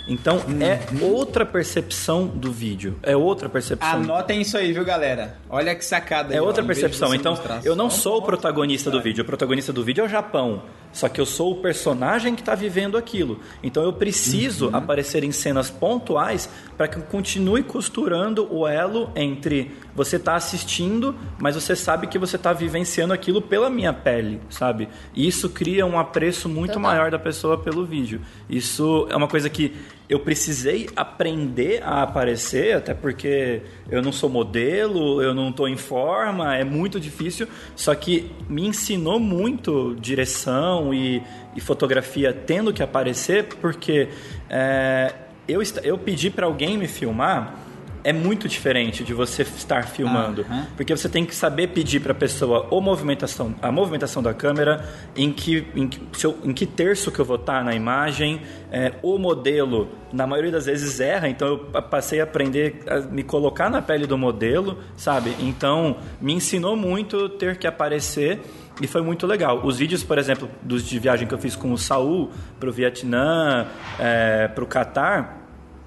Então 0.08 0.40
é 0.60 0.80
outra 1.04 1.44
percepção 1.44 2.26
do 2.26 2.50
vídeo, 2.50 2.96
é 3.02 3.14
outra 3.14 3.48
percepção. 3.48 3.90
Anotem 3.90 4.40
isso 4.40 4.56
aí, 4.56 4.72
viu, 4.72 4.84
galera? 4.84 5.36
Olha 5.50 5.74
que 5.74 5.84
sacada. 5.84 6.34
É 6.34 6.40
outra 6.40 6.64
percepção. 6.64 7.14
Então, 7.14 7.32
mostrar 7.32 7.60
eu 7.64 7.76
não 7.76 7.90
sou 7.90 8.18
o 8.18 8.22
protagonista 8.22 8.90
do 8.90 9.00
vídeo. 9.02 9.22
O 9.22 9.26
protagonista 9.26 9.72
do 9.72 9.84
vídeo 9.84 10.02
é 10.02 10.06
o 10.06 10.08
Japão. 10.08 10.62
Só 10.90 11.06
que 11.08 11.20
eu 11.20 11.26
sou 11.26 11.52
o 11.52 11.56
personagem 11.56 12.34
que 12.34 12.40
está 12.40 12.54
vivendo 12.54 12.96
aquilo. 12.96 13.40
Então, 13.62 13.82
eu 13.84 13.92
preciso 13.92 14.68
Uhum. 14.68 14.76
aparecer 14.76 15.22
em 15.22 15.30
cenas 15.30 15.68
pontuais 15.68 16.48
para 16.76 16.88
que 16.88 16.96
eu 16.96 17.02
continue 17.02 17.62
costurando 17.62 18.48
o 18.50 18.66
elo 18.66 19.10
entre 19.14 19.70
você 19.94 20.16
está 20.16 20.34
assistindo, 20.36 21.14
mas 21.38 21.54
você 21.54 21.76
sabe 21.76 22.06
que 22.06 22.18
você 22.18 22.36
está 22.36 22.52
vivenciando 22.54 23.12
aquilo 23.12 23.42
pela 23.42 23.68
minha 23.68 23.92
pele, 23.92 24.40
sabe? 24.48 24.88
E 25.14 25.26
isso 25.28 25.50
cria 25.50 25.84
um 25.84 25.98
apreço 25.98 26.48
muito 26.48 26.74
Total. 26.74 26.82
maior 26.82 27.10
da 27.10 27.18
pessoa 27.18 27.58
pelo 27.58 27.84
vídeo. 27.84 28.20
Isso 28.48 29.06
é 29.10 29.16
uma 29.16 29.28
coisa 29.28 29.50
que 29.50 29.74
eu 30.08 30.18
precisei 30.18 30.88
aprender 30.96 31.82
a 31.82 32.02
aparecer, 32.02 32.74
até 32.74 32.94
porque 32.94 33.60
eu 33.90 34.00
não 34.00 34.10
sou 34.10 34.30
modelo, 34.30 35.20
eu 35.20 35.34
não 35.34 35.50
estou 35.50 35.68
em 35.68 35.76
forma, 35.76 36.56
é 36.56 36.64
muito 36.64 36.98
difícil. 36.98 37.46
Só 37.76 37.94
que 37.94 38.30
me 38.48 38.66
ensinou 38.66 39.20
muito 39.20 39.94
direção 40.00 40.94
e, 40.94 41.22
e 41.54 41.60
fotografia 41.60 42.32
tendo 42.32 42.72
que 42.72 42.82
aparecer, 42.82 43.44
porque 43.60 44.08
é, 44.48 45.14
eu, 45.46 45.60
eu 45.82 45.98
pedi 45.98 46.30
para 46.30 46.46
alguém 46.46 46.78
me 46.78 46.88
filmar. 46.88 47.67
É 48.04 48.12
muito 48.12 48.48
diferente 48.48 49.02
de 49.04 49.12
você 49.12 49.42
estar 49.42 49.86
filmando, 49.88 50.42
Aham. 50.42 50.66
porque 50.76 50.96
você 50.96 51.08
tem 51.08 51.24
que 51.24 51.34
saber 51.34 51.68
pedir 51.68 52.00
para 52.00 52.12
a 52.12 52.14
pessoa 52.14 52.68
a 52.70 52.80
movimentação, 52.80 53.54
a 53.60 53.70
movimentação 53.72 54.22
da 54.22 54.32
câmera, 54.32 54.84
em 55.16 55.32
que, 55.32 55.66
em 55.74 55.88
que, 55.88 56.24
eu- 56.24 56.38
em 56.44 56.52
que 56.52 56.64
terço 56.64 57.10
que 57.10 57.18
eu 57.18 57.24
vou 57.24 57.36
estar 57.36 57.64
na 57.64 57.74
imagem, 57.74 58.40
é, 58.70 58.92
o 59.02 59.18
modelo, 59.18 59.88
na 60.12 60.26
maioria 60.26 60.52
das 60.52 60.66
vezes 60.66 61.00
erra, 61.00 61.28
então 61.28 61.48
eu 61.48 61.58
pa- 61.58 61.82
passei 61.82 62.20
a 62.20 62.24
aprender 62.24 62.82
a 62.86 63.00
me 63.00 63.22
colocar 63.22 63.68
na 63.68 63.82
pele 63.82 64.06
do 64.06 64.16
modelo, 64.16 64.78
sabe? 64.96 65.34
Então 65.40 65.96
me 66.20 66.32
ensinou 66.32 66.76
muito 66.76 67.28
ter 67.30 67.56
que 67.56 67.66
aparecer 67.66 68.40
e 68.80 68.86
foi 68.86 69.02
muito 69.02 69.26
legal. 69.26 69.60
Os 69.64 69.78
vídeos, 69.78 70.04
por 70.04 70.18
exemplo, 70.18 70.48
dos 70.62 70.84
de 70.86 70.98
viagem 70.98 71.26
que 71.26 71.34
eu 71.34 71.38
fiz 71.38 71.56
com 71.56 71.72
o 71.72 71.78
Saul 71.78 72.30
para 72.60 72.68
o 72.68 72.72
Vietnã, 72.72 73.66
é, 73.98 74.46
para 74.48 74.62
o 74.62 74.66
Catar, 74.66 75.37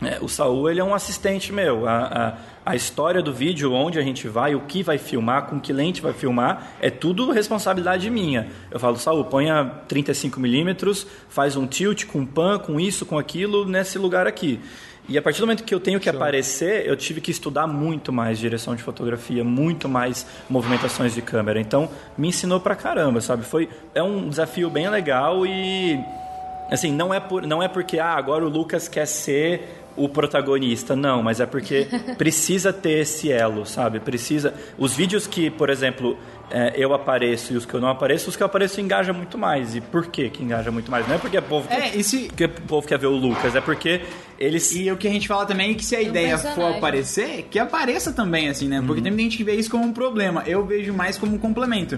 é, 0.04 0.18
o 0.20 0.28
Saul 0.28 0.70
ele 0.70 0.80
é 0.80 0.84
um 0.84 0.96
assistente 0.96 1.54
meu. 1.54 1.88
A, 1.88 2.38
a, 2.66 2.72
a 2.72 2.76
história 2.76 3.22
do 3.22 3.32
vídeo, 3.32 3.72
onde 3.72 4.00
a 4.00 4.02
gente 4.02 4.28
vai, 4.28 4.56
o 4.56 4.62
que 4.62 4.82
vai 4.82 4.98
filmar, 4.98 5.46
com 5.48 5.60
que 5.60 5.72
lente 5.72 6.02
vai 6.02 6.14
filmar, 6.14 6.74
é 6.82 6.90
tudo 6.90 7.32
responsabilidade 7.32 8.10
minha. 8.10 8.48
Eu 8.72 8.80
falo, 8.80 8.98
Saul, 8.98 9.24
ponha 9.26 9.84
35mm, 9.88 11.06
faz 11.30 11.56
um 11.56 11.68
tilt 11.68 12.06
com 12.06 12.26
pan, 12.26 12.58
com 12.58 12.80
isso, 12.80 13.06
com 13.06 13.18
aquilo, 13.18 13.66
nesse 13.66 14.00
lugar 14.00 14.26
aqui. 14.26 14.60
E 15.08 15.18
a 15.18 15.22
partir 15.22 15.40
do 15.40 15.46
momento 15.46 15.64
que 15.64 15.74
eu 15.74 15.80
tenho 15.80 16.00
que 16.00 16.10
aparecer, 16.10 16.88
eu 16.88 16.96
tive 16.96 17.22
que 17.22 17.32
estudar 17.32 17.68
muito 17.68 18.14
mais 18.14 18.40
direção 18.40 18.76
de 18.76 18.82
fotografia, 18.82 19.44
muito 19.44 19.90
mais 19.90 20.26
movimentações 20.50 21.14
de 21.14 21.22
câmera. 21.22 21.60
Então, 21.60 21.90
me 22.18 22.30
ensinou 22.30 22.60
pra 22.60 22.76
caramba, 22.76 23.20
sabe? 23.20 23.44
Foi, 23.44 23.68
é 23.94 24.02
um 24.02 24.30
desafio 24.30 24.70
bem 24.70 24.90
legal 24.90 25.46
e 25.46 26.00
Assim, 26.72 26.90
não 26.90 27.14
é, 27.14 27.20
por, 27.20 27.46
não 27.46 27.62
é 27.62 27.68
porque 27.68 28.00
ah, 28.00 28.14
agora 28.14 28.46
o 28.46 28.50
Lucas 28.50 28.88
quer 28.88 29.06
ser 29.06 29.81
o 29.96 30.08
protagonista, 30.10 30.96
não, 30.96 31.22
mas 31.22 31.40
é 31.40 31.46
porque 31.46 31.88
precisa 32.18 32.72
ter 32.72 33.00
esse 33.00 33.32
elo, 33.32 33.66
sabe? 33.66 34.00
Precisa. 34.00 34.54
Os 34.78 34.96
vídeos 34.96 35.28
que, 35.28 35.50
por 35.50 35.70
exemplo, 35.70 36.18
é, 36.54 36.74
eu 36.76 36.94
apareço 36.94 37.54
e 37.54 37.58
os 37.58 37.66
que 37.66 37.74
eu 37.74 37.80
não 37.82 37.88
apareço, 37.90 38.30
os 38.30 38.36
que 38.36 38.44
eu 38.44 38.46
apareço 38.48 38.80
engajam 38.82 39.14
muito 39.16 39.38
mais. 39.38 39.76
E 39.76 39.82
por 39.82 40.08
que 40.08 40.30
que 40.30 40.44
engaja 40.44 40.72
muito 40.72 40.90
mais? 40.92 41.08
Não 41.08 41.16
é 41.16 41.18
porque 41.18 41.38
o 41.38 41.42
povo, 41.42 41.68
É, 41.72 41.96
e 41.96 42.04
se- 42.04 42.28
porque 42.28 42.46
o 42.46 42.50
povo 42.50 42.88
quer 42.88 42.98
ver 43.00 43.08
o 43.08 43.16
Lucas, 43.16 43.56
é 43.56 43.62
porque 43.62 44.02
eles. 44.40 44.72
E 44.76 44.92
o 44.92 44.98
que 44.98 45.08
a 45.08 45.12
gente 45.12 45.28
fala 45.28 45.46
também 45.46 45.72
é 45.72 45.74
que 45.74 45.86
se 45.86 45.96
a 45.96 46.00
um 46.00 46.04
ideia 46.04 46.38
for 46.38 46.76
aparecer, 46.78 47.48
que 47.50 47.58
apareça 47.60 48.12
também, 48.12 48.50
assim, 48.50 48.68
né? 48.68 48.82
Porque 48.86 49.02
tem 49.02 49.12
muita 49.12 49.24
gente 49.24 49.38
que 49.38 49.44
vê 49.44 49.56
isso 49.56 49.70
como 49.70 49.86
um 49.86 49.94
problema. 49.94 50.44
Eu 50.46 50.66
vejo 50.66 50.94
mais 50.94 51.18
como 51.18 51.36
um 51.36 51.38
complemento. 51.38 51.98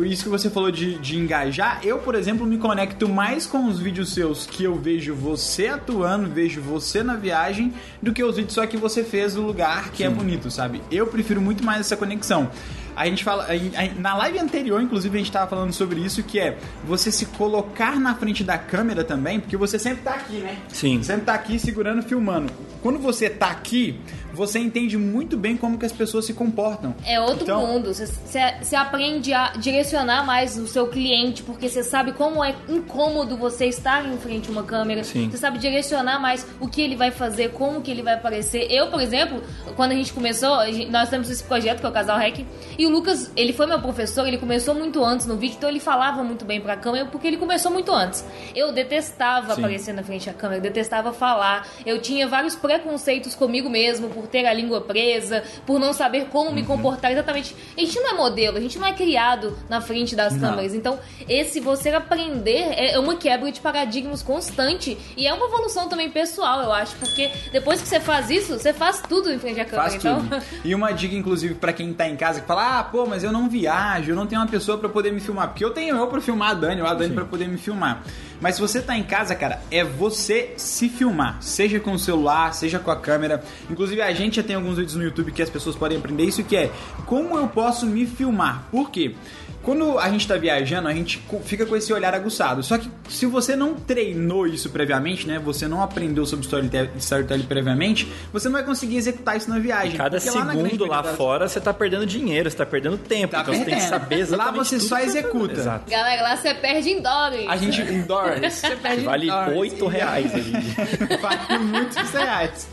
Isso 0.00 0.22
que 0.24 0.30
você 0.30 0.48
falou 0.48 0.70
de, 0.70 0.94
de 1.00 1.18
engajar, 1.18 1.80
eu, 1.84 1.98
por 1.98 2.14
exemplo, 2.14 2.46
me 2.46 2.56
conecto 2.56 3.06
mais 3.10 3.44
com 3.46 3.66
os 3.66 3.78
vídeos 3.78 4.14
seus 4.14 4.46
que 4.46 4.64
eu 4.64 4.74
vejo 4.74 5.14
você 5.14 5.66
atuando, 5.66 6.30
vejo 6.30 6.62
você 6.62 7.02
na 7.02 7.14
viagem, 7.14 7.74
do 8.00 8.10
que 8.10 8.24
os 8.24 8.36
vídeos 8.36 8.54
só 8.54 8.66
que 8.66 8.78
você 8.78 9.04
fez 9.04 9.34
do 9.34 9.42
lugar 9.42 9.90
que 9.90 10.02
é 10.02 10.08
bonito, 10.08 10.50
sabe? 10.50 10.80
Eu 10.90 11.06
prefiro 11.08 11.42
muito 11.42 11.62
mais 11.62 11.80
essa 11.80 11.94
conexão. 11.94 12.50
A 12.94 13.06
gente 13.06 13.24
fala. 13.24 13.44
a- 13.44 13.82
a- 13.82 14.00
na 14.00 14.14
live 14.16 14.38
anterior, 14.38 14.80
inclusive, 14.82 15.14
a 15.16 15.18
gente 15.18 15.32
tava 15.32 15.48
falando 15.48 15.72
sobre 15.72 16.00
isso, 16.00 16.22
que 16.22 16.38
é 16.38 16.58
você 16.84 17.10
se 17.10 17.26
colocar 17.26 17.98
na 17.98 18.14
frente 18.14 18.44
da 18.44 18.58
câmera 18.58 19.02
também, 19.04 19.40
porque 19.40 19.56
você 19.56 19.78
sempre 19.78 20.02
tá 20.02 20.12
aqui, 20.12 20.38
né? 20.38 20.56
Sim. 20.68 21.02
Sempre 21.02 21.26
tá 21.26 21.34
aqui 21.34 21.58
segurando, 21.58 22.02
filmando. 22.02 22.52
Quando 22.82 22.98
você 22.98 23.30
tá 23.30 23.46
aqui, 23.48 23.98
você 24.32 24.58
entende 24.58 24.96
muito 24.96 25.36
bem 25.36 25.56
como 25.56 25.78
que 25.78 25.86
as 25.86 25.92
pessoas 25.92 26.24
se 26.24 26.34
comportam. 26.34 26.94
É 27.04 27.20
outro 27.20 27.42
Então, 27.42 27.66
mundo. 27.66 27.92
Você, 27.92 28.76
aprende 28.76 29.32
a 29.32 29.50
direcionar 29.50 30.24
mais 30.24 30.56
o 30.56 30.66
seu 30.66 30.86
cliente, 30.88 31.42
porque 31.42 31.68
você 31.68 31.82
sabe 31.82 32.12
como 32.12 32.42
é 32.42 32.54
incômodo 32.68 33.36
você 33.36 33.66
estar 33.66 34.04
em 34.06 34.16
frente 34.18 34.48
a 34.48 34.52
uma 34.52 34.62
câmera. 34.62 35.02
Você 35.04 35.36
sabe 35.36 35.58
direcionar 35.58 36.18
mais 36.20 36.46
o 36.60 36.68
que 36.68 36.80
ele 36.80 36.96
vai 36.96 37.10
fazer, 37.10 37.50
como 37.52 37.80
que 37.82 37.90
ele 37.90 38.02
vai 38.02 38.14
aparecer. 38.14 38.66
Eu, 38.70 38.88
por 38.88 39.00
exemplo, 39.00 39.42
quando 39.76 39.92
a 39.92 39.94
gente 39.94 40.12
começou, 40.12 40.56
nós 40.90 41.08
temos 41.08 41.30
esse 41.30 41.42
projeto 41.44 41.80
que 41.80 41.86
é 41.86 41.88
o 41.88 41.92
Casal 41.92 42.18
Hack, 42.18 42.44
E 42.78 42.86
o 42.86 42.90
Lucas, 42.90 43.30
ele 43.36 43.52
foi 43.52 43.66
meu 43.66 43.80
professor, 43.80 44.26
ele 44.26 44.38
começou 44.38 44.74
muito 44.74 45.04
antes 45.04 45.26
no 45.26 45.36
vídeo, 45.36 45.56
então 45.58 45.68
ele 45.68 45.80
falava 45.80 46.22
muito 46.24 46.44
bem 46.44 46.60
pra 46.60 46.76
câmera, 46.76 47.06
porque 47.06 47.26
ele 47.26 47.36
começou 47.36 47.70
muito 47.70 47.92
antes. 47.92 48.24
Eu 48.54 48.72
detestava 48.72 49.54
Sim. 49.54 49.60
aparecer 49.60 49.92
na 49.94 50.02
frente 50.02 50.26
da 50.26 50.32
câmera, 50.32 50.58
eu 50.58 50.62
detestava 50.62 51.12
falar. 51.12 51.66
Eu 51.84 52.00
tinha 52.00 52.26
vários 52.26 52.54
preconceitos 52.54 53.34
comigo 53.34 53.68
mesmo, 53.68 54.08
por 54.08 54.21
ter 54.26 54.46
a 54.46 54.52
língua 54.52 54.80
presa, 54.80 55.42
por 55.66 55.78
não 55.78 55.92
saber 55.92 56.26
como 56.26 56.48
Uhum. 56.50 56.54
me 56.54 56.62
comportar 56.64 57.12
exatamente. 57.12 57.54
A 57.76 57.80
gente 57.80 57.98
não 58.00 58.10
é 58.10 58.14
modelo, 58.14 58.56
a 58.58 58.60
gente 58.60 58.78
não 58.78 58.86
é 58.86 58.92
criado 58.92 59.56
na 59.68 59.80
frente 59.80 60.14
das 60.16 60.34
Não. 60.34 60.50
câmeras. 60.50 60.74
Então, 60.74 60.98
esse 61.28 61.60
você 61.60 61.90
aprender 61.90 62.72
é 62.76 62.98
uma 62.98 63.16
quebra 63.16 63.50
de 63.50 63.60
paradigmas 63.60 64.22
constante 64.22 64.96
e 65.16 65.26
é 65.26 65.32
uma 65.32 65.46
evolução 65.46 65.88
também 65.88 66.10
pessoal, 66.10 66.62
eu 66.62 66.72
acho, 66.72 66.94
porque 66.96 67.30
depois 67.52 67.80
que 67.80 67.88
você 67.88 68.00
faz 68.00 68.30
isso, 68.30 68.58
você 68.58 68.72
faz 68.72 69.02
tudo 69.08 69.30
em 69.32 69.38
frente 69.38 69.60
à 69.60 69.64
câmera. 69.64 69.82
Faz 69.90 69.94
então, 69.94 70.20
tudo. 70.20 70.42
E 70.64 70.74
uma 70.74 70.92
dica, 70.92 71.14
inclusive, 71.14 71.54
pra 71.54 71.72
quem 71.72 71.92
tá 71.92 72.08
em 72.08 72.16
casa 72.16 72.40
que 72.40 72.46
fala: 72.46 72.78
Ah, 72.80 72.84
pô, 72.84 73.06
mas 73.06 73.22
eu 73.24 73.32
não 73.32 73.48
viajo, 73.48 74.10
eu 74.10 74.16
não 74.16 74.26
tenho 74.26 74.40
uma 74.40 74.46
pessoa 74.48 74.78
pra 74.78 74.88
poder 74.88 75.12
me 75.12 75.20
filmar. 75.20 75.48
Porque 75.48 75.64
eu 75.64 75.70
tenho 75.70 75.96
eu 75.96 76.06
pra 76.06 76.20
filmar 76.20 76.50
a 76.50 76.54
Dani, 76.54 76.80
ou 76.80 76.86
a 76.86 76.94
Dani 76.94 77.14
pra 77.14 77.24
poder 77.24 77.48
me 77.48 77.58
filmar. 77.58 78.02
Mas 78.42 78.56
se 78.56 78.60
você 78.60 78.82
tá 78.82 78.98
em 78.98 79.04
casa, 79.04 79.36
cara, 79.36 79.62
é 79.70 79.84
você 79.84 80.52
se 80.56 80.88
filmar. 80.88 81.40
Seja 81.40 81.78
com 81.78 81.92
o 81.92 81.98
celular, 81.98 82.52
seja 82.52 82.80
com 82.80 82.90
a 82.90 82.96
câmera. 82.96 83.44
Inclusive, 83.70 84.02
a 84.02 84.12
gente 84.12 84.36
já 84.36 84.42
tem 84.42 84.56
alguns 84.56 84.78
vídeos 84.78 84.96
no 84.96 85.04
YouTube 85.04 85.30
que 85.30 85.40
as 85.40 85.48
pessoas 85.48 85.76
podem 85.76 85.96
aprender 85.96 86.24
isso, 86.24 86.42
que 86.42 86.56
é 86.56 86.68
como 87.06 87.38
eu 87.38 87.46
posso 87.46 87.86
me 87.86 88.04
filmar. 88.04 88.64
Por 88.68 88.90
quê? 88.90 89.14
Quando 89.62 89.98
a 89.98 90.08
gente 90.10 90.26
tá 90.26 90.36
viajando, 90.36 90.88
a 90.88 90.92
gente 90.94 91.22
fica 91.44 91.64
com 91.64 91.76
esse 91.76 91.92
olhar 91.92 92.14
aguçado. 92.14 92.62
Só 92.62 92.76
que 92.78 92.90
se 93.08 93.26
você 93.26 93.54
não 93.54 93.74
treinou 93.74 94.46
isso 94.46 94.70
previamente, 94.70 95.26
né? 95.26 95.38
Você 95.38 95.68
não 95.68 95.82
aprendeu 95.82 96.26
sobre 96.26 96.44
storytelling 96.44 96.90
storytelling 96.98 97.44
previamente, 97.44 98.10
você 98.32 98.48
não 98.48 98.54
vai 98.54 98.64
conseguir 98.64 98.96
executar 98.96 99.36
isso 99.36 99.48
na 99.48 99.58
viagem. 99.58 99.96
Cada 99.96 100.18
lá 100.18 100.44
na 100.44 100.52
grande 100.54 100.70
segundo 100.70 100.86
lá 100.90 101.02
das- 101.02 101.16
fora 101.16 101.48
você 101.48 101.60
tá 101.60 101.72
perdendo 101.72 102.04
dinheiro, 102.06 102.50
você 102.50 102.56
tá 102.56 102.66
perdendo 102.66 102.98
tempo. 102.98 103.32
Tá 103.32 103.42
então 103.42 103.54
você 103.54 103.64
tem 103.64 103.74
que 103.74 103.80
perdendo. 103.80 104.00
saber 104.00 104.18
exatamente 104.20 104.56
Lá 104.58 104.64
você 104.64 104.76
tudo 104.78 104.88
só 104.88 104.96
que 104.96 105.02
tá 105.02 105.06
executa. 105.08 105.52
Exato. 105.60 105.90
galera, 105.90 106.22
lá 106.22 106.36
você 106.36 106.54
perde 106.54 106.90
em 106.90 107.00
dólares. 107.02 107.46
A 107.48 107.56
gente 107.56 107.80
em 107.82 108.02
dólares. 108.02 108.54
Você 108.54 108.76
perde 108.76 109.02
em 109.02 109.04
Vale 109.04 109.26
dólares. 109.28 109.56
8 109.58 109.86
reais 109.86 110.32
em 110.34 110.52
vale 111.22 111.58
muitos 111.64 112.10
reais. 112.10 112.68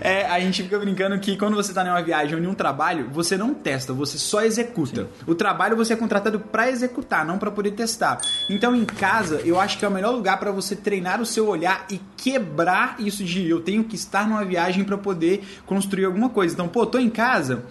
É, 0.00 0.26
a 0.26 0.40
gente 0.40 0.62
fica 0.62 0.78
brincando 0.78 1.18
que 1.18 1.36
quando 1.36 1.54
você 1.54 1.72
tá 1.72 1.84
numa 1.84 2.02
viagem 2.02 2.34
ou 2.36 2.42
em 2.42 2.46
um 2.46 2.54
trabalho, 2.54 3.08
você 3.12 3.36
não 3.36 3.52
testa, 3.54 3.92
você 3.92 4.18
só 4.18 4.42
executa. 4.42 5.06
O 5.26 5.34
trabalho 5.34 5.76
você 5.76 5.92
é 5.92 5.96
contratado 6.14 6.38
pra 6.38 6.70
executar, 6.70 7.24
não 7.24 7.38
pra 7.38 7.50
poder 7.50 7.72
testar. 7.72 8.20
Então 8.48 8.74
em 8.74 8.84
casa, 8.84 9.40
eu 9.44 9.58
acho 9.58 9.78
que 9.78 9.84
é 9.84 9.88
o 9.88 9.90
melhor 9.90 10.12
lugar 10.12 10.38
pra 10.38 10.52
você 10.52 10.76
treinar 10.76 11.20
o 11.20 11.26
seu 11.26 11.48
olhar 11.48 11.86
e 11.90 12.00
quebrar 12.16 12.96
isso 13.00 13.24
de 13.24 13.48
eu 13.48 13.60
tenho 13.60 13.84
que 13.84 13.96
estar 13.96 14.28
numa 14.28 14.44
viagem 14.44 14.84
pra 14.84 14.96
poder 14.96 15.44
construir 15.66 16.04
alguma 16.04 16.28
coisa. 16.28 16.54
Então, 16.54 16.68
pô, 16.68 16.86
tô 16.86 16.98
em 16.98 17.10
casa, 17.10 17.64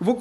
Vou, 0.00 0.18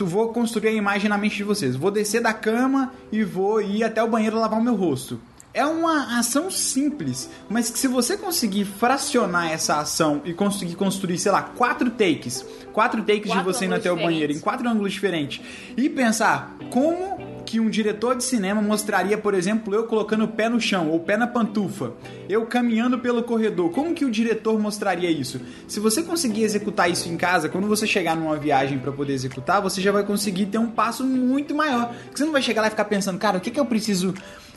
vou 0.00 0.32
construir 0.32 0.70
a 0.70 0.72
imagem 0.72 1.08
na 1.08 1.16
mente 1.16 1.36
de 1.36 1.44
vocês. 1.44 1.76
Vou 1.76 1.92
descer 1.92 2.20
da 2.20 2.32
cama 2.32 2.92
e 3.12 3.22
vou 3.22 3.62
ir 3.62 3.84
até 3.84 4.02
o 4.02 4.08
banheiro 4.08 4.36
lavar 4.36 4.58
o 4.58 4.62
meu 4.62 4.74
rosto. 4.74 5.20
É 5.52 5.66
uma 5.66 6.18
ação 6.18 6.48
simples, 6.48 7.28
mas 7.48 7.70
que 7.70 7.78
se 7.78 7.88
você 7.88 8.16
conseguir 8.16 8.64
fracionar 8.64 9.50
essa 9.50 9.80
ação 9.80 10.22
e 10.24 10.32
conseguir 10.32 10.76
construir, 10.76 11.18
sei 11.18 11.32
lá, 11.32 11.42
quatro 11.42 11.90
takes, 11.90 12.46
quatro 12.72 13.02
takes 13.02 13.24
de 13.24 13.28
Quatro 13.30 13.52
você 13.52 13.64
indo 13.64 13.74
até 13.74 13.90
o 13.90 13.96
banheiro 13.96 14.32
em 14.32 14.38
quatro 14.38 14.68
ângulos 14.68 14.92
diferentes 14.92 15.40
e 15.76 15.88
pensar 15.88 16.56
como 16.70 17.18
que 17.44 17.58
um 17.58 17.68
diretor 17.68 18.14
de 18.14 18.22
cinema 18.22 18.62
mostraria, 18.62 19.18
por 19.18 19.34
exemplo, 19.34 19.74
eu 19.74 19.88
colocando 19.88 20.22
o 20.22 20.28
pé 20.28 20.48
no 20.48 20.60
chão 20.60 20.88
ou 20.88 20.98
o 20.98 21.00
pé 21.00 21.16
na 21.16 21.26
pantufa, 21.26 21.94
eu 22.28 22.46
caminhando 22.46 23.00
pelo 23.00 23.24
corredor, 23.24 23.70
como 23.70 23.92
que 23.92 24.04
o 24.04 24.10
diretor 24.10 24.56
mostraria 24.56 25.10
isso? 25.10 25.40
Se 25.66 25.80
você 25.80 26.00
conseguir 26.04 26.44
executar 26.44 26.88
isso 26.88 27.08
em 27.08 27.16
casa, 27.16 27.48
quando 27.48 27.66
você 27.66 27.88
chegar 27.88 28.16
numa 28.16 28.36
viagem 28.36 28.78
para 28.78 28.92
poder 28.92 29.14
executar, 29.14 29.60
você 29.60 29.80
já 29.80 29.90
vai 29.90 30.04
conseguir 30.04 30.46
ter 30.46 30.58
um 30.58 30.70
passo 30.70 31.02
muito 31.04 31.56
maior. 31.56 31.92
Porque 32.04 32.18
você 32.18 32.24
não 32.24 32.32
vai 32.32 32.42
chegar 32.42 32.62
lá 32.62 32.68
e 32.68 32.70
ficar 32.70 32.84
pensando, 32.84 33.18
cara, 33.18 33.38
o 33.38 33.40
que, 33.40 33.50
que 33.50 33.58
eu 33.58 33.66
preciso 33.66 34.14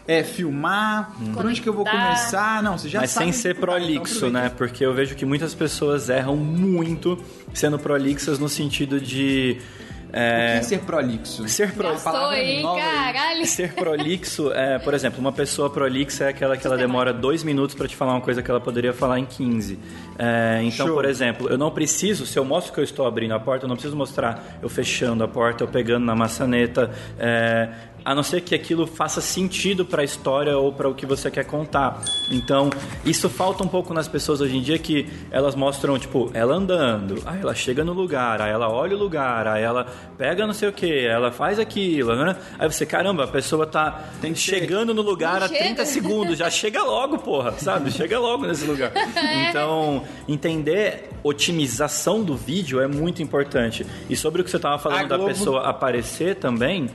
é, 0.07 0.23
filmar, 0.23 1.13
por 1.33 1.45
onde 1.45 1.61
que 1.61 1.69
eu 1.69 1.73
vou 1.73 1.85
começar? 1.85 2.61
Não, 2.61 2.77
você 2.77 2.89
já 2.89 2.99
Mas 3.01 3.11
sabe 3.11 3.25
sem 3.25 3.33
ser 3.33 3.55
prolixo, 3.55 4.29
né? 4.29 4.51
Porque 4.57 4.85
eu 4.85 4.93
vejo 4.93 5.15
que 5.15 5.25
muitas 5.25 5.53
pessoas 5.55 6.09
erram 6.09 6.35
muito 6.35 7.17
sendo 7.53 7.79
prolixas 7.79 8.37
no 8.39 8.49
sentido 8.49 8.99
de. 8.99 9.57
O 10.05 10.15
é, 10.15 10.51
que 10.51 10.57
é 10.59 10.61
ser 10.61 10.79
prolixo? 10.81 11.47
ser 11.47 11.71
pro- 11.71 11.89
Gastou 11.89 12.13
palavra 12.13 12.35
aí, 12.37 12.61
nova 12.61 12.79
aí. 12.79 13.13
caralho. 13.13 13.45
Ser 13.47 13.73
prolixo 13.73 14.51
é, 14.53 14.77
por 14.77 14.93
exemplo, 14.93 15.19
uma 15.19 15.31
pessoa 15.31 15.71
prolixa 15.71 16.25
é 16.25 16.27
aquela 16.27 16.55
que 16.55 16.67
ela 16.67 16.77
demora 16.77 17.11
dois 17.11 17.43
minutos 17.43 17.73
pra 17.75 17.87
te 17.87 17.95
falar 17.95 18.11
uma 18.13 18.21
coisa 18.21 18.43
que 18.43 18.51
ela 18.51 18.61
poderia 18.61 18.93
falar 18.93 19.17
em 19.17 19.25
15. 19.25 19.79
É, 20.19 20.59
então, 20.61 20.85
Show. 20.85 20.95
por 20.95 21.05
exemplo, 21.05 21.49
eu 21.49 21.57
não 21.57 21.71
preciso, 21.71 22.27
se 22.27 22.37
eu 22.37 22.45
mostro 22.45 22.71
que 22.71 22.79
eu 22.79 22.83
estou 22.83 23.07
abrindo 23.07 23.33
a 23.33 23.39
porta, 23.39 23.65
eu 23.65 23.67
não 23.67 23.75
preciso 23.75 23.97
mostrar 23.97 24.59
eu 24.61 24.69
fechando 24.69 25.23
a 25.23 25.27
porta, 25.27 25.63
eu 25.63 25.67
pegando 25.67 26.05
na 26.05 26.13
maçaneta, 26.15 26.91
é, 27.17 27.69
a 28.05 28.13
não 28.15 28.23
ser 28.23 28.41
que 28.41 28.53
aquilo 28.55 28.85
faça 28.85 29.21
sentido 29.21 29.85
pra 29.85 30.03
história 30.03 30.57
ou 30.57 30.71
para 30.73 30.89
o 30.89 30.93
que 30.95 31.05
você 31.05 31.29
quer 31.31 31.45
contar. 31.45 32.01
Então, 32.29 32.69
isso 33.05 33.29
falta 33.29 33.63
um 33.63 33.67
pouco 33.67 33.93
nas 33.93 34.07
pessoas 34.07 34.41
hoje 34.41 34.57
em 34.57 34.61
dia 34.61 34.77
que 34.77 35.07
elas 35.31 35.55
mostram, 35.55 35.97
tipo, 35.97 36.29
ela 36.33 36.55
andando, 36.55 37.21
aí 37.25 37.39
ela 37.41 37.55
chega 37.55 37.83
no 37.83 37.93
lugar, 37.93 38.41
aí 38.41 38.51
ela 38.51 38.69
olha 38.69 38.95
o 38.95 38.99
lugar, 38.99 39.47
aí 39.47 39.63
ela 39.63 39.85
pega 40.17 40.45
não 40.45 40.53
sei 40.53 40.69
o 40.69 40.73
que, 40.73 41.05
ela 41.05 41.31
faz 41.31 41.59
aquilo, 41.59 42.15
né? 42.15 42.35
Aí 42.59 42.71
você, 42.71 42.85
caramba, 42.85 43.23
a 43.23 43.27
pessoa 43.27 43.65
tá 43.65 44.03
ser- 44.21 44.35
chegando 44.35 44.93
no 44.93 45.01
lugar 45.01 45.39
Não 45.39 45.45
há 45.45 45.49
30 45.49 45.63
chega. 45.63 45.85
segundos, 45.85 46.37
já 46.37 46.49
chega 46.49 46.83
logo, 46.83 47.17
porra, 47.19 47.51
sabe? 47.53 47.91
Chega 47.91 48.19
logo 48.19 48.45
nesse 48.45 48.65
lugar. 48.65 48.91
Então, 49.49 50.03
entender 50.27 51.09
otimização 51.23 52.23
do 52.23 52.35
vídeo 52.35 52.79
é 52.81 52.87
muito 52.87 53.21
importante. 53.21 53.85
E 54.09 54.15
sobre 54.15 54.41
o 54.41 54.43
que 54.43 54.49
você 54.49 54.59
tava 54.59 54.75
A 54.75 54.79
falando 54.79 55.07
da 55.07 55.15
Globo- 55.17 55.31
pessoa 55.31 55.61
aparecer 55.69 56.35
também, 56.35 56.89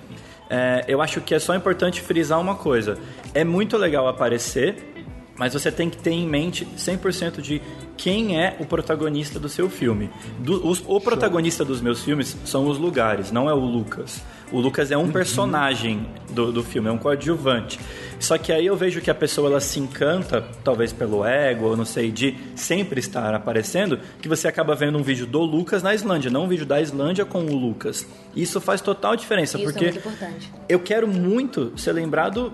é, 0.50 0.84
eu 0.88 1.00
acho 1.02 1.20
que 1.20 1.34
é 1.34 1.38
só 1.38 1.54
importante 1.54 2.00
frisar 2.00 2.40
uma 2.40 2.54
coisa. 2.54 2.98
É 3.34 3.44
muito 3.44 3.76
legal 3.76 4.08
aparecer, 4.08 5.04
mas 5.36 5.52
você 5.52 5.70
tem 5.70 5.88
que 5.88 5.96
ter 5.96 6.10
em 6.10 6.26
mente 6.26 6.66
100% 6.76 7.40
de 7.40 7.60
quem 7.96 8.40
é 8.40 8.56
o 8.58 8.64
protagonista 8.66 9.38
do 9.38 9.48
seu 9.48 9.68
filme. 9.68 10.10
Do- 10.38 10.66
os- 10.66 10.82
o 10.86 11.00
protagonista 11.00 11.64
dos 11.64 11.80
meus 11.80 12.02
filmes 12.02 12.36
são 12.44 12.66
os 12.68 12.78
lugares, 12.78 13.30
não 13.30 13.48
é 13.48 13.52
o 13.54 13.58
Lucas. 13.58 14.22
O 14.50 14.60
Lucas 14.60 14.90
é 14.90 14.96
um 14.96 15.10
personagem 15.10 16.06
do, 16.30 16.50
do 16.50 16.62
filme, 16.62 16.88
é 16.88 16.92
um 16.92 16.96
coadjuvante. 16.98 17.78
Só 18.18 18.36
que 18.36 18.50
aí 18.50 18.66
eu 18.66 18.76
vejo 18.76 19.00
que 19.00 19.10
a 19.10 19.14
pessoa 19.14 19.48
ela 19.48 19.60
se 19.60 19.78
encanta, 19.78 20.44
talvez 20.64 20.92
pelo 20.92 21.24
ego, 21.24 21.66
ou 21.66 21.76
não 21.76 21.84
sei, 21.84 22.10
de 22.10 22.36
sempre 22.56 22.98
estar 22.98 23.32
aparecendo, 23.34 24.00
que 24.20 24.28
você 24.28 24.48
acaba 24.48 24.74
vendo 24.74 24.98
um 24.98 25.02
vídeo 25.02 25.26
do 25.26 25.40
Lucas 25.40 25.82
na 25.82 25.94
Islândia, 25.94 26.30
não 26.30 26.44
um 26.44 26.48
vídeo 26.48 26.66
da 26.66 26.80
Islândia 26.80 27.24
com 27.24 27.44
o 27.44 27.54
Lucas. 27.54 28.06
Isso 28.34 28.60
faz 28.60 28.80
total 28.80 29.14
diferença, 29.14 29.58
Isso 29.58 29.68
é 29.68 29.72
porque 29.72 29.84
muito 29.86 29.98
importante. 29.98 30.50
eu 30.68 30.80
quero 30.80 31.06
muito 31.06 31.72
ser 31.76 31.92
lembrado 31.92 32.52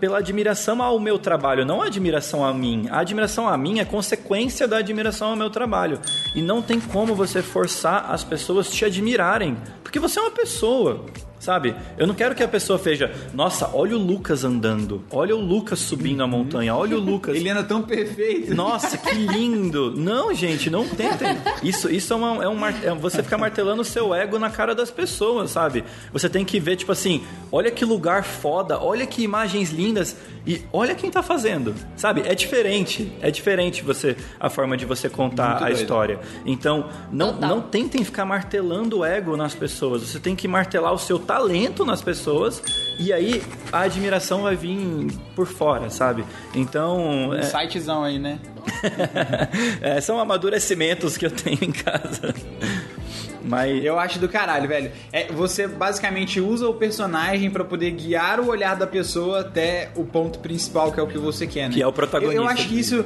pela- 0.00 0.18
admiração 0.18 0.82
ao 0.82 0.98
meu 0.98 1.18
trabalho, 1.18 1.64
não 1.64 1.82
a 1.82 1.86
admiração 1.86 2.44
a 2.44 2.52
mim. 2.52 2.86
A 2.90 3.00
admiração 3.00 3.48
a 3.48 3.56
mim 3.56 3.78
é 3.80 3.84
consequência 3.84 4.66
da 4.68 4.78
admiração 4.78 5.30
ao 5.30 5.36
meu 5.36 5.50
trabalho. 5.50 6.00
E 6.34 6.42
não 6.42 6.60
tem 6.62 6.80
como 6.80 7.14
você 7.14 7.42
forçar 7.42 8.10
as 8.10 8.22
pessoas 8.24 8.70
te 8.70 8.84
admirarem, 8.84 9.56
porque 9.82 9.98
você 9.98 10.18
é 10.18 10.22
uma 10.22 10.30
pessoa. 10.30 11.04
Sabe? 11.42 11.74
Eu 11.98 12.06
não 12.06 12.14
quero 12.14 12.36
que 12.36 12.42
a 12.44 12.46
pessoa 12.46 12.78
veja, 12.78 13.12
nossa, 13.34 13.68
olha 13.74 13.96
o 13.96 13.98
Lucas 13.98 14.44
andando, 14.44 15.02
olha 15.10 15.34
o 15.34 15.40
Lucas 15.40 15.80
subindo 15.80 16.22
a 16.22 16.26
montanha, 16.26 16.72
olha 16.72 16.96
o 16.96 17.00
Lucas. 17.00 17.34
Ele 17.34 17.50
anda 17.50 17.64
tão 17.64 17.82
perfeito. 17.82 18.54
Nossa, 18.54 18.96
que 18.96 19.12
lindo! 19.12 19.92
Não, 19.96 20.32
gente, 20.32 20.70
não 20.70 20.86
tentem. 20.86 21.36
Isso, 21.60 21.90
isso 21.90 22.12
é, 22.12 22.16
uma, 22.16 22.44
é 22.44 22.48
um 22.48 22.54
mar- 22.54 22.84
é 22.84 22.94
você 22.94 23.24
ficar 23.24 23.38
martelando 23.38 23.82
o 23.82 23.84
seu 23.84 24.14
ego 24.14 24.38
na 24.38 24.50
cara 24.50 24.72
das 24.72 24.88
pessoas, 24.92 25.50
sabe? 25.50 25.82
Você 26.12 26.28
tem 26.28 26.44
que 26.44 26.60
ver, 26.60 26.76
tipo 26.76 26.92
assim, 26.92 27.24
olha 27.50 27.72
que 27.72 27.84
lugar 27.84 28.22
foda, 28.22 28.78
olha 28.80 29.04
que 29.04 29.24
imagens 29.24 29.70
lindas 29.72 30.16
e 30.46 30.62
olha 30.72 30.94
quem 30.94 31.10
tá 31.10 31.24
fazendo, 31.24 31.74
sabe? 31.96 32.22
É 32.24 32.36
diferente, 32.36 33.12
é 33.20 33.32
diferente 33.32 33.82
você 33.82 34.16
a 34.38 34.48
forma 34.48 34.76
de 34.76 34.84
você 34.84 35.08
contar 35.08 35.50
Muito 35.50 35.62
a 35.64 35.66
doido. 35.66 35.80
história. 35.80 36.20
Então, 36.46 36.88
não, 37.10 37.32
Total. 37.34 37.48
não 37.48 37.60
tentem 37.60 38.04
ficar 38.04 38.24
martelando 38.24 38.98
o 38.98 39.04
ego 39.04 39.36
nas 39.36 39.54
pessoas. 39.56 40.02
Você 40.02 40.20
tem 40.20 40.36
que 40.36 40.46
martelar 40.46 40.92
o 40.92 40.98
seu 40.98 41.18
talento 41.32 41.82
nas 41.84 42.02
pessoas 42.02 42.62
e 42.98 43.10
aí 43.10 43.42
a 43.72 43.80
admiração 43.80 44.42
vai 44.42 44.54
vir 44.54 45.06
por 45.34 45.46
fora, 45.46 45.88
sabe? 45.88 46.24
Então, 46.54 47.30
Um 47.30 47.34
é- 47.34 47.42
sitezão 47.42 48.04
aí, 48.04 48.18
né? 48.18 48.38
é, 49.80 49.98
são 50.02 50.20
amadurecimentos 50.20 51.16
que 51.16 51.24
eu 51.24 51.30
tenho 51.30 51.58
em 51.62 51.72
casa. 51.72 52.34
Mas 53.42 53.82
Eu 53.82 53.98
acho 53.98 54.18
do 54.18 54.28
caralho, 54.28 54.68
velho. 54.68 54.92
É, 55.10 55.32
você 55.32 55.66
basicamente 55.66 56.38
usa 56.38 56.68
o 56.68 56.74
personagem 56.74 57.50
pra 57.50 57.64
poder 57.64 57.90
guiar 57.92 58.38
o 58.38 58.48
olhar 58.48 58.76
da 58.76 58.86
pessoa 58.86 59.40
até 59.40 59.90
o 59.96 60.04
ponto 60.04 60.38
principal, 60.38 60.92
que 60.92 61.00
é 61.00 61.02
o 61.02 61.06
que 61.08 61.18
você 61.18 61.46
quer, 61.46 61.68
né? 61.68 61.74
Que 61.74 61.82
é 61.82 61.86
o 61.86 61.92
protagonista 61.92 62.38
Eu, 62.38 62.44
eu 62.44 62.48
acho 62.48 62.68
que 62.68 62.78
isso. 62.78 63.04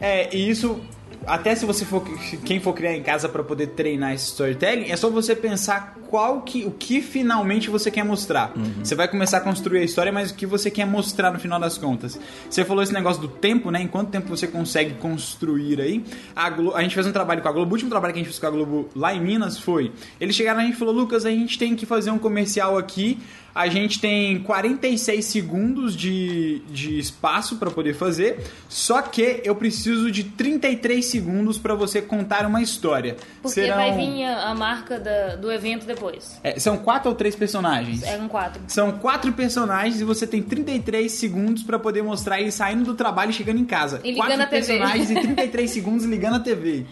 É, 0.00 0.34
e 0.34 0.48
isso. 0.50 0.80
Até 1.26 1.54
se 1.54 1.64
você 1.64 1.84
for. 1.84 2.04
Quem 2.44 2.60
for 2.60 2.72
criar 2.72 2.94
em 2.94 3.02
casa 3.02 3.28
pra 3.28 3.42
poder 3.42 3.68
treinar 3.68 4.14
esse 4.14 4.26
storytelling, 4.26 4.90
é 4.90 4.96
só 4.96 5.10
você 5.10 5.34
pensar 5.34 5.98
qual 6.08 6.42
que, 6.42 6.64
o 6.64 6.70
que 6.70 7.00
finalmente 7.00 7.70
você 7.70 7.90
quer 7.90 8.04
mostrar. 8.04 8.52
Você 8.78 8.94
vai 8.94 9.08
começar 9.08 9.38
a 9.38 9.40
construir 9.40 9.80
a 9.80 9.82
história, 9.82 10.12
mas 10.12 10.30
o 10.30 10.34
que 10.34 10.46
você 10.46 10.70
quer 10.70 10.86
mostrar 10.86 11.32
no 11.32 11.38
final 11.38 11.58
das 11.58 11.76
contas. 11.76 12.18
Você 12.48 12.64
falou 12.64 12.82
esse 12.82 12.92
negócio 12.92 13.20
do 13.20 13.28
tempo, 13.28 13.70
né? 13.70 13.82
Em 13.82 13.88
quanto 13.88 14.10
tempo 14.10 14.28
você 14.28 14.46
consegue 14.46 14.94
construir 14.94 15.80
aí? 15.80 16.04
A, 16.36 16.48
a 16.74 16.82
gente 16.82 16.94
fez 16.94 17.06
um 17.06 17.12
trabalho 17.12 17.42
com 17.42 17.48
a 17.48 17.52
Globo. 17.52 17.70
O 17.70 17.74
último 17.74 17.90
trabalho 17.90 18.12
que 18.14 18.20
a 18.20 18.22
gente 18.22 18.30
fez 18.30 18.38
com 18.38 18.46
a 18.46 18.50
Globo 18.50 18.88
lá 18.94 19.14
em 19.14 19.20
Minas 19.20 19.58
foi. 19.58 19.92
Eles 20.20 20.36
chegaram 20.36 20.60
e 20.60 20.64
a 20.64 20.66
gente 20.66 20.78
falou: 20.78 20.94
Lucas, 20.94 21.26
a 21.26 21.30
gente 21.30 21.58
tem 21.58 21.74
que 21.74 21.86
fazer 21.86 22.10
um 22.10 22.18
comercial 22.18 22.78
aqui. 22.78 23.18
A 23.54 23.68
gente 23.68 24.00
tem 24.00 24.40
46 24.40 25.24
segundos 25.24 25.96
de, 25.96 26.60
de 26.70 26.98
espaço 26.98 27.56
para 27.56 27.70
poder 27.70 27.94
fazer, 27.94 28.40
só 28.68 29.00
que 29.00 29.42
eu 29.44 29.54
preciso 29.54 30.10
de 30.10 30.24
33 30.24 31.04
segundos 31.14 31.58
para 31.58 31.74
você 31.74 32.02
contar 32.02 32.44
uma 32.46 32.60
história. 32.60 33.16
Porque 33.40 33.60
Serão- 33.62 33.76
vai 33.76 33.96
vir 33.96 34.24
a, 34.24 34.50
a 34.50 34.54
marca 34.54 34.98
da- 34.98 35.36
do 35.36 35.50
evento 35.52 35.86
depois. 35.86 36.38
É, 36.42 36.58
são 36.58 36.76
quatro 36.76 37.08
ou 37.10 37.14
três 37.14 37.36
personagens? 37.36 38.02
Eram 38.02 38.28
quatro. 38.28 38.60
São 38.66 38.92
quatro 38.92 39.32
personagens 39.32 40.00
e 40.00 40.04
você 40.04 40.26
tem 40.26 40.42
33 40.42 41.10
segundos 41.12 41.62
pra 41.62 41.78
poder 41.78 42.02
mostrar 42.02 42.40
ele 42.40 42.50
saindo 42.50 42.84
do 42.84 42.94
trabalho 42.94 43.30
e 43.30 43.34
chegando 43.34 43.60
em 43.60 43.64
casa. 43.64 44.00
E 44.02 44.10
ligando 44.10 44.26
quatro 44.26 44.42
a 44.42 44.46
TV. 44.46 44.66
personagens 44.66 45.10
e 45.10 45.14
33 45.14 45.70
segundos 45.70 46.04
ligando 46.04 46.34
a 46.36 46.40
TV. 46.40 46.86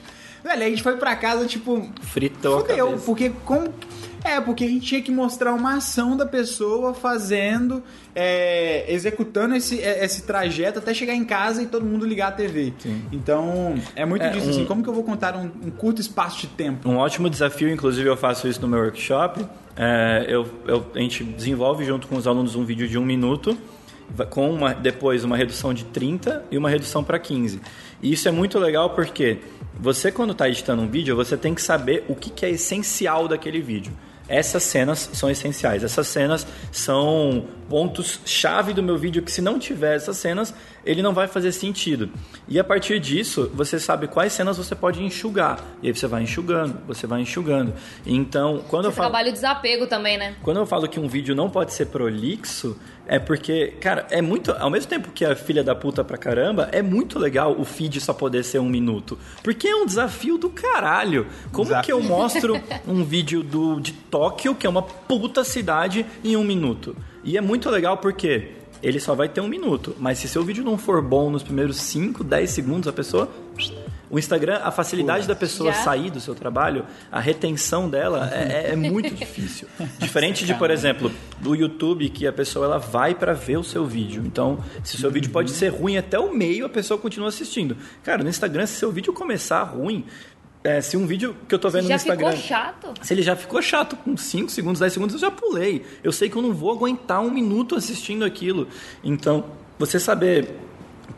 Velho, 0.45 0.62
a 0.62 0.68
gente 0.68 0.83
foi 0.83 0.97
pra 0.97 1.14
casa, 1.16 1.47
tipo, 1.47 1.89
Fritou 2.03 2.61
fudeu, 2.66 3.01
porque 3.05 3.31
como... 3.45 3.73
É, 4.25 4.41
porque 4.41 4.64
a 4.64 4.68
gente 4.68 4.87
tinha 4.87 5.03
que 5.03 5.11
mostrar 5.11 5.53
uma 5.53 5.77
ação 5.77 6.16
da 6.16 6.25
pessoa 6.25 6.95
fazendo, 6.95 7.83
é, 8.14 8.85
executando 8.93 9.55
esse, 9.57 9.81
é, 9.81 10.05
esse 10.05 10.23
trajeto 10.23 10.79
até 10.79 10.95
chegar 10.95 11.14
em 11.14 11.25
casa 11.25 11.62
e 11.62 11.66
todo 11.66 11.85
mundo 11.85 12.07
ligar 12.07 12.29
a 12.29 12.33
TV. 12.33 12.73
Então, 13.11 13.75
é 13.97 14.05
muito 14.07 14.23
É, 14.25 14.31
disso, 14.31 14.47
um- 14.47 14.51
assim, 14.51 14.64
como 14.64 14.83
que 14.83 14.89
eu 14.89 14.95
vou 14.95 15.03
contar 15.03 15.35
um, 15.37 15.51
um 15.66 15.70
curto 15.70 16.01
espaço 16.01 16.41
de 16.43 16.47
tempo? 16.49 16.89
Um 16.89 16.97
ótimo 16.99 17.29
desafio, 17.29 17.68
inclusive 17.68 18.09
eu 18.09 18.16
faço 18.16 18.47
isso 18.47 18.61
no 18.61 18.68
meu 18.68 18.79
workshop. 18.81 19.45
É, 19.77 20.25
eu, 20.29 20.47
eu- 20.66 20.87
a 20.95 20.99
gente 21.01 21.25
desenvolve 21.25 21.85
junto 21.85 22.07
com 22.07 22.16
os 22.16 22.27
alunos 22.27 22.55
um 22.55 22.64
vídeo 22.64 22.87
de 22.87 22.97
um 22.99 23.05
minuto, 23.05 23.59
com 24.31 24.51
uma, 24.53 24.73
depois 24.75 25.25
uma 25.25 25.37
redução 25.37 25.73
de 25.75 25.85
30 25.87 26.45
e 26.51 26.59
uma 26.59 26.68
redução 26.70 27.03
para 27.03 27.18
15. 27.18 27.61
E 28.03 28.12
isso 28.12 28.29
é 28.29 28.31
muito 28.31 28.59
legal 28.59 28.91
porque 28.91 29.39
você, 29.81 30.12
quando 30.12 30.33
está 30.33 30.49
editando 30.49 30.83
um 30.83 30.89
vídeo, 30.89 31.16
você 31.16 31.37
tem 31.37 31.55
que 31.55 31.62
saber 31.62 32.05
o 32.09 32.14
que, 32.14 32.29
que 32.31 32.45
é 32.45 32.51
essencial 32.51 33.27
daquele 33.27 33.61
vídeo. 33.61 33.93
Essas 34.29 34.62
cenas 34.62 35.11
são 35.12 35.29
essenciais. 35.31 35.83
Essas 35.85 36.07
cenas 36.07 36.47
são 36.70 37.45
pontos-chave 37.68 38.73
do 38.73 38.83
meu 38.83 38.97
vídeo 38.97 39.23
que, 39.23 39.31
se 39.33 39.41
não 39.41 39.59
tiver 39.59 39.97
essas 39.97 40.16
cenas, 40.16 40.55
ele 40.85 41.03
não 41.03 41.12
vai 41.12 41.27
fazer 41.29 41.53
sentido. 41.53 42.11
E 42.49 42.59
a 42.59 42.64
partir 42.64 42.99
disso, 43.01 43.51
você 43.55 43.79
sabe 43.79 44.07
quais 44.07 44.33
cenas 44.33 44.57
você 44.57 44.75
pode 44.75 45.03
enxugar. 45.03 45.59
E 45.83 45.89
aí 45.89 45.95
você 45.95 46.07
vai 46.07 46.23
enxugando, 46.23 46.79
você 46.87 47.07
vai 47.07 47.20
enxugando. 47.20 47.73
Então, 48.07 48.62
quando 48.68 48.87
eu 48.87 48.91
Você 48.91 48.97
falo. 48.97 49.11
trabalha 49.11 49.31
o 49.31 49.33
desapego 49.33 49.87
também, 49.87 50.16
né? 50.18 50.35
Quando 50.43 50.59
eu 50.59 50.66
falo 50.66 50.89
que 50.89 50.99
um 51.01 51.09
vídeo 51.09 51.35
não 51.35 51.49
pode 51.51 51.73
ser 51.73 51.87
prolixo, 51.87 52.77
é 53.07 53.18
porque, 53.18 53.74
cara, 53.80 54.07
é 54.11 54.22
muito. 54.22 54.53
Ao 54.53 54.70
mesmo 54.70 54.88
tempo 54.88 55.11
que 55.11 55.24
é 55.24 55.34
filha 55.34 55.64
da 55.64 55.74
puta 55.74 56.05
pra 56.05 56.16
caramba, 56.16 56.68
é 56.72 56.82
muito 56.82 57.18
legal 57.18 57.55
o 57.59 57.64
feed 57.64 58.00
só 58.00 58.12
poder 58.12 58.44
ser 58.44 58.59
um 58.59 58.68
minuto. 58.68 59.18
Porque 59.42 59.68
é 59.68 59.74
um 59.74 59.84
desafio 59.84 60.38
do 60.38 60.48
caralho. 60.48 61.26
Como 61.50 61.66
Desafio. 61.66 61.84
que 61.84 61.92
eu 61.92 62.03
mostro 62.03 62.61
um 62.86 63.05
vídeo 63.05 63.42
do, 63.42 63.80
de 63.80 63.92
Tóquio, 63.92 64.55
que 64.55 64.66
é 64.66 64.70
uma 64.70 64.82
puta 64.82 65.44
cidade, 65.44 66.07
em 66.22 66.36
um 66.36 66.44
minuto? 66.44 66.96
E 67.24 67.36
é 67.36 67.40
muito 67.40 67.68
legal 67.70 67.96
porque 67.98 68.53
ele 68.82 68.98
só 69.00 69.14
vai 69.14 69.28
ter 69.28 69.40
um 69.40 69.48
minuto. 69.48 69.96
Mas 69.98 70.18
se 70.18 70.28
seu 70.28 70.44
vídeo 70.44 70.64
não 70.64 70.78
for 70.78 71.03
bom 71.03 71.30
nos 71.30 71.42
primeiros 71.42 71.76
5, 71.78 72.22
10 72.24 72.50
segundos, 72.50 72.88
a 72.88 72.92
pessoa. 72.92 73.28
O 74.12 74.18
Instagram, 74.18 74.60
a 74.62 74.70
facilidade 74.70 75.26
da 75.26 75.34
pessoa 75.34 75.72
Já. 75.72 75.82
sair 75.84 76.10
do 76.10 76.20
seu 76.20 76.34
trabalho, 76.34 76.84
a 77.10 77.18
retenção 77.18 77.88
dela 77.88 78.28
é, 78.30 78.68
é- 78.68 78.72
é 78.72 78.76
muito 78.76 79.12
difícil. 79.14 79.66
Diferente 79.98 80.44
de, 80.44 80.52
por 80.54 80.70
exemplo, 80.70 81.10
do 81.40 81.54
YouTube, 81.54 82.08
que 82.10 82.26
a 82.26 82.32
pessoa 82.32 82.66
ela 82.66 82.78
vai 82.78 83.14
para 83.14 83.32
ver 83.32 83.56
o 83.56 83.64
seu 83.64 83.86
vídeo. 83.86 84.22
Então, 84.26 84.62
se 84.84 84.96
o 84.96 84.98
seu 84.98 85.10
vídeo 85.10 85.30
pode 85.30 85.50
ser 85.50 85.68
ruim 85.70 85.96
até 85.96 86.18
o 86.18 86.30
meio, 86.32 86.66
a 86.66 86.68
pessoa 86.68 86.98
continua 86.98 87.30
assistindo. 87.30 87.74
Cara, 88.04 88.22
no 88.22 88.28
Instagram, 88.28 88.66
se 88.66 88.74
seu 88.74 88.92
vídeo 88.92 89.14
começar 89.14 89.62
ruim, 89.62 90.04
é, 90.62 90.82
se 90.82 90.94
um 90.96 91.06
vídeo 91.06 91.34
que 91.48 91.54
eu 91.54 91.58
tô 91.58 91.70
vendo 91.70 91.84
Já 91.84 91.88
no 91.88 91.94
Instagram. 91.96 92.30
ficou 92.32 92.46
chato? 92.46 92.94
Se 93.00 93.14
ele 93.14 93.22
já 93.22 93.34
ficou 93.34 93.62
chato 93.62 93.96
com 93.96 94.14
5 94.14 94.50
segundos, 94.50 94.78
10 94.80 94.92
segundos, 94.92 95.14
eu 95.14 95.20
já 95.20 95.30
pulei. 95.30 95.86
Eu 96.04 96.12
sei 96.12 96.28
que 96.28 96.36
eu 96.36 96.42
não 96.42 96.52
vou 96.52 96.70
aguentar 96.70 97.20
um 97.22 97.30
minuto 97.30 97.74
assistindo 97.76 98.26
aquilo. 98.26 98.68
Então, 99.02 99.44
você 99.78 99.98
saber 99.98 100.54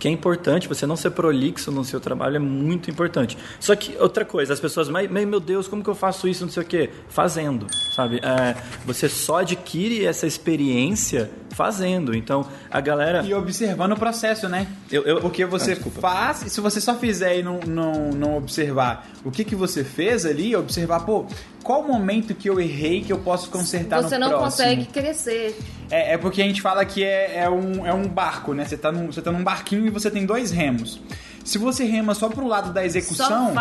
que 0.05 0.09
é 0.09 0.11
importante, 0.11 0.69
você 0.69 0.85
não 0.87 0.97
ser 0.97 1.13
prolixo 1.13 1.71
no 1.73 1.83
seu 1.83 1.99
trabalho 1.99 2.37
é 2.37 2.39
muito 2.39 2.91
importante. 2.91 3.39
Só 3.59 3.75
que, 3.75 3.97
outra 3.99 4.23
coisa, 4.23 4.53
as 4.53 4.61
pessoas, 4.61 4.87
mas, 4.91 5.11
meu 5.11 5.41
Deus, 5.41 5.67
como 5.67 5.83
que 5.83 5.89
eu 5.89 5.95
faço 5.95 6.29
isso, 6.29 6.45
não 6.45 6.53
sei 6.53 6.63
o 6.63 6.67
quê? 6.67 6.91
Fazendo, 7.09 7.67
sabe? 7.97 8.17
É, 8.23 8.55
você 8.85 9.09
só 9.09 9.39
adquire 9.39 10.05
essa 10.05 10.27
experiência 10.27 11.31
fazendo. 11.53 12.15
Então, 12.15 12.47
a 12.71 12.81
galera... 12.83 13.23
E 13.25 13.33
observando 13.33 13.93
o 13.93 13.97
processo, 13.97 14.47
né? 14.47 14.67
Eu- 14.93 15.05
eu- 15.05 15.21
Porque 15.23 15.47
você 15.47 15.73
Ah, 15.73 16.01
faz, 16.01 16.43
e 16.43 16.51
se 16.51 16.61
você 16.61 16.83
só 16.83 16.95
fizer 16.97 17.39
e 17.39 17.43
não, 17.43 17.61
não, 17.67 18.11
não 18.11 18.37
observar 18.37 19.07
o 19.25 19.31
que, 19.31 19.43
que 19.43 19.55
você 19.57 19.83
fez 19.85 20.27
ali, 20.27 20.55
observar, 20.55 21.01
pô, 21.07 21.25
qual 21.63 21.81
o 21.81 21.87
momento 21.89 22.35
que 22.35 22.51
eu 22.51 22.61
errei 22.61 23.01
que 23.03 23.11
eu 23.13 23.19
posso 23.21 23.49
consertar 23.49 24.03
Você 24.03 24.19
no 24.19 24.27
não 24.29 24.39
próximo? 24.39 24.51
consegue 24.67 24.85
crescer. 24.87 25.59
É, 25.91 26.15
é 26.15 26.19
porque 26.19 26.43
a 26.43 26.45
gente 26.45 26.61
fala 26.61 26.85
que 26.85 27.03
é, 27.03 27.39
é, 27.39 27.49
um, 27.49 27.87
é 27.87 27.95
um 27.95 28.07
barco, 28.09 28.53
né? 28.53 28.65
Você 28.67 28.77
tá, 28.77 28.91
num, 28.93 29.07
você 29.07 29.23
tá 29.23 29.31
num 29.33 29.43
barquinho 29.43 29.87
e 29.87 29.91
você 29.95 30.11
tem 30.11 30.26
dois 30.26 30.51
remos. 30.51 31.01
Se 31.45 31.59
você 31.59 31.84
rema 31.84 32.14
só 32.14 32.30
pro 32.30 32.47
lado 32.47 32.72
da 32.72 32.84
execução, 32.84 33.53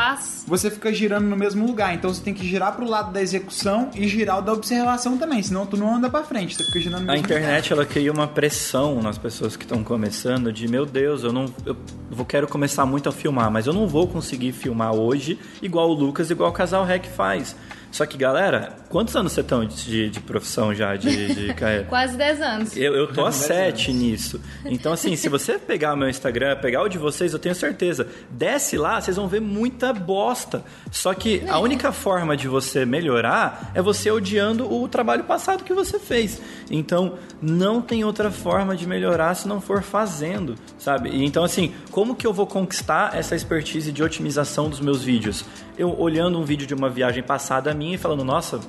você 0.47 0.71
fica 0.71 0.93
girando 0.93 1.25
no 1.25 1.36
mesmo 1.36 1.67
lugar. 1.67 1.93
Então 1.93 2.13
você 2.13 2.21
tem 2.21 2.34
que 2.34 2.47
girar 2.47 2.73
pro 2.73 2.89
lado 2.89 3.11
da 3.11 3.21
execução 3.21 3.89
e 3.93 4.07
girar 4.07 4.39
o 4.39 4.41
da 4.41 4.53
observação 4.53 5.17
também. 5.17 5.43
Senão 5.43 5.65
tu 5.65 5.75
não 5.75 5.93
anda 5.93 6.09
pra 6.09 6.23
frente, 6.23 6.55
você 6.55 6.63
fica 6.63 6.79
girando 6.79 7.03
no 7.03 7.11
A 7.11 7.13
mesmo 7.13 7.25
internet 7.25 7.73
ela 7.73 7.86
cria 7.86 8.11
uma 8.11 8.25
pressão 8.25 9.01
nas 9.01 9.17
pessoas 9.17 9.57
que 9.57 9.65
estão 9.65 9.84
começando 9.84 10.51
de 10.51 10.65
meu 10.65 10.86
Deus, 10.86 11.23
eu 11.23 11.34
não 11.34 11.53
eu 11.65 11.75
vou 12.09 12.25
quero 12.25 12.47
começar 12.47 12.86
muito 12.86 13.09
a 13.09 13.11
filmar, 13.11 13.51
mas 13.51 13.67
eu 13.67 13.73
não 13.73 13.86
vou 13.86 14.07
conseguir 14.07 14.53
filmar 14.53 14.93
hoje 14.93 15.38
igual 15.61 15.89
o 15.89 15.93
Lucas, 15.93 16.29
igual 16.29 16.51
o 16.51 16.53
Casal 16.53 16.86
Rec 16.86 17.05
faz. 17.05 17.53
Só 17.94 18.08
que 18.08 18.18
galera, 18.18 18.76
quantos 18.89 19.16
anos 19.16 19.34
você 19.34 19.41
estão 19.41 19.64
de, 19.64 20.10
de 20.10 20.20
profissão 20.20 20.74
já 20.74 20.96
de, 20.96 21.36
de 21.36 21.54
carreira? 21.54 21.84
Quase 21.84 22.18
10 22.18 22.41
anos. 22.41 22.76
Eu, 22.76 22.96
eu 22.96 23.14
tô 23.14 23.24
há 23.24 23.32
sete 23.32 23.94
nisso. 23.94 24.41
Então, 24.66 24.94
assim, 24.94 25.16
se 25.16 25.30
você 25.30 25.60
pegar 25.60 25.94
o 25.94 25.98
meu 25.98 26.10
Instagram, 26.10 26.56
pegar 26.56 26.82
o 26.82 26.89
de 26.89 26.98
vocês, 26.98 27.34
eu 27.34 27.38
tenho 27.38 27.54
certeza. 27.54 28.08
Desce 28.32 28.78
lá, 28.78 29.00
vocês 29.00 29.16
vão 29.16 29.28
ver 29.28 29.41
muita 29.41 29.94
bosta. 29.94 30.64
Só 30.89 31.14
que 31.14 31.44
a 31.48 31.60
única 31.60 31.91
forma 31.91 32.36
de 32.36 32.48
você 32.48 32.84
melhorar 32.84 33.72
é 33.76 33.82
você 33.82 34.10
odiando 34.10 34.74
o 34.74 34.88
trabalho 34.88 35.26
passado 35.26 35.64
que 35.64 35.72
você 35.72 36.00
fez. 36.00 36.41
Então, 36.72 37.20
não 37.39 37.80
tem 37.80 38.04
outra 38.04 38.32
forma 38.32 38.76
de 38.76 38.88
melhorar 38.88 39.36
se 39.36 39.48
não 39.48 39.62
for 39.62 39.84
fazendo, 39.84 40.56
sabe? 40.80 41.10
E 41.10 41.24
Então, 41.24 41.44
assim, 41.44 41.72
como 41.91 42.16
que 42.16 42.26
eu 42.26 42.34
vou 42.34 42.48
conquistar 42.48 43.16
essa 43.16 43.36
expertise 43.36 43.91
de 43.91 44.02
otimização 44.02 44.68
dos 44.68 44.80
meus 44.80 45.04
vídeos? 45.04 45.46
Eu 45.78 46.00
olhando 46.00 46.39
um 46.39 46.44
vídeo 46.44 46.66
de 46.66 46.74
uma 46.74 46.89
viagem 46.89 47.22
passada 47.24 47.74
minha 47.74 47.82
e 47.91 47.97
falando, 47.97 48.23
nossa, 48.23 48.61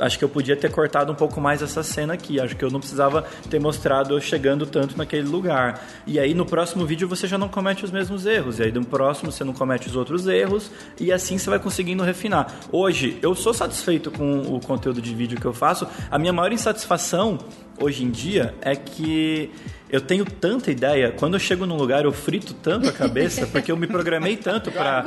acho 0.00 0.18
que 0.18 0.24
eu 0.24 0.28
podia 0.28 0.56
ter 0.56 0.70
cortado 0.70 1.12
um 1.12 1.14
pouco 1.14 1.40
mais 1.40 1.62
essa 1.62 1.82
cena 1.82 2.14
aqui. 2.14 2.40
Acho 2.40 2.56
que 2.56 2.64
eu 2.64 2.70
não 2.70 2.80
precisava 2.80 3.22
ter 3.48 3.58
mostrado 3.58 4.14
eu 4.14 4.20
chegando 4.20 4.66
tanto 4.66 4.96
naquele 4.98 5.26
lugar. 5.26 5.80
E 6.06 6.18
aí 6.18 6.34
no 6.34 6.44
próximo 6.44 6.84
vídeo 6.84 7.08
você 7.08 7.26
já 7.26 7.38
não 7.38 7.48
comete 7.48 7.84
os 7.84 7.90
mesmos 7.90 8.26
erros. 8.26 8.58
E 8.58 8.64
aí 8.64 8.72
no 8.72 8.84
próximo 8.84 9.32
você 9.32 9.44
não 9.44 9.52
comete 9.52 9.88
os 9.88 9.96
outros 9.96 10.26
erros. 10.26 10.70
E 11.00 11.12
assim 11.12 11.38
você 11.38 11.48
vai 11.48 11.58
conseguindo 11.58 12.02
refinar. 12.02 12.52
Hoje 12.70 13.18
eu 13.22 13.34
sou 13.34 13.54
satisfeito 13.54 14.10
com 14.10 14.40
o 14.40 14.60
conteúdo 14.60 15.00
de 15.00 15.14
vídeo 15.14 15.40
que 15.40 15.46
eu 15.46 15.54
faço. 15.54 15.86
A 16.10 16.18
minha 16.18 16.32
maior 16.32 16.52
insatisfação 16.52 17.38
hoje 17.80 18.04
em 18.04 18.10
dia 18.10 18.54
é 18.60 18.74
que 18.74 19.50
eu 19.88 20.00
tenho 20.00 20.24
tanta 20.24 20.70
ideia. 20.70 21.12
Quando 21.12 21.34
eu 21.34 21.40
chego 21.40 21.66
num 21.66 21.76
lugar 21.76 22.04
eu 22.04 22.12
frito 22.12 22.54
tanto 22.54 22.88
a 22.88 22.92
cabeça 22.92 23.46
porque 23.52 23.70
eu 23.70 23.76
me 23.76 23.86
programei 23.86 24.36
tanto 24.36 24.70
para 24.70 25.04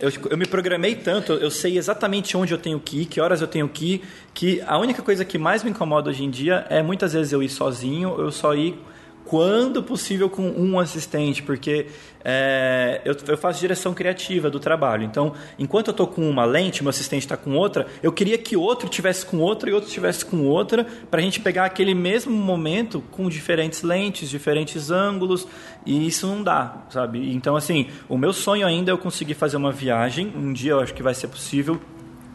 eu, 0.00 0.10
eu 0.30 0.36
me 0.36 0.46
programei 0.46 0.94
tanto, 0.94 1.32
eu 1.32 1.50
sei 1.50 1.76
exatamente 1.76 2.36
onde 2.36 2.52
eu 2.52 2.58
tenho 2.58 2.80
que 2.80 3.02
ir, 3.02 3.06
que 3.06 3.20
horas 3.20 3.40
eu 3.40 3.46
tenho 3.46 3.68
que 3.68 3.94
ir, 3.94 4.02
que 4.32 4.62
a 4.66 4.78
única 4.78 5.02
coisa 5.02 5.24
que 5.24 5.38
mais 5.38 5.62
me 5.62 5.70
incomoda 5.70 6.10
hoje 6.10 6.24
em 6.24 6.30
dia 6.30 6.66
é 6.70 6.82
muitas 6.82 7.12
vezes 7.12 7.32
eu 7.32 7.42
ir 7.42 7.48
sozinho, 7.48 8.14
eu 8.18 8.32
só 8.32 8.54
ir 8.54 8.78
quando 9.30 9.80
possível 9.80 10.28
com 10.28 10.42
um 10.42 10.76
assistente, 10.76 11.40
porque 11.40 11.86
é, 12.24 13.00
eu, 13.04 13.14
eu 13.28 13.38
faço 13.38 13.60
direção 13.60 13.94
criativa 13.94 14.50
do 14.50 14.58
trabalho. 14.58 15.04
Então, 15.04 15.34
enquanto 15.56 15.86
eu 15.86 15.92
estou 15.92 16.08
com 16.08 16.28
uma 16.28 16.44
lente, 16.44 16.82
meu 16.82 16.90
assistente 16.90 17.22
está 17.22 17.36
com 17.36 17.54
outra, 17.54 17.86
eu 18.02 18.10
queria 18.10 18.36
que 18.36 18.56
outro 18.56 18.88
tivesse 18.88 19.24
com 19.24 19.38
outra 19.38 19.70
e 19.70 19.72
outro 19.72 19.88
tivesse 19.88 20.26
com 20.26 20.48
outra, 20.48 20.84
para 21.08 21.20
a 21.20 21.22
gente 21.22 21.38
pegar 21.38 21.66
aquele 21.66 21.94
mesmo 21.94 22.32
momento 22.32 23.00
com 23.12 23.28
diferentes 23.28 23.84
lentes, 23.84 24.28
diferentes 24.28 24.90
ângulos, 24.90 25.46
e 25.86 26.08
isso 26.08 26.26
não 26.26 26.42
dá, 26.42 26.82
sabe? 26.90 27.32
Então, 27.32 27.54
assim, 27.54 27.86
o 28.08 28.18
meu 28.18 28.32
sonho 28.32 28.66
ainda 28.66 28.90
é 28.90 28.92
eu 28.92 28.98
conseguir 28.98 29.34
fazer 29.34 29.56
uma 29.56 29.70
viagem, 29.70 30.32
um 30.34 30.52
dia 30.52 30.72
eu 30.72 30.80
acho 30.80 30.92
que 30.92 31.04
vai 31.04 31.14
ser 31.14 31.28
possível, 31.28 31.80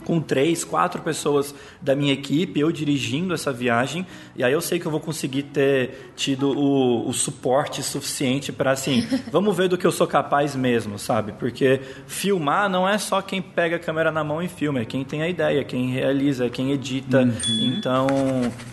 com 0.06 0.22
três, 0.22 0.64
quatro 0.64 1.02
pessoas 1.02 1.54
da 1.82 1.96
minha 1.96 2.14
equipe, 2.14 2.60
eu 2.60 2.72
dirigindo 2.72 3.34
essa 3.34 3.52
viagem, 3.52 4.06
e 4.36 4.44
aí 4.44 4.54
eu 4.54 4.62
sei 4.62 4.80
que 4.80 4.86
eu 4.86 4.92
vou 4.92 5.00
conseguir 5.00 5.44
ter 5.44 6.12
tido 6.16 6.58
o, 6.58 7.10
o 7.10 7.14
suporte 7.14 7.84
suficiente 7.84 8.52
para 8.52 8.72
assim, 8.72 9.06
vamos 9.32 9.58
ver 9.58 9.68
do 9.68 9.78
que 9.78 9.86
eu 9.86 9.92
sou 9.92 10.08
capaz 10.08 10.56
mesmo, 10.56 10.98
sabe? 11.00 11.34
Porque 11.34 11.82
filmar 12.08 12.70
não 12.70 12.88
é 12.88 12.98
só 12.98 13.22
quem 13.22 13.42
pega 13.42 13.76
a 13.76 13.80
câmera 13.80 14.12
na 14.12 14.24
mão 14.24 14.42
e 14.42 14.48
filma, 14.48 14.80
é 14.80 14.86
quem 14.86 15.04
tem 15.04 15.24
a 15.24 15.28
ideia, 15.28 15.64
quem 15.64 15.90
realiza, 15.90 16.50
quem 16.50 16.72
edita. 16.72 17.22
Uhum. 17.22 17.32
Então, 17.60 18.08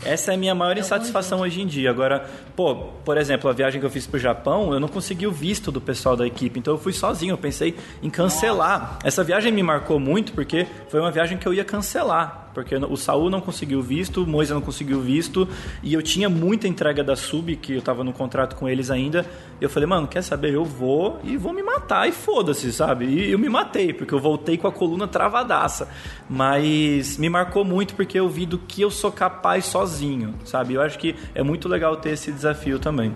essa 0.05 0.33
é 0.33 0.35
a 0.35 0.39
minha 0.39 0.55
maior 0.55 0.77
é 0.77 0.81
insatisfação 0.81 1.41
hoje 1.41 1.63
em 1.63 1.67
dia. 1.67 1.91
Agora, 1.91 2.29
pô, 2.55 2.75
por 3.05 3.17
exemplo, 3.17 3.49
a 3.49 3.53
viagem 3.53 3.81
que 3.81 3.87
eu 3.87 3.91
fiz 3.91 4.07
pro 4.07 4.19
Japão, 4.19 4.73
eu 4.73 4.81
não 4.81 4.89
consegui 4.89 5.27
o 5.27 5.33
visto 5.33 5.73
do 5.73 5.81
pessoal 5.81 6.17
da 6.17 6.27
equipe, 6.27 6.59
então 6.59 6.75
eu 6.75 6.79
fui 6.79 6.93
sozinho, 6.93 7.33
eu 7.33 7.39
pensei 7.39 7.75
em 8.03 8.11
cancelar. 8.11 8.99
Essa 9.03 9.25
viagem 9.25 9.51
me 9.51 9.63
marcou 9.63 9.99
muito 9.99 10.33
porque 10.33 10.67
foi 10.89 11.01
uma 11.01 11.11
viagem 11.11 11.22
viagem 11.23 11.39
que 11.39 11.47
eu 11.47 11.55
ia 11.55 11.65
cancelar, 11.65 12.51
porque 12.53 12.75
o 12.75 12.97
Saul 12.97 13.31
não 13.31 13.41
conseguiu 13.41 13.81
visto, 13.81 14.25
o 14.25 14.27
Moisa 14.27 14.55
não 14.55 14.61
conseguiu 14.61 15.01
visto, 15.01 15.49
e 15.83 15.95
eu 15.95 16.03
tinha 16.03 16.29
muita 16.29 16.67
entrega 16.67 17.03
da 17.03 17.15
Sub, 17.15 17.55
que 17.57 17.75
eu 17.75 17.79
estava 17.79 18.03
no 18.03 18.13
contrato 18.13 18.57
com 18.57 18.69
eles 18.69 18.91
ainda. 18.91 19.25
Eu 19.61 19.71
falei, 19.71 19.89
mano, 19.89 20.09
quer 20.09 20.23
saber? 20.23 20.53
Eu 20.53 20.65
vou 20.65 21.21
e 21.23 21.37
vou 21.37 21.53
me 21.53 21.63
matar, 21.63 22.09
e 22.09 22.13
foda-se, 22.13 22.73
sabe? 22.73 23.07
E 23.07 23.31
eu 23.31 23.39
me 23.39 23.49
matei, 23.49 23.93
porque 23.93 24.13
eu 24.13 24.19
voltei 24.19 24.59
com 24.59 24.67
a 24.67 24.73
coluna 24.73 25.07
travadaça. 25.07 25.89
Mas 26.29 27.17
me 27.17 27.29
marcou 27.29 27.65
muito 27.65 27.95
porque 27.95 28.19
eu 28.19 28.29
vi 28.29 28.45
do 28.45 28.59
que 28.59 28.83
eu 28.83 28.91
sou 28.91 29.13
capaz 29.13 29.67
sozinho, 29.67 30.35
sabe? 30.45 30.75
Eu 30.75 30.83
acho 30.83 30.99
que 30.99 31.15
é 31.35 31.43
muito 31.43 31.69
legal 31.69 31.97
ter 31.97 32.11
esse 32.11 32.33
desafio 32.33 32.79
também. 32.79 33.15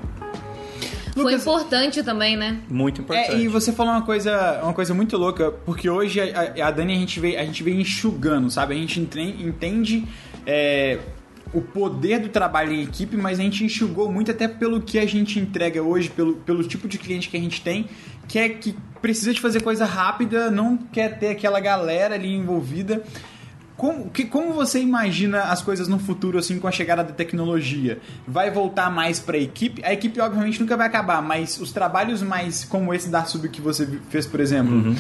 Foi 1.23 1.35
importante 1.35 2.03
também, 2.03 2.37
né? 2.37 2.61
Muito 2.69 3.01
importante. 3.01 3.33
É, 3.33 3.39
e 3.39 3.49
você 3.49 3.73
falou 3.73 3.93
uma 3.93 4.03
coisa, 4.03 4.61
uma 4.62 4.73
coisa 4.73 4.93
muito 4.93 5.17
louca, 5.17 5.51
porque 5.51 5.89
hoje 5.89 6.21
a, 6.21 6.67
a 6.67 6.71
Dani 6.71 6.95
a 6.95 6.97
gente 6.97 7.19
vem, 7.19 7.37
a 7.37 7.45
gente 7.45 7.62
vem 7.62 7.81
enxugando, 7.81 8.51
sabe? 8.51 8.75
A 8.75 8.77
gente 8.77 9.01
entende 9.01 10.07
é, 10.47 10.99
o 11.53 11.61
poder 11.61 12.21
do 12.21 12.29
trabalho 12.29 12.73
em 12.73 12.83
equipe, 12.83 13.17
mas 13.17 13.41
a 13.41 13.43
gente 13.43 13.64
enxugou 13.64 14.11
muito 14.12 14.31
até 14.31 14.47
pelo 14.47 14.81
que 14.81 14.99
a 14.99 15.07
gente 15.07 15.39
entrega 15.39 15.83
hoje, 15.83 16.11
pelo, 16.11 16.35
pelo 16.37 16.62
tipo 16.62 16.87
de 16.87 16.99
cliente 16.99 17.29
que 17.29 17.37
a 17.37 17.41
gente 17.41 17.62
tem, 17.62 17.87
que 18.29 18.39
é 18.39 18.49
que 18.49 18.77
precisa 19.01 19.33
de 19.33 19.41
fazer 19.41 19.62
coisa 19.62 19.85
rápida, 19.85 20.51
não 20.51 20.77
quer 20.77 21.19
ter 21.19 21.29
aquela 21.29 21.61
galera 21.61 22.14
ali 22.14 22.35
envolvida. 22.35 23.03
Como, 23.77 24.09
que, 24.09 24.24
como 24.24 24.55
você 24.55 24.81
imagina 24.81 25.43
as 25.43 25.61
coisas 25.61 25.87
no 25.87 25.99
futuro, 25.99 26.39
assim, 26.39 26.59
com 26.59 26.66
a 26.66 26.72
chegada 26.72 27.05
da 27.05 27.12
tecnologia? 27.12 27.99
Vai 28.27 28.51
voltar 28.51 28.91
mais 28.91 29.20
para 29.20 29.37
a 29.37 29.41
equipe? 29.41 29.85
A 29.85 29.93
equipe, 29.93 30.18
obviamente, 30.18 30.59
nunca 30.59 30.77
vai 30.77 30.87
acabar, 30.87 31.20
mas 31.20 31.61
os 31.61 31.72
trabalhos 31.72 32.22
mais 32.22 32.64
como 32.64 32.95
esse 32.95 33.11
da 33.11 33.24
Sub 33.24 33.47
que 33.51 33.61
você 33.61 33.87
fez, 34.09 34.27
por 34.27 34.41
exemplo, 34.41 34.74
uhum. 34.74 34.97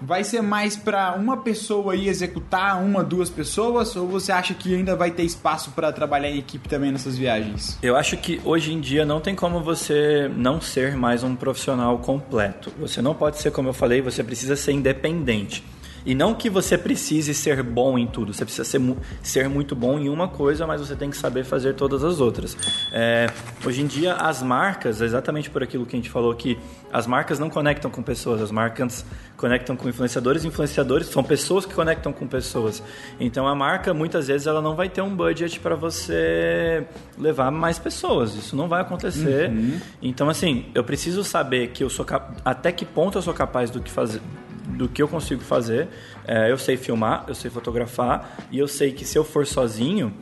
vai 0.00 0.24
ser 0.24 0.40
mais 0.40 0.76
para 0.76 1.12
uma 1.12 1.36
pessoa 1.36 1.92
aí 1.92 2.08
executar, 2.08 2.82
uma, 2.82 3.04
duas 3.04 3.28
pessoas? 3.28 3.94
Ou 3.96 4.08
você 4.08 4.32
acha 4.32 4.54
que 4.54 4.74
ainda 4.74 4.96
vai 4.96 5.10
ter 5.10 5.22
espaço 5.22 5.72
para 5.72 5.92
trabalhar 5.92 6.30
em 6.30 6.38
equipe 6.38 6.66
também 6.70 6.90
nessas 6.90 7.18
viagens? 7.18 7.78
Eu 7.82 7.96
acho 7.96 8.16
que 8.16 8.40
hoje 8.46 8.72
em 8.72 8.80
dia 8.80 9.04
não 9.04 9.20
tem 9.20 9.34
como 9.34 9.60
você 9.60 10.26
não 10.34 10.58
ser 10.58 10.96
mais 10.96 11.22
um 11.22 11.36
profissional 11.36 11.98
completo. 11.98 12.72
Você 12.80 13.02
não 13.02 13.14
pode 13.14 13.36
ser, 13.36 13.52
como 13.52 13.68
eu 13.68 13.74
falei, 13.74 14.00
você 14.00 14.24
precisa 14.24 14.56
ser 14.56 14.72
independente. 14.72 15.62
E 16.04 16.14
não 16.14 16.34
que 16.34 16.50
você 16.50 16.76
precise 16.76 17.34
ser 17.34 17.62
bom 17.62 17.98
em 17.98 18.06
tudo, 18.06 18.32
você 18.32 18.44
precisa 18.44 18.64
ser, 18.64 18.80
ser 19.22 19.48
muito 19.48 19.74
bom 19.74 19.98
em 19.98 20.08
uma 20.08 20.28
coisa, 20.28 20.66
mas 20.66 20.80
você 20.80 20.96
tem 20.96 21.10
que 21.10 21.16
saber 21.16 21.44
fazer 21.44 21.74
todas 21.74 22.02
as 22.04 22.20
outras. 22.20 22.56
É, 22.92 23.26
hoje 23.64 23.82
em 23.82 23.86
dia, 23.86 24.14
as 24.14 24.42
marcas, 24.42 25.00
exatamente 25.00 25.50
por 25.50 25.62
aquilo 25.62 25.86
que 25.86 25.94
a 25.94 25.98
gente 25.98 26.10
falou 26.10 26.30
aqui, 26.30 26.58
as 26.92 27.06
marcas 27.06 27.38
não 27.38 27.48
conectam 27.48 27.90
com 27.90 28.02
pessoas, 28.02 28.42
as 28.42 28.50
marcas 28.50 29.04
conectam 29.36 29.76
com 29.76 29.88
influenciadores, 29.88 30.44
influenciadores 30.44 31.06
são 31.08 31.22
pessoas 31.22 31.64
que 31.64 31.74
conectam 31.74 32.12
com 32.12 32.26
pessoas. 32.26 32.82
Então 33.18 33.46
a 33.46 33.54
marca, 33.54 33.94
muitas 33.94 34.28
vezes, 34.28 34.46
ela 34.46 34.60
não 34.60 34.74
vai 34.74 34.88
ter 34.88 35.02
um 35.02 35.14
budget 35.14 35.60
para 35.60 35.74
você 35.74 36.84
levar 37.18 37.50
mais 37.50 37.78
pessoas, 37.78 38.34
isso 38.34 38.56
não 38.56 38.68
vai 38.68 38.82
acontecer. 38.82 39.50
Uhum. 39.50 39.80
Então, 40.00 40.28
assim, 40.28 40.66
eu 40.74 40.84
preciso 40.84 41.22
saber 41.24 41.68
que 41.68 41.82
eu 41.82 41.90
sou 41.90 42.04
até 42.44 42.72
que 42.72 42.84
ponto 42.84 43.18
eu 43.18 43.22
sou 43.22 43.34
capaz 43.34 43.70
do 43.70 43.80
que 43.80 43.90
fazer 43.90 44.20
do 44.66 44.88
que 44.88 45.02
eu 45.02 45.08
consigo 45.08 45.42
fazer. 45.42 45.88
É, 46.26 46.50
eu 46.50 46.58
sei 46.58 46.76
filmar, 46.76 47.24
eu 47.28 47.34
sei 47.34 47.50
fotografar 47.50 48.36
e 48.50 48.58
eu 48.58 48.68
sei 48.68 48.92
que 48.92 49.04
se 49.04 49.18
eu 49.18 49.24
for 49.24 49.46
sozinho, 49.46 50.14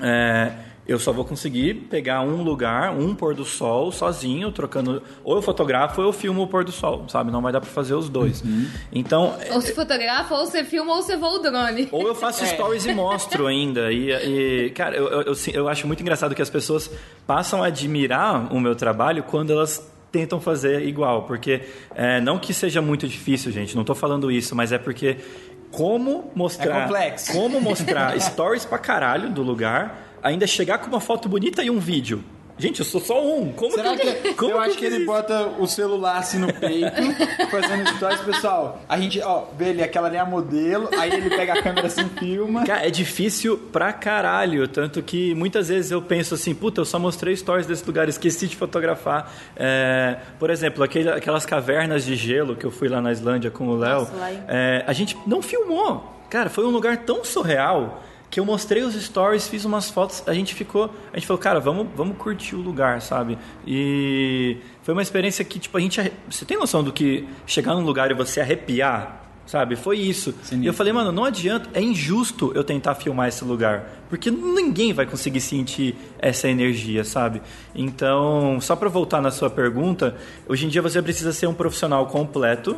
é, 0.00 0.52
eu 0.86 1.00
só 1.00 1.12
vou 1.12 1.24
conseguir 1.24 1.74
pegar 1.90 2.20
um 2.20 2.42
lugar, 2.42 2.92
um 2.92 3.14
pôr 3.14 3.34
do 3.34 3.44
sol 3.44 3.90
sozinho, 3.90 4.52
trocando. 4.52 5.02
Ou 5.24 5.36
eu 5.36 5.42
fotografo 5.42 6.00
ou 6.00 6.06
eu 6.06 6.12
filmo 6.12 6.42
o 6.42 6.46
pôr 6.46 6.64
do 6.64 6.70
sol, 6.70 7.08
sabe? 7.08 7.32
Não 7.32 7.42
vai 7.42 7.52
dar 7.52 7.60
pra 7.60 7.68
fazer 7.68 7.94
os 7.94 8.08
dois. 8.08 8.40
Uhum. 8.42 8.68
Então. 8.92 9.36
Ou 9.52 9.60
se 9.60 9.74
fotografa, 9.74 10.34
ou 10.34 10.46
você 10.46 10.62
filma, 10.62 10.94
ou 10.94 11.02
você 11.02 11.16
voa 11.16 11.34
o 11.34 11.38
drone. 11.40 11.88
Ou 11.90 12.06
eu 12.06 12.14
faço 12.14 12.44
é. 12.44 12.46
stories 12.46 12.86
e 12.86 12.94
mostro 12.94 13.46
ainda. 13.48 13.90
E, 13.90 14.12
e 14.12 14.70
cara, 14.70 14.96
eu, 14.96 15.08
eu, 15.08 15.22
eu, 15.22 15.34
eu 15.52 15.68
acho 15.68 15.86
muito 15.88 16.00
engraçado 16.00 16.34
que 16.36 16.42
as 16.42 16.50
pessoas 16.50 16.88
passam 17.26 17.64
a 17.64 17.66
admirar 17.66 18.52
o 18.54 18.60
meu 18.60 18.76
trabalho 18.76 19.24
quando 19.24 19.52
elas 19.52 19.95
tentam 20.10 20.40
fazer 20.40 20.86
igual, 20.86 21.22
porque 21.22 21.62
é, 21.94 22.20
não 22.20 22.38
que 22.38 22.54
seja 22.54 22.80
muito 22.80 23.06
difícil, 23.06 23.52
gente, 23.52 23.74
não 23.74 23.82
estou 23.82 23.94
falando 23.94 24.30
isso, 24.30 24.54
mas 24.54 24.72
é 24.72 24.78
porque 24.78 25.18
como 25.70 26.30
mostrar, 26.34 26.78
é 26.78 26.82
complexo. 26.82 27.32
como 27.32 27.60
mostrar 27.60 28.16
stories 28.20 28.64
pra 28.64 28.78
caralho 28.78 29.30
do 29.30 29.42
lugar, 29.42 30.18
ainda 30.22 30.46
chegar 30.46 30.78
com 30.78 30.88
uma 30.88 31.00
foto 31.00 31.28
bonita 31.28 31.62
e 31.62 31.70
um 31.70 31.78
vídeo. 31.78 32.22
Gente, 32.58 32.80
eu 32.80 32.86
sou 32.86 33.00
só 33.00 33.22
um. 33.22 33.52
Como 33.52 33.72
Será 33.72 33.94
que, 33.94 34.12
que 34.14 34.34
como 34.34 34.52
eu 34.52 34.58
que 34.62 34.68
acho 34.68 34.78
que 34.78 34.84
ele 34.86 34.96
isso? 34.96 35.06
bota 35.06 35.46
o 35.58 35.66
celular 35.66 36.16
assim 36.16 36.38
no 36.38 36.50
peito, 36.52 37.02
fazendo 37.50 37.86
stories, 37.96 38.20
pessoal. 38.22 38.80
A 38.88 38.98
gente, 38.98 39.20
ó, 39.20 39.44
vê 39.58 39.66
ele, 39.70 39.82
aquela 39.82 40.08
ali 40.08 40.16
é 40.16 40.20
a 40.20 40.24
modelo, 40.24 40.88
aí 40.98 41.12
ele 41.12 41.28
pega 41.28 41.52
a 41.52 41.62
câmera 41.62 41.86
assim, 41.86 42.08
filma. 42.18 42.64
Cara, 42.64 42.86
é 42.86 42.90
difícil 42.90 43.58
pra 43.70 43.92
caralho. 43.92 44.66
Tanto 44.68 45.02
que 45.02 45.34
muitas 45.34 45.68
vezes 45.68 45.90
eu 45.90 46.00
penso 46.00 46.32
assim, 46.34 46.54
puta, 46.54 46.80
eu 46.80 46.86
só 46.86 46.98
mostrei 46.98 47.36
stories 47.36 47.66
desse 47.66 47.84
lugar, 47.86 48.08
esqueci 48.08 48.46
de 48.48 48.56
fotografar. 48.56 49.30
É, 49.54 50.16
por 50.38 50.48
exemplo, 50.48 50.82
aquele, 50.82 51.10
aquelas 51.10 51.44
cavernas 51.44 52.06
de 52.06 52.16
gelo 52.16 52.56
que 52.56 52.64
eu 52.64 52.70
fui 52.70 52.88
lá 52.88 53.02
na 53.02 53.12
Islândia 53.12 53.50
com 53.50 53.68
o 53.68 53.76
Léo. 53.76 54.08
É, 54.48 54.82
a 54.86 54.92
gente 54.94 55.14
não 55.26 55.42
filmou. 55.42 56.10
Cara, 56.30 56.48
foi 56.48 56.64
um 56.64 56.70
lugar 56.70 56.96
tão 57.04 57.22
surreal 57.22 58.02
que 58.36 58.40
eu 58.40 58.44
mostrei 58.44 58.82
os 58.82 58.94
stories, 58.94 59.48
fiz 59.48 59.64
umas 59.64 59.88
fotos, 59.88 60.22
a 60.26 60.34
gente 60.34 60.54
ficou, 60.54 60.94
a 61.10 61.16
gente 61.16 61.26
falou, 61.26 61.40
cara, 61.40 61.58
vamos, 61.58 61.86
vamos 61.96 62.18
curtir 62.18 62.54
o 62.54 62.60
lugar, 62.60 63.00
sabe? 63.00 63.38
E 63.66 64.58
foi 64.82 64.92
uma 64.92 65.00
experiência 65.00 65.42
que, 65.42 65.58
tipo, 65.58 65.74
a 65.74 65.80
gente, 65.80 66.12
você 66.30 66.44
tem 66.44 66.58
noção 66.58 66.84
do 66.84 66.92
que 66.92 67.26
chegar 67.46 67.74
num 67.74 67.80
lugar 67.80 68.10
e 68.10 68.14
você 68.14 68.38
arrepiar, 68.38 69.24
sabe? 69.46 69.74
Foi 69.74 69.96
isso. 69.96 70.34
E 70.52 70.66
eu 70.66 70.74
falei, 70.74 70.92
mano, 70.92 71.10
não 71.10 71.24
adianta, 71.24 71.70
é 71.72 71.80
injusto 71.80 72.52
eu 72.54 72.62
tentar 72.62 72.94
filmar 72.96 73.28
esse 73.28 73.42
lugar, 73.42 73.88
porque 74.10 74.30
ninguém 74.30 74.92
vai 74.92 75.06
conseguir 75.06 75.40
sentir 75.40 75.96
essa 76.18 76.46
energia, 76.46 77.04
sabe? 77.04 77.40
Então, 77.74 78.60
só 78.60 78.76
para 78.76 78.90
voltar 78.90 79.22
na 79.22 79.30
sua 79.30 79.48
pergunta, 79.48 80.14
hoje 80.46 80.66
em 80.66 80.68
dia 80.68 80.82
você 80.82 81.00
precisa 81.00 81.32
ser 81.32 81.46
um 81.46 81.54
profissional 81.54 82.04
completo 82.08 82.76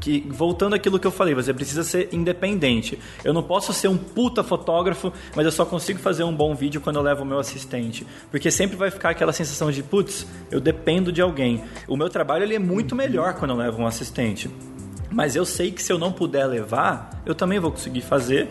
que 0.00 0.26
voltando 0.28 0.74
àquilo 0.74 0.98
que 0.98 1.06
eu 1.06 1.10
falei, 1.10 1.34
você 1.34 1.52
precisa 1.52 1.84
ser 1.84 2.08
independente. 2.10 2.98
Eu 3.22 3.32
não 3.32 3.42
posso 3.42 3.72
ser 3.72 3.88
um 3.88 3.96
puta 3.96 4.42
fotógrafo, 4.42 5.12
mas 5.36 5.44
eu 5.44 5.52
só 5.52 5.64
consigo 5.64 5.98
fazer 5.98 6.24
um 6.24 6.34
bom 6.34 6.54
vídeo 6.54 6.80
quando 6.80 6.96
eu 6.96 7.02
levo 7.02 7.22
o 7.22 7.26
meu 7.26 7.38
assistente, 7.38 8.06
porque 8.30 8.50
sempre 8.50 8.76
vai 8.76 8.90
ficar 8.90 9.10
aquela 9.10 9.32
sensação 9.32 9.70
de 9.70 9.82
putz, 9.82 10.26
eu 10.50 10.60
dependo 10.60 11.12
de 11.12 11.20
alguém. 11.20 11.62
O 11.86 11.96
meu 11.96 12.08
trabalho 12.08 12.44
ele 12.44 12.54
é 12.54 12.58
muito 12.58 12.96
melhor 12.96 13.34
quando 13.34 13.50
eu 13.50 13.56
levo 13.56 13.82
um 13.82 13.86
assistente. 13.86 14.50
Mas 15.12 15.34
eu 15.34 15.44
sei 15.44 15.72
que 15.72 15.82
se 15.82 15.92
eu 15.92 15.98
não 15.98 16.12
puder 16.12 16.46
levar, 16.46 17.22
eu 17.26 17.34
também 17.34 17.58
vou 17.58 17.72
conseguir 17.72 18.00
fazer 18.00 18.48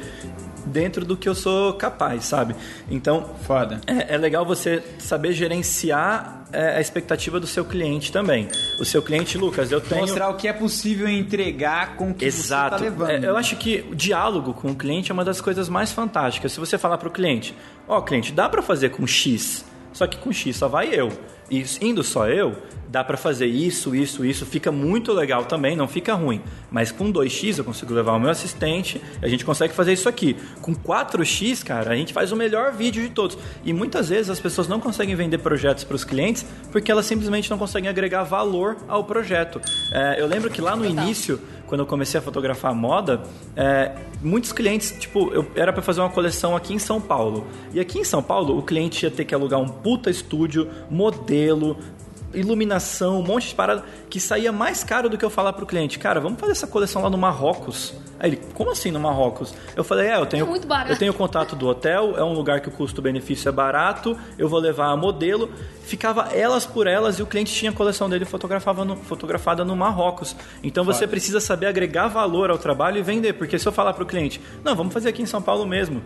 dentro 0.65 1.05
do 1.05 1.17
que 1.17 1.27
eu 1.27 1.35
sou 1.35 1.73
capaz, 1.73 2.25
sabe? 2.25 2.55
Então, 2.89 3.35
foda. 3.43 3.81
É, 3.87 4.15
é 4.15 4.17
legal 4.17 4.45
você 4.45 4.83
saber 4.97 5.33
gerenciar 5.33 6.45
é, 6.51 6.77
a 6.77 6.81
expectativa 6.81 7.39
do 7.39 7.47
seu 7.47 7.63
cliente 7.65 8.11
também. 8.11 8.47
O 8.79 8.85
seu 8.85 9.01
cliente, 9.01 9.37
Lucas, 9.37 9.71
eu 9.71 9.81
tenho 9.81 10.01
mostrar 10.01 10.29
o 10.29 10.35
que 10.35 10.47
é 10.47 10.53
possível 10.53 11.07
entregar 11.07 11.95
com 11.95 12.11
o 12.11 12.13
que 12.13 12.25
Exato. 12.25 12.77
você 12.77 12.87
está 12.87 13.03
levando. 13.05 13.25
É, 13.25 13.29
eu 13.29 13.37
acho 13.37 13.55
que 13.55 13.85
o 13.91 13.95
diálogo 13.95 14.53
com 14.53 14.71
o 14.71 14.75
cliente 14.75 15.11
é 15.11 15.13
uma 15.13 15.25
das 15.25 15.41
coisas 15.41 15.69
mais 15.69 15.91
fantásticas. 15.91 16.51
Se 16.51 16.59
você 16.59 16.77
falar 16.77 16.97
para 16.97 17.07
o 17.07 17.11
cliente, 17.11 17.55
ó, 17.87 17.97
oh, 17.97 18.01
cliente, 18.01 18.31
dá 18.31 18.49
para 18.49 18.61
fazer 18.61 18.89
com 18.89 19.05
X, 19.05 19.65
só 19.93 20.07
que 20.07 20.17
com 20.17 20.31
X 20.31 20.55
só 20.55 20.67
vai 20.67 20.89
eu. 20.93 21.09
E 21.49 21.65
indo 21.81 22.03
só 22.03 22.27
eu, 22.27 22.55
dá 22.89 23.03
para 23.03 23.17
fazer 23.17 23.45
isso, 23.45 23.95
isso, 23.95 24.25
isso, 24.25 24.45
fica 24.45 24.71
muito 24.71 25.13
legal 25.13 25.45
também, 25.45 25.75
não 25.75 25.87
fica 25.87 26.13
ruim. 26.13 26.41
Mas 26.71 26.91
com 26.91 27.11
2x 27.11 27.59
eu 27.59 27.63
consigo 27.63 27.93
levar 27.93 28.13
o 28.13 28.19
meu 28.19 28.31
assistente, 28.31 29.01
a 29.21 29.27
gente 29.27 29.45
consegue 29.45 29.73
fazer 29.73 29.93
isso 29.93 30.09
aqui. 30.09 30.35
Com 30.61 30.73
4x, 30.73 31.63
cara, 31.63 31.91
a 31.91 31.95
gente 31.95 32.11
faz 32.11 32.31
o 32.31 32.35
melhor 32.35 32.71
vídeo 32.73 33.01
de 33.03 33.09
todos. 33.09 33.37
E 33.63 33.71
muitas 33.71 34.09
vezes 34.09 34.29
as 34.29 34.39
pessoas 34.39 34.67
não 34.67 34.79
conseguem 34.79 35.15
vender 35.15 35.37
projetos 35.37 35.83
para 35.83 35.95
os 35.95 36.03
clientes 36.03 36.45
porque 36.71 36.91
elas 36.91 37.05
simplesmente 37.05 37.49
não 37.49 37.57
conseguem 37.57 37.89
agregar 37.89 38.23
valor 38.23 38.77
ao 38.87 39.03
projeto. 39.03 39.61
É, 39.93 40.19
eu 40.19 40.25
lembro 40.25 40.49
que 40.49 40.61
lá 40.61 40.75
no 40.75 40.85
início, 40.85 41.39
quando 41.69 41.81
eu 41.81 41.85
comecei 41.85 42.19
a 42.19 42.21
fotografar 42.21 42.73
moda, 42.73 43.21
é, 43.55 43.91
muitos 44.23 44.51
clientes, 44.51 44.91
tipo, 44.99 45.31
eu 45.31 45.45
era 45.55 45.71
para 45.71 45.83
fazer 45.83 46.01
uma 46.01 46.09
coleção 46.09 46.55
aqui 46.55 46.73
em 46.73 46.79
São 46.79 46.99
Paulo. 46.99 47.45
E 47.71 47.79
aqui 47.79 47.99
em 47.99 48.03
São 48.03 48.23
Paulo, 48.23 48.57
o 48.57 48.63
cliente 48.63 49.05
ia 49.05 49.11
ter 49.11 49.23
que 49.23 49.35
alugar 49.35 49.59
um 49.59 49.67
puta 49.67 50.09
estúdio, 50.09 50.67
modelo, 50.89 51.77
iluminação, 52.33 53.19
um 53.19 53.23
monte 53.23 53.49
de 53.49 53.55
parada 53.55 53.83
que 54.09 54.19
saía 54.19 54.51
mais 54.51 54.83
caro 54.83 55.09
do 55.09 55.17
que 55.17 55.25
eu 55.25 55.29
falar 55.29 55.53
pro 55.53 55.65
cliente, 55.65 55.97
cara, 55.99 56.19
vamos 56.19 56.39
fazer 56.39 56.51
essa 56.53 56.67
coleção 56.67 57.01
lá 57.01 57.09
no 57.09 57.17
Marrocos. 57.17 57.93
Aí 58.19 58.31
ele, 58.31 58.41
como 58.53 58.71
assim 58.71 58.91
no 58.91 58.99
Marrocos? 58.99 59.53
Eu 59.75 59.83
falei, 59.83 60.07
é, 60.07 60.17
eu 60.17 60.25
tenho, 60.25 60.45
É 60.45 60.49
muito 60.49 60.67
barato. 60.67 60.91
eu 60.91 60.97
tenho 60.97 61.13
contato 61.13 61.55
do 61.55 61.67
hotel, 61.67 62.15
é 62.17 62.23
um 62.23 62.33
lugar 62.33 62.59
que 62.59 62.67
o 62.67 62.71
custo-benefício 62.71 63.47
é 63.47 63.51
barato, 63.51 64.17
eu 64.37 64.49
vou 64.49 64.59
levar 64.59 64.87
a 64.87 64.97
modelo. 64.97 65.49
Ficava 65.83 66.29
elas 66.33 66.65
por 66.65 66.85
elas 66.85 67.17
e 67.17 67.23
o 67.23 67.25
cliente 67.25 67.53
tinha 67.53 67.71
a 67.71 67.73
coleção 67.73 68.09
dele 68.09 68.25
fotografava 68.25 68.83
no- 68.83 68.97
fotografada 68.97 69.63
no 69.63 69.75
Marrocos. 69.75 70.35
Então 70.61 70.83
você 70.83 71.07
precisa 71.07 71.39
saber 71.39 71.67
agregar 71.67 72.07
valor 72.09 72.51
ao 72.51 72.57
trabalho 72.57 72.97
e 72.97 73.01
vender, 73.01 73.33
porque 73.33 73.57
se 73.57 73.67
eu 73.67 73.71
falar 73.71 73.93
pro 73.93 74.05
cliente, 74.05 74.39
não, 74.63 74.75
vamos 74.75 74.93
fazer 74.93 75.09
aqui 75.09 75.21
em 75.21 75.25
São 75.25 75.41
Paulo 75.41 75.65
mesmo. 75.65 76.01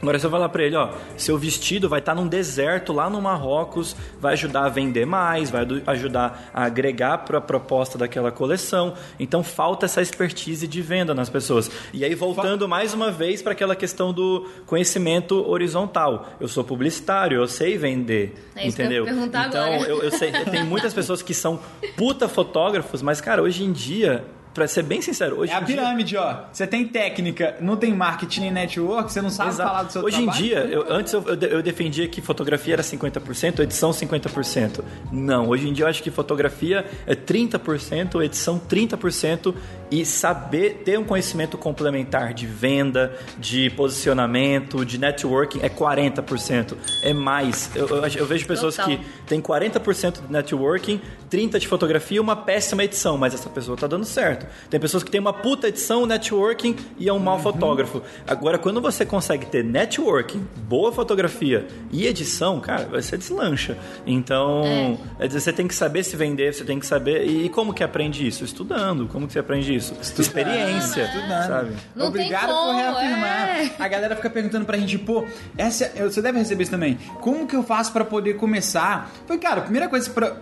Agora, 0.00 0.16
se 0.18 0.24
eu 0.26 0.30
falar 0.30 0.48
pra 0.48 0.62
ele, 0.62 0.76
ó, 0.76 0.90
seu 1.16 1.36
vestido 1.36 1.88
vai 1.88 1.98
estar 1.98 2.14
num 2.14 2.28
deserto 2.28 2.92
lá 2.92 3.10
no 3.10 3.20
Marrocos, 3.20 3.96
vai 4.20 4.34
ajudar 4.34 4.64
a 4.66 4.68
vender 4.68 5.04
mais, 5.04 5.50
vai 5.50 5.66
ajudar 5.88 6.50
a 6.54 6.64
agregar 6.64 7.18
para 7.18 7.38
a 7.38 7.40
proposta 7.40 7.98
daquela 7.98 8.30
coleção. 8.30 8.94
Então, 9.18 9.42
falta 9.42 9.86
essa 9.86 10.00
expertise 10.00 10.68
de 10.68 10.80
venda 10.80 11.12
nas 11.14 11.28
pessoas. 11.28 11.68
E 11.92 12.04
aí, 12.04 12.14
voltando 12.14 12.68
mais 12.68 12.94
uma 12.94 13.10
vez 13.10 13.42
para 13.42 13.52
aquela 13.52 13.74
questão 13.74 14.12
do 14.12 14.46
conhecimento 14.66 15.44
horizontal. 15.48 16.28
Eu 16.38 16.46
sou 16.46 16.62
publicitário, 16.62 17.36
eu 17.40 17.48
sei 17.48 17.76
vender, 17.76 18.34
É 18.54 18.68
isso 18.68 18.76
que 18.76 18.82
eu 18.82 18.86
ia 18.86 18.98
entendeu? 19.00 19.04
perguntar 19.04 19.48
então, 19.48 19.74
agora. 19.74 19.88
eu, 19.90 20.02
eu 20.02 20.10
sei, 20.12 20.30
tem 20.30 20.62
muitas 20.64 20.94
pessoas 20.94 21.22
que 21.22 21.34
são 21.34 21.58
puta 21.96 22.28
fotógrafos, 22.28 23.02
mas, 23.02 23.20
cara, 23.20 23.42
hoje 23.42 23.64
em 23.64 23.72
dia, 23.72 24.24
pra 24.58 24.66
ser 24.68 24.82
bem 24.82 25.00
sincero, 25.00 25.38
hoje 25.38 25.52
É 25.52 25.56
a 25.56 25.60
em 25.60 25.64
dia... 25.64 25.76
pirâmide, 25.76 26.16
ó. 26.16 26.36
Você 26.52 26.66
tem 26.66 26.86
técnica, 26.86 27.56
não 27.60 27.76
tem 27.76 27.94
marketing 27.94 28.40
nem 28.40 28.50
network, 28.50 29.12
você 29.12 29.22
não 29.22 29.30
sabe 29.30 29.50
Exato. 29.50 29.68
falar 29.70 29.82
do 29.84 29.92
seu 29.92 30.02
Hoje 30.02 30.16
trabalho. 30.16 30.38
em 30.38 30.42
dia, 30.42 30.58
eu- 30.64 30.84
antes 30.92 31.12
eu, 31.12 31.22
eu 31.22 31.62
defendia 31.62 32.08
que 32.08 32.20
fotografia 32.20 32.74
era 32.74 32.82
50%, 32.82 33.60
edição 33.62 33.92
50%. 33.92 34.82
Não, 35.12 35.48
hoje 35.48 35.68
em 35.68 35.72
dia 35.72 35.84
eu 35.84 35.88
acho 35.88 36.02
que 36.02 36.10
fotografia 36.10 36.84
é 37.06 37.14
30%, 37.14 38.20
edição 38.22 38.58
30% 38.58 39.54
e 39.90 40.04
saber 40.04 40.82
ter 40.84 40.98
um 40.98 41.04
conhecimento 41.04 41.56
complementar 41.56 42.34
de 42.34 42.46
venda, 42.46 43.16
de 43.38 43.70
posicionamento, 43.70 44.84
de 44.84 44.98
networking 44.98 45.60
é 45.62 45.68
40%. 45.68 46.76
É 47.02 47.12
mais. 47.12 47.70
Eu, 47.74 47.88
eu 47.88 48.08
eu 48.16 48.26
vejo 48.26 48.46
pessoas 48.46 48.76
Total. 48.76 48.96
que 48.96 49.04
têm 49.26 49.40
40% 49.40 50.26
de 50.26 50.32
networking, 50.32 51.00
30% 51.30 51.58
de 51.58 51.68
fotografia 51.68 52.16
e 52.16 52.20
uma 52.20 52.36
péssima 52.36 52.84
edição, 52.84 53.16
mas 53.16 53.34
essa 53.34 53.48
pessoa 53.48 53.76
tá 53.76 53.86
dando 53.86 54.04
certo. 54.04 54.46
Tem 54.68 54.80
pessoas 54.80 55.02
que 55.02 55.10
têm 55.10 55.20
uma 55.20 55.32
puta 55.32 55.68
edição, 55.68 56.06
networking 56.06 56.76
e 56.98 57.08
é 57.08 57.12
um 57.12 57.18
mau 57.18 57.38
fotógrafo. 57.38 58.02
Agora, 58.26 58.58
quando 58.58 58.80
você 58.80 59.04
consegue 59.04 59.46
ter 59.46 59.64
networking, 59.64 60.46
boa 60.56 60.92
fotografia 60.92 61.66
e 61.92 62.06
edição, 62.06 62.60
cara, 62.60 62.86
você 62.86 63.16
deslancha. 63.16 63.76
Então, 64.06 64.98
é 65.18 65.26
dizer, 65.26 65.40
você 65.40 65.52
tem 65.52 65.68
que 65.68 65.74
saber 65.74 66.02
se 66.02 66.16
vender, 66.16 66.54
você 66.54 66.64
tem 66.64 66.78
que 66.78 66.86
saber. 66.86 67.26
E 67.26 67.48
como 67.48 67.72
que 67.72 67.84
aprende 67.84 68.26
isso? 68.26 68.44
Estudando. 68.44 69.06
Como 69.06 69.26
que 69.26 69.32
você 69.32 69.38
aprende 69.38 69.74
isso? 69.74 69.77
Experiência. 69.78 71.02
Estudando. 71.04 71.46
Sabe? 71.46 71.70
Não 71.94 72.10
tem 72.12 72.22
Obrigado 72.22 72.46
por 72.48 72.54
como, 72.54 72.78
reafirmar. 72.78 73.48
é. 73.48 73.70
A 73.78 73.88
galera 73.88 74.16
fica 74.16 74.30
perguntando 74.30 74.64
pra 74.64 74.76
gente, 74.76 74.98
pô, 74.98 75.24
essa, 75.56 75.90
você 76.02 76.20
deve 76.20 76.38
receber 76.38 76.62
isso 76.62 76.70
também. 76.70 76.96
Como 77.20 77.46
que 77.46 77.56
eu 77.56 77.62
faço 77.62 77.92
pra 77.92 78.04
poder 78.04 78.34
começar? 78.36 79.10
Foi, 79.26 79.38
cara, 79.38 79.60
a 79.60 79.62
primeira 79.62 79.88
coisa 79.88 80.10
pra. 80.10 80.36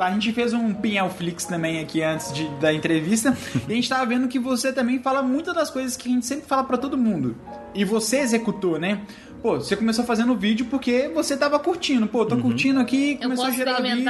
A 0.00 0.10
gente 0.12 0.32
fez 0.32 0.52
um 0.52 0.72
Pinhel 0.74 1.08
Flix 1.10 1.44
também 1.44 1.80
aqui 1.80 2.02
antes 2.02 2.32
de- 2.32 2.48
da 2.60 2.72
entrevista. 2.72 3.36
e 3.68 3.72
a 3.72 3.74
gente 3.74 3.88
tava 3.88 4.06
vendo 4.06 4.28
que 4.28 4.38
você 4.38 4.72
também 4.72 4.98
fala 5.00 5.22
muitas 5.22 5.54
das 5.54 5.70
coisas 5.70 5.96
que 5.96 6.08
a 6.08 6.12
gente 6.12 6.26
sempre 6.26 6.46
fala 6.46 6.64
pra 6.64 6.76
todo 6.76 6.96
mundo. 6.96 7.36
E 7.74 7.84
você 7.84 8.18
executou, 8.18 8.78
né? 8.78 9.00
Pô, 9.42 9.56
você 9.56 9.76
começou 9.76 10.04
fazendo 10.04 10.34
vídeo 10.34 10.66
porque 10.66 11.08
você 11.14 11.36
tava 11.36 11.58
curtindo. 11.58 12.06
Pô, 12.08 12.26
tô 12.26 12.36
curtindo 12.36 12.80
aqui, 12.80 13.16
começou 13.16 13.46
a 13.46 13.50
gerar 13.50 13.80
vídeo 13.80 14.04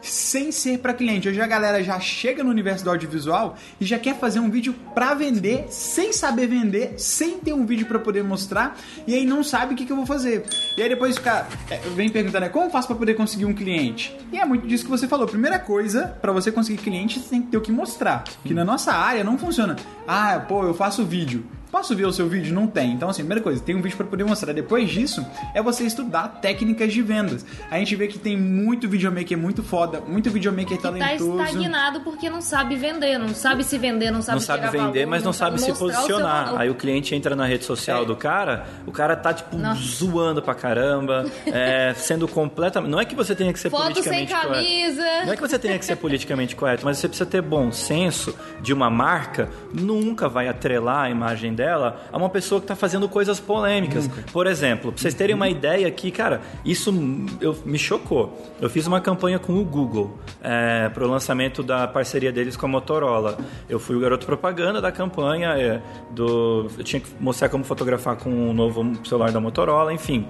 sem 0.00 0.52
ser 0.52 0.78
pra 0.78 0.94
cliente. 0.94 1.28
Hoje 1.28 1.40
a 1.40 1.46
galera 1.46 1.82
já 1.82 1.98
chega 1.98 2.44
no 2.44 2.50
universo 2.50 2.84
do 2.84 2.90
audiovisual 2.90 3.56
e 3.80 3.84
já 3.84 3.98
quer 3.98 4.16
fazer 4.18 4.38
um 4.38 4.48
vídeo 4.48 4.74
pra 4.94 5.14
vender, 5.14 5.66
sem 5.68 6.12
saber 6.12 6.46
vender, 6.46 6.94
sem 6.96 7.38
ter 7.38 7.52
um 7.52 7.66
vídeo 7.66 7.86
pra 7.86 7.98
poder 7.98 8.22
mostrar, 8.22 8.76
e 9.06 9.14
aí 9.14 9.24
não 9.24 9.42
sabe 9.42 9.74
o 9.74 9.76
que, 9.76 9.84
que 9.84 9.92
eu 9.92 9.96
vou 9.96 10.06
fazer. 10.06 10.44
E 10.76 10.82
aí 10.82 10.88
depois 10.88 11.16
fica, 11.16 11.46
é, 11.70 11.76
vem 11.96 12.08
perguntando, 12.08 12.44
né, 12.44 12.48
como 12.48 12.66
eu 12.66 12.70
faço 12.70 12.86
pra 12.86 12.96
poder 12.96 13.14
conseguir 13.14 13.46
um 13.46 13.54
cliente? 13.54 14.16
E 14.32 14.38
é 14.38 14.44
muito 14.44 14.66
disso 14.66 14.84
que 14.84 14.90
você 14.90 15.08
falou. 15.08 15.26
Primeira 15.26 15.58
coisa, 15.58 16.16
pra 16.20 16.30
você 16.32 16.52
conseguir 16.52 16.82
cliente, 16.82 17.18
você 17.18 17.30
tem 17.30 17.42
que 17.42 17.48
ter 17.48 17.56
o 17.56 17.60
que 17.60 17.72
mostrar. 17.72 18.24
Que 18.44 18.54
na 18.54 18.64
nossa 18.64 18.92
área 18.92 19.24
não 19.24 19.36
funciona. 19.36 19.76
Ah, 20.06 20.38
pô, 20.46 20.64
eu 20.64 20.74
faço 20.74 21.04
vídeo. 21.04 21.44
Posso 21.70 21.94
ver 21.94 22.06
o 22.06 22.12
seu 22.12 22.28
vídeo? 22.28 22.54
Não 22.54 22.66
tem. 22.66 22.92
Então, 22.92 23.08
assim, 23.10 23.22
primeira 23.22 23.42
coisa, 23.42 23.62
tem 23.62 23.74
um 23.76 23.82
vídeo 23.82 23.96
para 23.96 24.06
poder 24.06 24.24
mostrar. 24.24 24.52
Depois 24.52 24.88
disso, 24.90 25.24
é 25.54 25.60
você 25.62 25.84
estudar 25.84 26.40
técnicas 26.40 26.92
de 26.92 27.02
vendas. 27.02 27.44
A 27.70 27.78
gente 27.78 27.94
vê 27.94 28.06
que 28.08 28.18
tem 28.18 28.36
muito 28.36 28.88
videomaker 28.88 29.36
muito 29.36 29.62
foda, 29.62 30.00
muito 30.00 30.30
videomaker 30.30 30.76
Tá 30.78 30.90
talentoso. 30.90 31.40
estagnado 31.42 32.00
porque 32.00 32.30
não 32.30 32.40
sabe 32.40 32.76
vender, 32.76 33.18
não 33.18 33.28
sabe 33.34 33.64
se 33.64 33.76
vender, 33.76 34.10
não 34.10 34.22
sabe 34.22 34.36
não 34.36 34.40
sabe 34.40 34.62
vender, 34.68 34.78
valor, 35.00 35.06
mas 35.06 35.22
não, 35.22 35.32
sabe 35.32 35.60
se 35.60 35.68
mostrar 35.68 35.86
o 35.86 35.90
seu 35.90 36.02
posicionar. 36.02 36.44
valor. 36.46 36.60
Aí 36.60 36.70
o 36.70 36.74
cliente 36.74 37.14
entra 37.14 37.36
na 37.36 37.44
rede 37.46 37.64
social 37.64 38.02
É. 38.02 38.06
do 38.06 38.16
cara, 38.16 38.66
o 38.86 38.92
cara 38.92 39.14
tá, 39.14 39.34
tipo, 39.34 39.56
Nossa. 39.58 39.80
zoando 39.82 40.40
pra 40.42 40.54
caramba, 40.54 41.26
é, 41.46 41.92
sendo 41.98 42.26
completamente. 42.26 42.90
Não 42.90 43.00
é 43.00 43.04
que 43.04 43.14
você 43.14 43.34
tenha 43.34 43.52
que 43.52 43.58
ser 43.60 43.68
Foto 43.70 43.82
sem 43.84 43.92
politicamente 43.94 44.32
correto. 44.32 44.52
camisa. 44.54 45.02
Não 45.26 45.32
é 45.32 45.36
que 45.36 45.42
você 45.42 45.58
tenha 45.58 45.78
que 45.78 45.84
ser 45.84 45.96
politicamente 46.00 46.56
correto, 46.56 46.84
mas 46.84 46.98
você 46.98 47.08
precisa 47.08 47.28
ter 47.28 47.42
bom 47.42 47.70
senso 47.70 48.34
de 48.62 48.72
uma 48.72 48.88
marca 48.88 49.48
nunca 49.72 50.28
vai 50.28 50.48
atrelar 50.48 51.04
a 51.04 51.10
imagem 51.10 51.54
dela 51.58 52.00
a 52.12 52.16
uma 52.16 52.30
pessoa 52.30 52.60
que 52.60 52.64
está 52.64 52.76
fazendo 52.76 53.08
coisas 53.08 53.40
polêmicas. 53.40 54.08
Por 54.32 54.46
exemplo, 54.46 54.92
pra 54.92 55.02
vocês 55.02 55.12
terem 55.12 55.34
uma 55.34 55.48
ideia 55.48 55.88
aqui, 55.88 56.12
cara, 56.12 56.40
isso 56.64 56.94
eu, 57.40 57.58
me 57.66 57.78
chocou. 57.78 58.38
Eu 58.60 58.70
fiz 58.70 58.86
uma 58.86 59.00
campanha 59.00 59.40
com 59.40 59.58
o 59.58 59.64
Google 59.64 60.16
é, 60.40 60.88
para 60.88 61.04
o 61.04 61.10
lançamento 61.10 61.62
da 61.62 61.88
parceria 61.88 62.30
deles 62.30 62.56
com 62.56 62.66
a 62.66 62.68
Motorola. 62.68 63.36
Eu 63.68 63.80
fui 63.80 63.96
o 63.96 64.00
garoto 64.00 64.24
propaganda 64.24 64.80
da 64.80 64.92
campanha, 64.92 65.50
é, 65.58 65.82
do, 66.12 66.68
eu 66.78 66.84
tinha 66.84 67.00
que 67.00 67.08
mostrar 67.18 67.48
como 67.48 67.64
fotografar 67.64 68.16
com 68.16 68.50
o 68.50 68.52
novo 68.54 68.92
celular 69.04 69.32
da 69.32 69.40
Motorola, 69.40 69.92
enfim. 69.92 70.26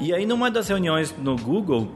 E 0.00 0.12
aí, 0.12 0.26
numa 0.26 0.50
das 0.50 0.68
reuniões 0.68 1.14
no 1.18 1.34
Google, 1.36 1.88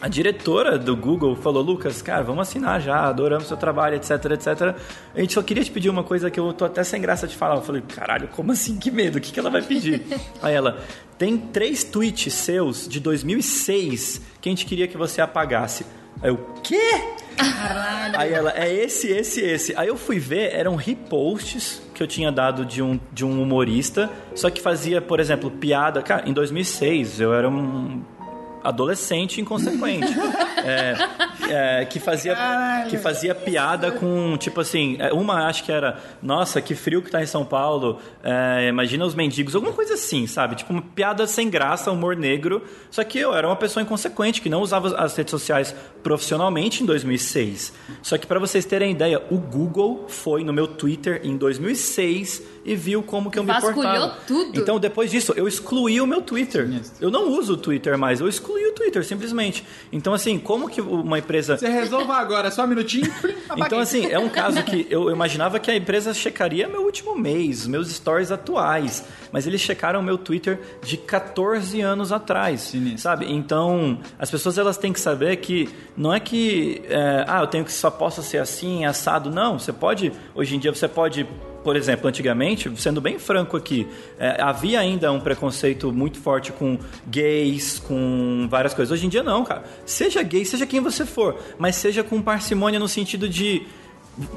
a 0.00 0.08
diretora 0.08 0.78
do 0.78 0.96
Google 0.96 1.36
falou, 1.36 1.62
Lucas, 1.62 2.00
cara, 2.00 2.22
vamos 2.22 2.48
assinar 2.48 2.80
já, 2.80 3.04
adoramos 3.04 3.46
seu 3.46 3.56
trabalho, 3.56 3.96
etc, 3.96 4.10
etc. 4.32 4.74
A 5.14 5.20
gente 5.20 5.34
só 5.34 5.42
queria 5.42 5.62
te 5.62 5.70
pedir 5.70 5.90
uma 5.90 6.02
coisa 6.02 6.30
que 6.30 6.40
eu 6.40 6.52
tô 6.52 6.64
até 6.64 6.82
sem 6.82 7.00
graça 7.00 7.28
de 7.28 7.36
falar. 7.36 7.56
Eu 7.56 7.62
falei, 7.62 7.82
caralho, 7.82 8.28
como 8.28 8.50
assim? 8.52 8.78
Que 8.78 8.90
medo, 8.90 9.18
o 9.18 9.20
que, 9.20 9.30
que 9.30 9.38
ela 9.38 9.50
vai 9.50 9.60
pedir? 9.60 10.02
Aí 10.40 10.54
ela, 10.54 10.82
tem 11.18 11.36
três 11.36 11.84
tweets 11.84 12.32
seus 12.32 12.88
de 12.88 12.98
2006 12.98 14.22
que 14.40 14.48
a 14.48 14.52
gente 14.52 14.64
queria 14.64 14.88
que 14.88 14.96
você 14.96 15.20
apagasse. 15.20 15.84
Aí 16.22 16.30
eu, 16.30 16.38
quê? 16.62 16.80
Aí 18.16 18.32
ela, 18.32 18.52
é 18.56 18.72
esse, 18.72 19.08
esse, 19.08 19.40
esse. 19.40 19.74
Aí 19.76 19.88
eu 19.88 19.96
fui 19.96 20.18
ver, 20.18 20.54
eram 20.54 20.76
reposts 20.76 21.82
que 21.94 22.02
eu 22.02 22.06
tinha 22.06 22.32
dado 22.32 22.64
de 22.64 22.82
um, 22.82 22.98
de 23.12 23.24
um 23.24 23.42
humorista, 23.42 24.10
só 24.34 24.48
que 24.48 24.60
fazia, 24.60 25.00
por 25.00 25.20
exemplo, 25.20 25.50
piada. 25.50 26.02
Cara, 26.02 26.28
em 26.28 26.32
2006 26.32 27.20
eu 27.20 27.34
era 27.34 27.48
um 27.48 28.02
adolescente 28.62 29.40
inconsequente. 29.40 30.14
É, 30.62 30.94
é, 31.48 31.84
que 31.86 31.98
fazia 31.98 32.36
que 32.90 32.98
fazia 32.98 33.34
piada 33.34 33.90
com 33.90 34.36
tipo 34.36 34.60
assim 34.60 34.96
é, 34.98 35.10
uma 35.10 35.46
acho 35.46 35.64
que 35.64 35.72
era 35.72 35.98
nossa 36.22 36.60
que 36.60 36.74
frio 36.74 37.00
que 37.00 37.10
tá 37.10 37.22
em 37.22 37.26
São 37.26 37.46
Paulo 37.46 37.98
é, 38.22 38.68
imagina 38.68 39.06
os 39.06 39.14
mendigos 39.14 39.54
alguma 39.54 39.72
coisa 39.72 39.94
assim 39.94 40.26
sabe? 40.26 40.56
Tipo 40.56 40.74
uma 40.74 40.82
piada 40.82 41.26
sem 41.26 41.48
graça 41.48 41.90
humor 41.90 42.14
negro. 42.14 42.62
Só 42.90 43.02
que 43.02 43.18
eu 43.18 43.34
era 43.34 43.46
uma 43.46 43.56
pessoa 43.56 43.82
inconsequente 43.82 44.42
que 44.42 44.50
não 44.50 44.60
usava 44.60 44.94
as 44.98 45.16
redes 45.16 45.30
sociais 45.30 45.74
profissionalmente 46.02 46.82
em 46.82 46.86
2006 46.86 47.72
só 48.02 48.18
que 48.18 48.26
para 48.26 48.38
vocês 48.38 48.64
terem 48.64 48.92
ideia 48.92 49.22
o 49.30 49.38
Google 49.38 50.06
foi 50.08 50.44
no 50.44 50.52
meu 50.52 50.66
Twitter 50.66 51.20
em 51.24 51.36
2006 51.36 52.42
e 52.64 52.74
viu 52.74 53.02
como 53.02 53.30
que 53.30 53.38
eu 53.38 53.44
me 53.44 53.60
portava 53.60 54.16
tudo. 54.26 54.58
então 54.58 54.78
depois 54.78 55.10
disso 55.10 55.32
eu 55.36 55.48
excluí 55.48 56.00
o 56.00 56.06
meu 56.06 56.20
Twitter 56.20 56.68
eu 57.00 57.10
não 57.10 57.30
uso 57.30 57.54
o 57.54 57.56
Twitter 57.56 57.96
mais 57.96 58.20
eu 58.20 58.28
excluí 58.28 58.66
o 58.66 58.72
Twitter 58.72 59.04
simplesmente 59.04 59.64
então 59.92 60.12
assim 60.12 60.38
como 60.38 60.68
que 60.68 60.80
uma 60.80 61.18
empresa 61.18 61.56
Você 61.56 61.68
resolva 61.68 62.14
agora, 62.16 62.50
só 62.50 62.64
um 62.64 62.66
minutinho. 62.66 63.12
então, 63.56 63.78
assim, 63.78 64.06
é 64.06 64.18
um 64.18 64.28
caso 64.28 64.62
que 64.62 64.86
eu 64.90 65.10
imaginava 65.10 65.58
que 65.58 65.70
a 65.70 65.76
empresa 65.76 66.12
checaria 66.12 66.68
meu 66.68 66.82
último 66.82 67.16
mês, 67.16 67.66
meus 67.66 67.90
stories 67.90 68.30
atuais. 68.30 69.04
Mas 69.32 69.46
eles 69.46 69.60
checaram 69.60 70.02
meu 70.02 70.18
Twitter 70.18 70.58
de 70.82 70.96
14 70.96 71.80
anos 71.80 72.12
atrás. 72.12 72.62
Sinistro. 72.62 73.00
Sabe? 73.00 73.32
Então, 73.32 73.98
as 74.18 74.30
pessoas 74.30 74.58
elas 74.58 74.76
têm 74.76 74.92
que 74.92 75.00
saber 75.00 75.36
que 75.36 75.68
não 75.96 76.12
é 76.12 76.20
que. 76.20 76.82
é, 76.88 77.24
ah, 77.26 77.40
eu 77.40 77.46
tenho 77.46 77.64
que 77.64 77.72
só 77.72 77.90
posso 77.90 78.22
ser 78.22 78.38
assim, 78.38 78.84
assado. 78.84 79.30
Não, 79.30 79.58
você 79.58 79.72
pode. 79.72 80.12
Hoje 80.34 80.56
em 80.56 80.58
dia 80.58 80.72
você 80.74 80.88
pode. 80.88 81.26
Por 81.62 81.76
exemplo, 81.76 82.08
antigamente, 82.08 82.70
sendo 82.80 83.00
bem 83.00 83.18
franco 83.18 83.56
aqui, 83.56 83.86
é, 84.18 84.40
havia 84.40 84.80
ainda 84.80 85.12
um 85.12 85.20
preconceito 85.20 85.92
muito 85.92 86.18
forte 86.18 86.52
com 86.52 86.78
gays, 87.06 87.78
com 87.78 88.46
várias 88.50 88.72
coisas. 88.72 88.90
Hoje 88.90 89.06
em 89.06 89.08
dia 89.08 89.22
não, 89.22 89.44
cara. 89.44 89.64
Seja 89.84 90.22
gay, 90.22 90.44
seja 90.44 90.66
quem 90.66 90.80
você 90.80 91.04
for, 91.04 91.38
mas 91.58 91.76
seja 91.76 92.02
com 92.02 92.22
parcimônia 92.22 92.78
no 92.78 92.88
sentido 92.88 93.28
de 93.28 93.66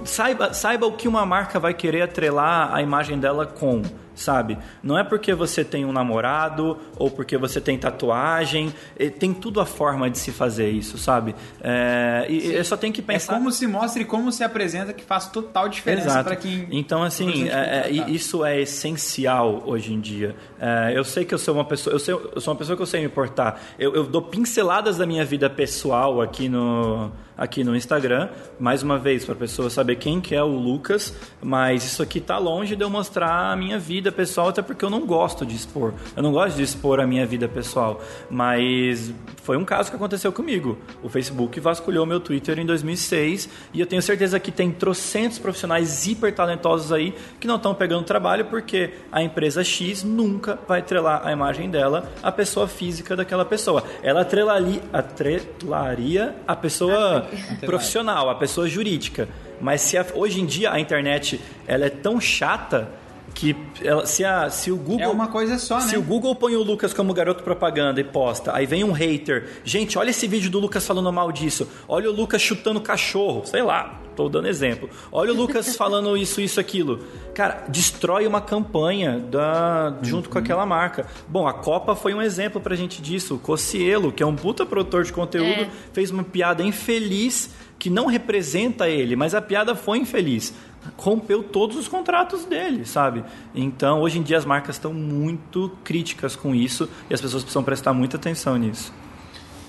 saiba, 0.03 0.53
saiba 0.53 0.85
o 0.85 0.93
que 0.93 1.07
uma 1.07 1.25
marca 1.25 1.59
vai 1.59 1.73
querer 1.73 2.01
atrelar 2.01 2.73
a 2.73 2.81
imagem 2.81 3.19
dela 3.19 3.45
com. 3.45 3.81
Sabe? 4.15 4.57
Não 4.81 4.97
é 4.97 5.03
porque 5.03 5.33
você 5.33 5.63
tem 5.63 5.85
um 5.85 5.91
namorado 5.91 6.77
ou 6.97 7.09
porque 7.09 7.37
você 7.37 7.59
tem 7.61 7.77
tatuagem, 7.77 8.73
tem 9.19 9.33
tudo 9.33 9.59
a 9.61 9.65
forma 9.65 10.09
de 10.09 10.17
se 10.17 10.31
fazer 10.31 10.69
isso, 10.69 10.97
sabe? 10.97 11.35
É, 11.61 12.25
e 12.29 12.53
eu 12.53 12.63
só 12.65 12.75
tem 12.77 12.91
que 12.91 13.01
É 13.01 13.03
pensar. 13.03 13.33
como 13.33 13.51
se 13.51 13.65
mostra 13.67 14.01
e 14.01 14.05
como 14.05 14.31
se 14.31 14.43
apresenta 14.43 14.93
que 14.93 15.03
faz 15.03 15.27
total 15.27 15.67
diferença 15.69 16.23
para 16.23 16.35
quem. 16.35 16.67
Então, 16.71 17.03
assim, 17.03 17.49
é- 17.49 17.87
é, 17.87 17.91
isso 17.91 18.43
é 18.45 18.59
essencial 18.61 19.63
hoje 19.65 19.93
em 19.93 19.99
dia. 19.99 20.35
É, 20.59 20.91
eu 20.95 21.03
sei 21.03 21.25
que 21.25 21.33
eu 21.33 21.37
sou 21.37 21.53
uma 21.55 21.65
pessoa, 21.65 21.93
eu, 21.95 21.99
sei- 21.99 22.13
eu 22.13 22.41
sou 22.41 22.53
uma 22.53 22.57
pessoa 22.57 22.75
que 22.75 22.81
eu 22.81 22.87
sei 22.87 23.01
me 23.01 23.07
importar. 23.07 23.61
Eu, 23.79 23.93
eu 23.95 24.03
dou 24.03 24.21
pinceladas 24.21 24.97
da 24.97 25.05
minha 25.05 25.25
vida 25.25 25.49
pessoal 25.49 26.21
aqui 26.21 26.47
no, 26.47 27.11
aqui 27.37 27.63
no 27.63 27.75
Instagram, 27.75 28.29
mais 28.59 28.83
uma 28.83 28.97
vez, 28.97 29.25
para 29.25 29.33
a 29.33 29.37
pessoa 29.37 29.69
saber 29.69 29.95
quem 29.97 30.21
que 30.21 30.35
é 30.35 30.43
o 30.43 30.47
Lucas, 30.47 31.13
mas 31.41 31.83
isso 31.83 32.01
aqui 32.03 32.19
tá 32.19 32.37
longe 32.37 32.75
de 32.75 32.83
eu 32.83 32.89
mostrar 32.89 33.51
a 33.51 33.55
minha 33.55 33.79
vida 33.79 34.02
pessoal, 34.11 34.49
até 34.49 34.61
porque 34.61 34.83
eu 34.83 34.89
não 34.89 35.05
gosto 35.05 35.45
de 35.45 35.55
expor. 35.55 35.93
Eu 36.15 36.21
não 36.23 36.31
gosto 36.31 36.55
de 36.55 36.63
expor 36.63 36.99
a 36.99 37.07
minha 37.07 37.25
vida 37.25 37.47
pessoal. 37.47 38.01
Mas 38.29 39.13
foi 39.43 39.57
um 39.57 39.65
caso 39.65 39.89
que 39.89 39.95
aconteceu 39.95 40.31
comigo. 40.31 40.77
O 41.01 41.09
Facebook 41.09 41.59
vasculhou 41.59 42.05
meu 42.05 42.19
Twitter 42.19 42.59
em 42.59 42.65
2006 42.65 43.49
e 43.73 43.79
eu 43.79 43.85
tenho 43.85 44.01
certeza 44.01 44.39
que 44.39 44.51
tem 44.51 44.71
trocentos 44.71 45.37
profissionais 45.39 46.05
hiper 46.07 46.33
talentosos 46.33 46.91
aí 46.91 47.13
que 47.39 47.47
não 47.47 47.55
estão 47.57 47.73
pegando 47.73 48.03
trabalho 48.03 48.45
porque 48.45 48.91
a 49.11 49.21
empresa 49.21 49.63
X 49.63 50.03
nunca 50.03 50.57
vai 50.67 50.79
atrelar 50.79 51.21
a 51.25 51.31
imagem 51.31 51.69
dela 51.69 52.11
à 52.21 52.31
pessoa 52.31 52.67
física 52.67 53.15
daquela 53.15 53.45
pessoa. 53.45 53.83
Ela 54.01 54.21
atrelali, 54.21 54.81
atrelaria 54.91 56.35
a 56.47 56.55
pessoa 56.55 57.27
profissional, 57.65 58.29
a 58.29 58.35
pessoa 58.35 58.67
jurídica. 58.67 59.27
Mas 59.61 59.81
se 59.81 59.97
a- 59.97 60.05
hoje 60.13 60.41
em 60.41 60.45
dia 60.45 60.71
a 60.71 60.79
internet 60.79 61.39
ela 61.67 61.85
é 61.85 61.89
tão 61.89 62.19
chata 62.19 62.89
que 63.33 63.55
ela- 63.81 64.05
se, 64.05 64.23
a, 64.23 64.49
se 64.49 64.71
o 64.71 64.75
Google 64.77 65.01
É 65.01 65.07
uma 65.07 65.27
coisa 65.27 65.57
só, 65.57 65.79
se 65.79 65.93
né? 65.93 65.97
o 65.97 66.01
Google 66.03 66.35
põe 66.35 66.55
o 66.55 66.63
Lucas 66.63 66.93
como 66.93 67.13
garoto 67.13 67.43
propaganda 67.43 67.99
e 67.99 68.03
posta, 68.03 68.55
aí 68.55 68.65
vem 68.65 68.83
um 68.83 68.91
hater. 68.91 69.49
Gente, 69.63 69.97
olha 69.97 70.11
esse 70.11 70.27
vídeo 70.27 70.49
do 70.49 70.59
Lucas 70.59 70.85
falando 70.85 71.11
mal 71.11 71.31
disso. 71.31 71.67
Olha 71.87 72.09
o 72.09 72.13
Lucas 72.13 72.41
chutando 72.41 72.79
cachorro. 72.79 73.41
Sei 73.45 73.61
lá, 73.63 73.99
tô 74.15 74.29
dando 74.29 74.47
exemplo. 74.47 74.89
Olha 75.11 75.33
o 75.33 75.35
Lucas 75.35 75.75
falando 75.77 76.15
isso, 76.15 76.39
isso, 76.39 76.59
aquilo. 76.59 76.99
Cara, 77.33 77.65
destrói 77.67 78.27
uma 78.27 78.39
campanha 78.39 79.19
da, 79.19 79.97
junto 80.03 80.29
com 80.29 80.37
aquela 80.37 80.65
marca. 80.65 81.07
Bom, 81.27 81.47
a 81.47 81.53
Copa 81.53 81.95
foi 81.95 82.13
um 82.13 82.21
exemplo 82.21 82.61
pra 82.61 82.75
gente 82.75 83.01
disso. 83.01 83.35
O 83.35 83.39
Cocielo, 83.39 84.11
que 84.11 84.21
é 84.21 84.25
um 84.25 84.35
puta 84.35 84.65
produtor 84.65 85.03
de 85.03 85.11
conteúdo, 85.11 85.61
É. 85.63 85.69
fez 85.91 86.11
uma 86.11 86.23
piada 86.23 86.61
infeliz 86.61 87.49
que 87.79 87.89
não 87.89 88.05
representa 88.05 88.87
ele, 88.87 89.13
mas 89.15 89.35
a 89.35 89.41
piada 89.41 89.75
foi 89.75 89.97
infeliz. 89.97 90.53
Rompeu 90.97 91.43
todos 91.43 91.77
os 91.77 91.87
contratos 91.87 92.45
dele, 92.45 92.85
sabe? 92.85 93.23
Então, 93.53 94.01
hoje 94.01 94.19
em 94.19 94.23
dia, 94.23 94.37
as 94.37 94.45
marcas 94.45 94.75
estão 94.75 94.93
muito 94.93 95.71
críticas 95.83 96.35
com 96.35 96.53
isso 96.53 96.89
e 97.09 97.13
as 97.13 97.21
pessoas 97.21 97.43
precisam 97.43 97.63
prestar 97.63 97.93
muita 97.93 98.17
atenção 98.17 98.57
nisso. 98.57 98.93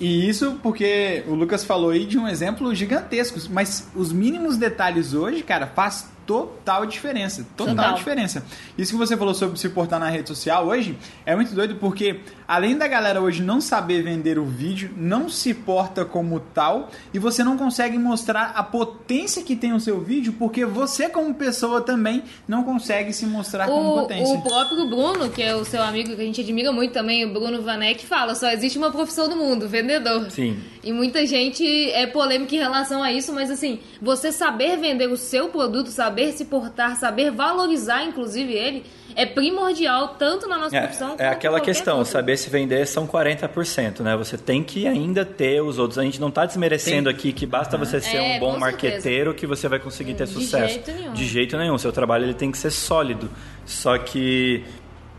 E 0.01 0.29
isso 0.29 0.59
porque 0.63 1.25
o 1.29 1.35
Lucas 1.35 1.65
falou 1.65 1.91
aí 1.91 2.05
de 2.05 2.19
um 2.19 2.27
exemplo 2.27 2.75
gigantesco, 2.75 3.39
mas 3.51 3.89
os 3.95 4.13
mínimos 4.13 4.57
detalhes 4.57 5.15
hoje, 5.15 5.43
cara, 5.43 5.67
faz 5.69 6.13
total 6.27 6.87
diferença. 6.87 7.47
Total, 7.57 7.75
Total. 7.75 7.95
diferença. 7.95 8.45
Isso 8.77 8.93
que 8.93 8.99
você 8.99 9.17
falou 9.17 9.35
sobre 9.35 9.59
se 9.59 9.69
portar 9.69 10.01
na 10.01 10.09
rede 10.09 10.29
social 10.29 10.67
hoje 10.67 10.99
é 11.25 11.37
muito 11.37 11.55
doido 11.55 11.77
porque 11.77 12.21
além 12.47 12.77
da 12.77 12.87
galera 12.87 13.21
hoje 13.21 13.43
não 13.43 13.61
saber 13.61 14.03
vender 14.03 14.39
o 14.39 14.45
vídeo, 14.45 14.91
não 14.97 15.29
se 15.29 15.55
porta 15.55 16.05
como 16.05 16.41
tal 16.41 16.91
e 17.13 17.19
você 17.19 17.43
não 17.43 17.57
consegue 17.57 17.99
mostrar 17.99 18.53
a 18.55 18.63
potência 18.63 19.43
que 19.43 19.57
tem 19.57 19.73
o 19.73 19.81
seu 19.81 20.01
vídeo 20.01 20.35
porque 20.39 20.65
você 20.65 21.09
como 21.09 21.35
pessoa 21.35 21.81
também 21.81 22.23
não 22.47 22.63
consegue 22.65 23.13
se 23.13 23.27
mostrar 23.27 23.67
como 23.67 23.91
O, 23.91 24.01
potência. 24.01 24.35
o 24.35 24.43
próprio 24.43 24.89
Bruno, 24.89 25.31
que 25.31 25.43
é 25.43 25.55
o 25.55 25.65
seu 25.65 25.83
amigo 25.83 26.15
que 26.15 26.23
a 26.23 26.25
gente 26.25 26.41
admira 26.41 26.73
muito 26.73 26.93
também, 26.93 27.25
o 27.25 27.33
Bruno 27.33 27.63
Vanek, 27.63 28.05
fala: 28.07 28.35
só 28.35 28.51
existe 28.51 28.79
uma 28.79 28.91
profissão 28.91 29.29
no 29.29 29.37
mundo, 29.37 29.69
vendedor. 29.69 30.31
Sim. 30.31 30.59
E 30.83 30.93
muita 30.93 31.27
gente 31.27 31.65
é 31.91 32.07
polêmica 32.07 32.55
em 32.55 32.59
relação 32.59 33.03
a 33.03 33.11
isso, 33.11 33.33
mas 33.33 33.51
assim, 33.51 33.79
você 34.01 34.31
saber 34.31 34.77
vender 34.77 35.09
o 35.09 35.17
seu 35.17 35.49
produto, 35.49 35.89
saber 35.89 36.33
se 36.33 36.45
portar, 36.45 36.97
saber 36.97 37.31
valorizar, 37.31 38.05
inclusive, 38.05 38.53
ele, 38.53 38.85
é 39.17 39.25
primordial 39.27 40.09
tanto 40.19 40.49
na 40.49 40.59
nossa 40.59 40.81
profissão 40.81 41.09
É, 41.09 41.11
quanto 41.11 41.21
é 41.21 41.29
aquela 41.29 41.61
questão, 41.61 41.99
outra. 41.99 42.13
saber 42.13 42.37
se 42.37 42.51
vender 42.51 42.87
são 42.87 43.07
40%, 43.07 44.01
né? 44.01 44.17
Você 44.17 44.37
tem 44.37 44.63
que 44.63 44.87
ainda 44.87 45.25
ter 45.25 45.61
os 45.63 45.79
outros. 45.79 45.99
A 45.99 46.03
gente 46.03 46.21
não 46.21 46.29
está 46.29 46.45
desmerecendo 46.47 47.09
aqui 47.09 47.33
que 47.33 47.47
basta 47.47 47.77
você 47.77 48.01
ser 48.01 48.17
É, 48.17 48.37
um 48.37 48.41
bom 48.41 48.59
marqueteiro 48.59 49.35
que 49.35 49.47
você 49.47 49.69
vai 49.69 49.79
conseguir 49.79 50.15
ter 50.15 50.27
De 50.27 50.33
sucesso. 50.33 50.75
jeito 50.75 50.91
nenhum. 50.93 51.13
De 51.13 51.25
jeito 51.27 51.57
nenhum. 51.57 51.79
Seu 51.79 51.93
trabalho 51.93 52.25
ele 52.25 52.35
tem 52.35 52.51
que 52.51 52.59
ser 52.59 52.71
sólido. 52.71 53.31
Só 53.65 53.97
que 53.99 54.65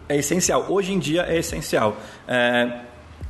é 0.10 0.18
essencial. 0.18 0.66
Hoje 0.70 0.92
em 0.94 1.00
dia 1.00 1.24
é 1.24 1.38
essencial. 1.38 1.98
É, 2.28 2.82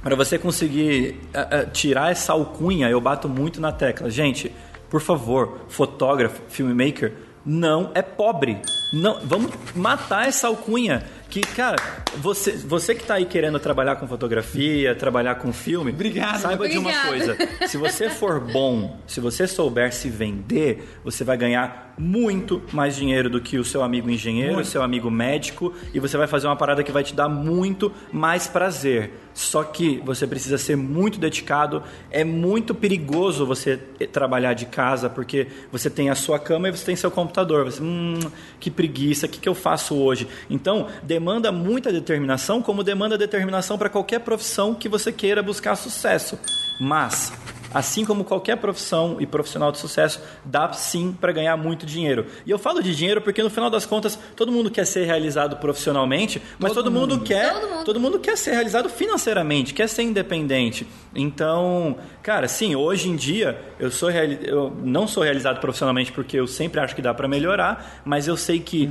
para 0.04 0.16
você 0.16 0.38
conseguir 0.38 1.20
é, 1.34 1.60
é, 1.62 1.66
tirar 1.66 2.12
essa 2.12 2.34
alcunha, 2.34 2.90
eu 2.90 3.00
bato 3.02 3.28
muito 3.30 3.60
na 3.62 3.72
tecla. 3.72 4.10
Gente, 4.10 4.52
por 4.90 5.02
favor, 5.02 5.62
fotógrafo, 5.68 6.42
filmmaker, 6.48 7.12
não 7.46 7.92
é 7.94 8.02
pobre. 8.02 8.60
Não, 8.92 9.20
vamos 9.24 9.52
matar 9.76 10.28
essa 10.28 10.48
alcunha. 10.48 11.04
Que, 11.30 11.42
cara, 11.42 11.76
você, 12.18 12.52
você 12.52 12.96
que 12.96 13.02
está 13.02 13.16
aí 13.16 13.26
querendo 13.26 13.60
trabalhar 13.60 13.98
com 13.98 14.08
fotografia, 14.08 14.96
trabalhar 14.96 15.36
com 15.36 15.52
filme, 15.52 15.92
Obrigado. 15.92 16.40
saiba 16.40 16.68
de 16.70 16.78
uma 16.78 16.94
coisa. 17.08 17.36
Se 17.68 17.78
você 17.78 18.10
for 18.10 18.40
bom, 18.40 18.98
se 19.06 19.20
você 19.20 19.46
souber 19.46 19.94
se 19.94 20.10
vender, 20.10 20.98
você 21.04 21.24
vai 21.24 21.36
ganhar 21.36 21.85
muito 21.98 22.62
mais 22.72 22.96
dinheiro 22.96 23.30
do 23.30 23.40
que 23.40 23.58
o 23.58 23.64
seu 23.64 23.84
amigo 23.84 24.10
engenheiro, 24.10 24.60
o 24.60 24.66
seu 24.66 24.84
amigo 24.84 25.10
médico, 25.10 25.74
e 25.94 26.00
você 26.00 26.18
vai 26.18 26.28
fazer 26.28 26.48
uma 26.48 26.56
parada 26.56 26.84
que 26.84 26.92
vai 26.92 27.04
te 27.04 27.14
dar 27.14 27.30
muito 27.30 27.92
mais 28.12 28.48
prazer. 28.48 29.12
Só 29.34 29.64
que 29.64 30.02
você 30.06 30.26
precisa 30.26 30.58
ser 30.58 30.78
muito 30.78 31.20
dedicado. 31.20 31.84
É 32.10 32.24
muito 32.24 32.74
perigoso 32.74 33.46
você 33.46 33.76
trabalhar 34.12 34.54
de 34.54 34.66
casa, 34.66 35.10
porque 35.10 35.48
você 35.70 35.90
tem 35.90 36.10
a 36.10 36.16
sua 36.16 36.40
cama 36.40 36.70
e 36.70 36.72
você 36.72 36.86
tem 36.86 36.96
seu 36.96 37.12
computador. 37.12 37.66
Você, 37.66 37.84
hum, 37.84 38.20
que 38.60 38.72
preguiça, 38.72 39.26
o 39.26 39.30
que, 39.30 39.40
que 39.40 39.50
eu 39.50 39.56
faço 39.56 39.96
hoje? 39.96 40.26
Então, 40.50 40.88
demanda 41.04 41.52
muita 41.52 41.92
determinação, 41.92 42.62
como 42.62 42.82
demanda 42.82 43.18
determinação 43.18 43.78
para 43.78 43.90
qualquer 43.90 44.20
profissão 44.20 44.74
que 44.74 44.88
você 44.88 45.12
queira 45.12 45.44
buscar 45.44 45.76
sucesso. 45.76 46.40
Mas 46.80 47.34
Assim 47.76 48.06
como 48.06 48.24
qualquer 48.24 48.56
profissão 48.58 49.18
e 49.20 49.28
profissional 49.28 49.72
de 49.72 49.78
sucesso, 49.78 50.22
dá 50.46 50.72
sim 50.74 51.12
para 51.12 51.32
ganhar 51.34 51.58
muito 51.58 51.86
dinheiro. 51.86 52.26
E 52.46 52.50
eu 52.50 52.58
falo 52.58 52.82
de 52.82 52.96
dinheiro 52.96 53.22
porque 53.22 53.44
no 53.44 53.50
final 53.50 53.70
das 53.70 53.86
contas 53.86 54.18
todo 54.36 54.52
mundo 54.52 54.72
quer 54.72 54.86
ser 54.86 55.04
realizado 55.06 55.58
profissionalmente, 55.58 56.42
mas 56.58 56.72
todo, 56.72 56.86
Todo 56.86 56.94
mundo, 56.94 57.16
mundo. 57.18 57.26
quer, 57.26 57.54
Todo 57.54 57.70
mundo. 57.70 57.84
todo 57.84 58.00
mundo 58.00 58.20
quer 58.20 58.38
ser 58.38 58.52
realizado 58.54 58.88
financeiramente, 58.90 59.74
quer 59.74 59.90
ser 59.90 60.04
independente. 60.04 60.88
Então, 61.14 61.98
cara, 62.24 62.48
sim, 62.48 62.76
hoje 62.76 63.10
em 63.10 63.16
dia 63.16 63.60
eu 63.78 63.92
sou 63.92 64.10
reali- 64.10 64.40
eu 64.44 64.74
não 64.84 65.06
sou 65.08 65.22
realizado 65.24 65.60
profissionalmente 65.60 66.12
porque 66.12 66.38
eu 66.40 66.48
sempre 66.48 66.80
acho 66.80 66.96
que 66.96 67.02
dá 67.02 67.14
para 67.14 67.28
melhorar, 67.28 68.02
mas 68.06 68.28
eu 68.28 68.38
sei 68.38 68.60
que 68.60 68.90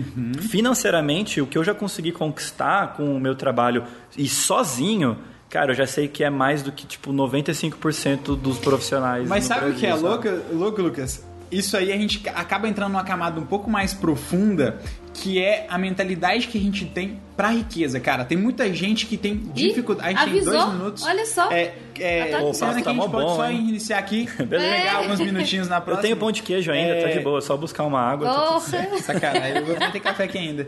financeiramente 0.48 1.40
o 1.40 1.46
que 1.46 1.56
eu 1.58 1.64
já 1.64 1.74
consegui 1.74 2.12
conquistar 2.12 2.94
com 2.94 3.14
o 3.16 3.20
meu 3.20 3.34
trabalho 3.34 3.84
e 4.16 4.28
sozinho 4.28 5.18
Cara, 5.54 5.70
eu 5.70 5.74
já 5.76 5.86
sei 5.86 6.08
que 6.08 6.22
é 6.24 6.28
mais 6.30 6.62
do 6.62 6.70
que, 6.72 6.84
tipo, 6.84 7.12
95% 7.12 8.36
dos 8.36 8.58
profissionais. 8.58 9.28
Mas 9.28 9.44
no 9.44 9.48
sabe 9.54 9.60
o 9.60 9.68
Brasil, 9.68 9.80
que 9.80 9.86
é 9.86 9.94
louco, 9.94 10.28
louco, 10.52 10.82
Lucas? 10.82 11.24
Isso 11.50 11.76
aí 11.76 11.92
a 11.92 11.96
gente 11.96 12.28
acaba 12.30 12.66
entrando 12.66 12.90
numa 12.90 13.04
camada 13.04 13.38
um 13.38 13.46
pouco 13.46 13.70
mais 13.70 13.94
profunda, 13.94 14.80
que 15.12 15.40
é 15.40 15.66
a 15.70 15.78
mentalidade 15.78 16.48
que 16.48 16.58
a 16.58 16.60
gente 16.60 16.84
tem 16.86 17.20
pra 17.36 17.50
riqueza, 17.50 18.00
cara. 18.00 18.24
Tem 18.24 18.36
muita 18.36 18.72
gente 18.74 19.06
que 19.06 19.16
tem 19.16 19.36
dificuldade. 19.54 20.08
A 20.08 20.10
gente 20.10 20.24
tem 20.24 20.32
avisou? 20.40 20.52
dois 20.54 20.72
minutos. 20.72 21.04
Olha 21.04 21.26
só. 21.26 21.52
É, 21.52 21.74
é, 22.00 22.24
Tá 22.32 22.38
Opa, 22.38 22.52
que 22.52 22.58
tá 22.58 22.66
a 22.70 22.72
gente 22.72 22.92
mó 22.96 23.08
pode 23.08 23.26
bom, 23.26 23.36
só 23.36 23.48
hein? 23.48 23.68
iniciar 23.68 23.98
aqui, 23.98 24.28
Beleza. 24.44 24.74
pegar 24.74 24.96
alguns 24.96 25.20
minutinhos 25.20 25.68
na 25.68 25.76
Eu 25.78 25.82
próxima. 25.82 26.02
tenho 26.02 26.16
pão 26.16 26.32
de 26.32 26.42
queijo 26.42 26.72
ainda, 26.72 26.94
tá 27.00 27.08
É. 27.08 27.16
de 27.18 27.20
boa, 27.20 27.40
só 27.40 27.56
buscar 27.56 27.84
uma 27.84 28.00
água. 28.00 28.26
tá 28.28 28.40
tudo 28.46 28.60
certo. 28.60 28.90
Porra. 28.90 29.02
Sacanagem, 29.02 29.56
eu 29.58 29.66
vou 29.66 29.76
ter 29.92 30.00
café 30.00 30.24
aqui 30.24 30.38
ainda. 30.38 30.66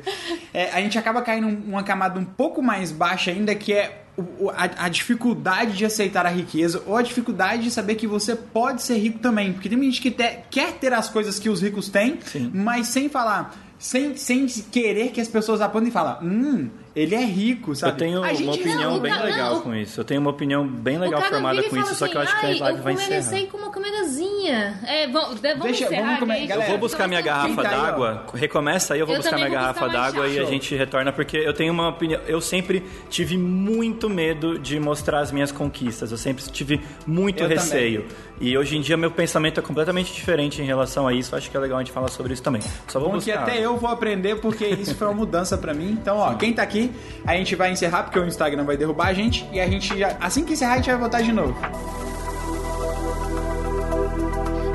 É, 0.54 0.70
a 0.70 0.80
gente 0.80 0.96
acaba 0.96 1.20
caindo 1.22 1.48
numa 1.48 1.82
camada 1.82 2.20
um 2.20 2.24
pouco 2.24 2.62
mais 2.62 2.92
baixa 2.92 3.32
ainda, 3.32 3.52
que 3.56 3.72
é 3.72 3.90
o- 3.90 3.90
o- 3.90 4.05
a, 4.54 4.86
a 4.86 4.88
dificuldade 4.88 5.76
de 5.76 5.84
aceitar 5.84 6.24
a 6.26 6.30
riqueza 6.30 6.82
ou 6.86 6.96
a 6.96 7.02
dificuldade 7.02 7.64
de 7.64 7.70
saber 7.70 7.96
que 7.96 8.06
você 8.06 8.34
pode 8.34 8.82
ser 8.82 8.96
rico 8.96 9.18
também. 9.18 9.52
Porque 9.52 9.68
tem 9.68 9.82
gente 9.82 10.00
que 10.00 10.10
te- 10.10 10.38
quer 10.50 10.72
ter 10.74 10.92
as 10.92 11.08
coisas 11.08 11.38
que 11.38 11.48
os 11.50 11.60
ricos 11.62 11.88
têm, 11.88 12.18
Sim. 12.24 12.50
mas 12.54 12.88
sem 12.88 13.08
falar, 13.08 13.54
sem, 13.78 14.16
sem 14.16 14.46
querer 14.46 15.10
que 15.10 15.20
as 15.20 15.28
pessoas 15.28 15.60
apontem 15.60 15.88
e 15.88 15.92
falam, 15.92 16.18
hum, 16.22 16.68
ele 16.96 17.14
é 17.14 17.24
rico, 17.24 17.74
sabe? 17.76 17.92
Eu 17.92 17.96
tenho 17.98 18.20
uma 18.22 18.52
opinião 18.54 18.92
não, 18.94 19.00
bem 19.00 19.12
não, 19.12 19.22
legal 19.24 19.54
não. 19.54 19.60
com 19.60 19.74
isso. 19.74 20.00
Eu 20.00 20.04
tenho 20.04 20.20
uma 20.20 20.30
opinião 20.30 20.66
bem 20.66 20.98
legal 20.98 21.20
formada 21.22 21.62
com 21.62 21.76
isso, 21.76 21.94
só 21.94 22.08
que 22.08 22.16
eu 22.16 22.20
assim, 22.22 22.30
acho 22.32 22.40
que 22.40 22.46
a 22.46 22.48
"Ai, 22.48 22.58
live 22.58 22.80
vai 22.80 22.92
eu 22.94 22.96
comecei 22.98 23.18
encerrar. 23.18 23.50
com 23.52 23.58
uma 23.58 23.70
câmerazinha, 23.70 24.36
aguinha. 24.36 24.80
É, 24.86 25.06
vamos, 25.08 25.40
vamos 25.40 25.62
Deixa- 25.62 25.84
encerrar 25.86 26.02
vamos 26.04 26.20
come- 26.20 26.32
aqui. 26.34 26.42
Eu 26.44 26.48
Galera, 26.48 26.68
vou 26.70 26.78
buscar 26.78 27.08
minha 27.08 27.20
garrafa 27.20 27.62
tá 27.62 27.68
aí, 27.68 27.76
ó? 27.76 27.80
d'água. 27.82 28.24
Recomeça 28.34 28.94
aí, 28.94 29.00
eu 29.00 29.06
vou 29.06 29.14
Eu 29.14 29.20
buscar 29.20 29.36
minha 29.36 29.46
também 29.48 29.58
vou 29.58 29.74
garrafa 29.74 29.88
d'água 29.88 30.28
e 30.28 30.38
a 30.38 30.44
gente 30.44 30.74
retorna, 30.74 31.12
porque 31.12 31.36
eu 31.36 31.52
tenho 31.52 31.72
uma 31.72 31.88
opinião. 31.88 32.20
Eu 32.26 32.40
sempre 32.40 32.82
tive 33.10 33.36
muito 33.36 34.08
medo 34.08 34.58
de 34.58 34.78
mostrar 34.80 35.20
as 35.20 35.30
minhas 35.32 35.50
conquistas. 35.52 36.10
Eu 36.10 36.18
sempre 36.18 36.44
tive 36.44 36.80
muito 37.06 37.42
Eu 37.42 37.48
receio. 37.48 38.06
E 38.40 38.56
hoje 38.56 38.76
em 38.76 38.80
dia 38.82 38.96
meu 38.98 39.10
pensamento 39.10 39.58
é 39.58 39.62
completamente 39.62 40.12
diferente 40.12 40.60
em 40.60 40.64
relação 40.66 41.08
a 41.08 41.12
isso. 41.12 41.34
Acho 41.34 41.50
que 41.50 41.56
é 41.56 41.60
legal 41.60 41.78
a 41.78 41.82
gente 41.82 41.92
falar 41.92 42.08
sobre 42.08 42.32
isso 42.34 42.42
também. 42.42 42.60
Só 42.86 43.00
vou 43.00 43.08
Bom 43.10 43.18
que 43.18 43.24
buscar. 43.30 43.42
até 43.42 43.58
eu 43.64 43.76
vou 43.78 43.88
aprender, 43.90 44.36
porque 44.36 44.66
isso 44.66 44.94
foi 44.94 45.06
uma 45.06 45.14
mudança 45.14 45.56
pra 45.56 45.72
mim. 45.72 45.90
Então, 45.92 46.18
ó, 46.18 46.34
quem 46.34 46.52
tá 46.52 46.62
aqui, 46.62 46.85
a 47.26 47.34
gente 47.34 47.54
vai 47.54 47.70
encerrar, 47.70 48.04
porque 48.04 48.18
o 48.18 48.26
Instagram 48.26 48.64
vai 48.64 48.76
derrubar 48.76 49.08
a 49.08 49.14
gente. 49.14 49.46
E 49.52 49.60
a 49.60 49.66
gente 49.66 49.98
já, 49.98 50.16
assim 50.20 50.44
que 50.44 50.52
encerrar, 50.52 50.74
a 50.74 50.76
gente 50.76 50.90
vai 50.90 50.98
voltar 50.98 51.22
de 51.22 51.32
novo. 51.32 51.56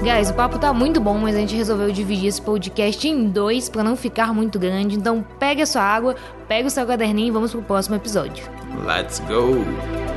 Guys, 0.01 0.31
o 0.31 0.33
papo 0.33 0.57
tá 0.57 0.73
muito 0.73 0.99
bom, 0.99 1.19
mas 1.19 1.35
a 1.35 1.39
gente 1.39 1.55
resolveu 1.55 1.91
dividir 1.91 2.27
esse 2.27 2.41
podcast 2.41 3.07
em 3.07 3.29
dois 3.29 3.69
pra 3.69 3.83
não 3.83 3.95
ficar 3.95 4.33
muito 4.33 4.57
grande. 4.57 4.95
Então 4.97 5.23
pega 5.37 5.61
a 5.61 5.65
sua 5.65 5.83
água, 5.83 6.15
pega 6.47 6.67
o 6.67 6.71
seu 6.71 6.85
caderninho 6.87 7.27
e 7.27 7.31
vamos 7.31 7.51
pro 7.51 7.61
próximo 7.61 7.95
episódio. 7.95 8.43
Let's 8.83 9.19
go! 9.19 10.10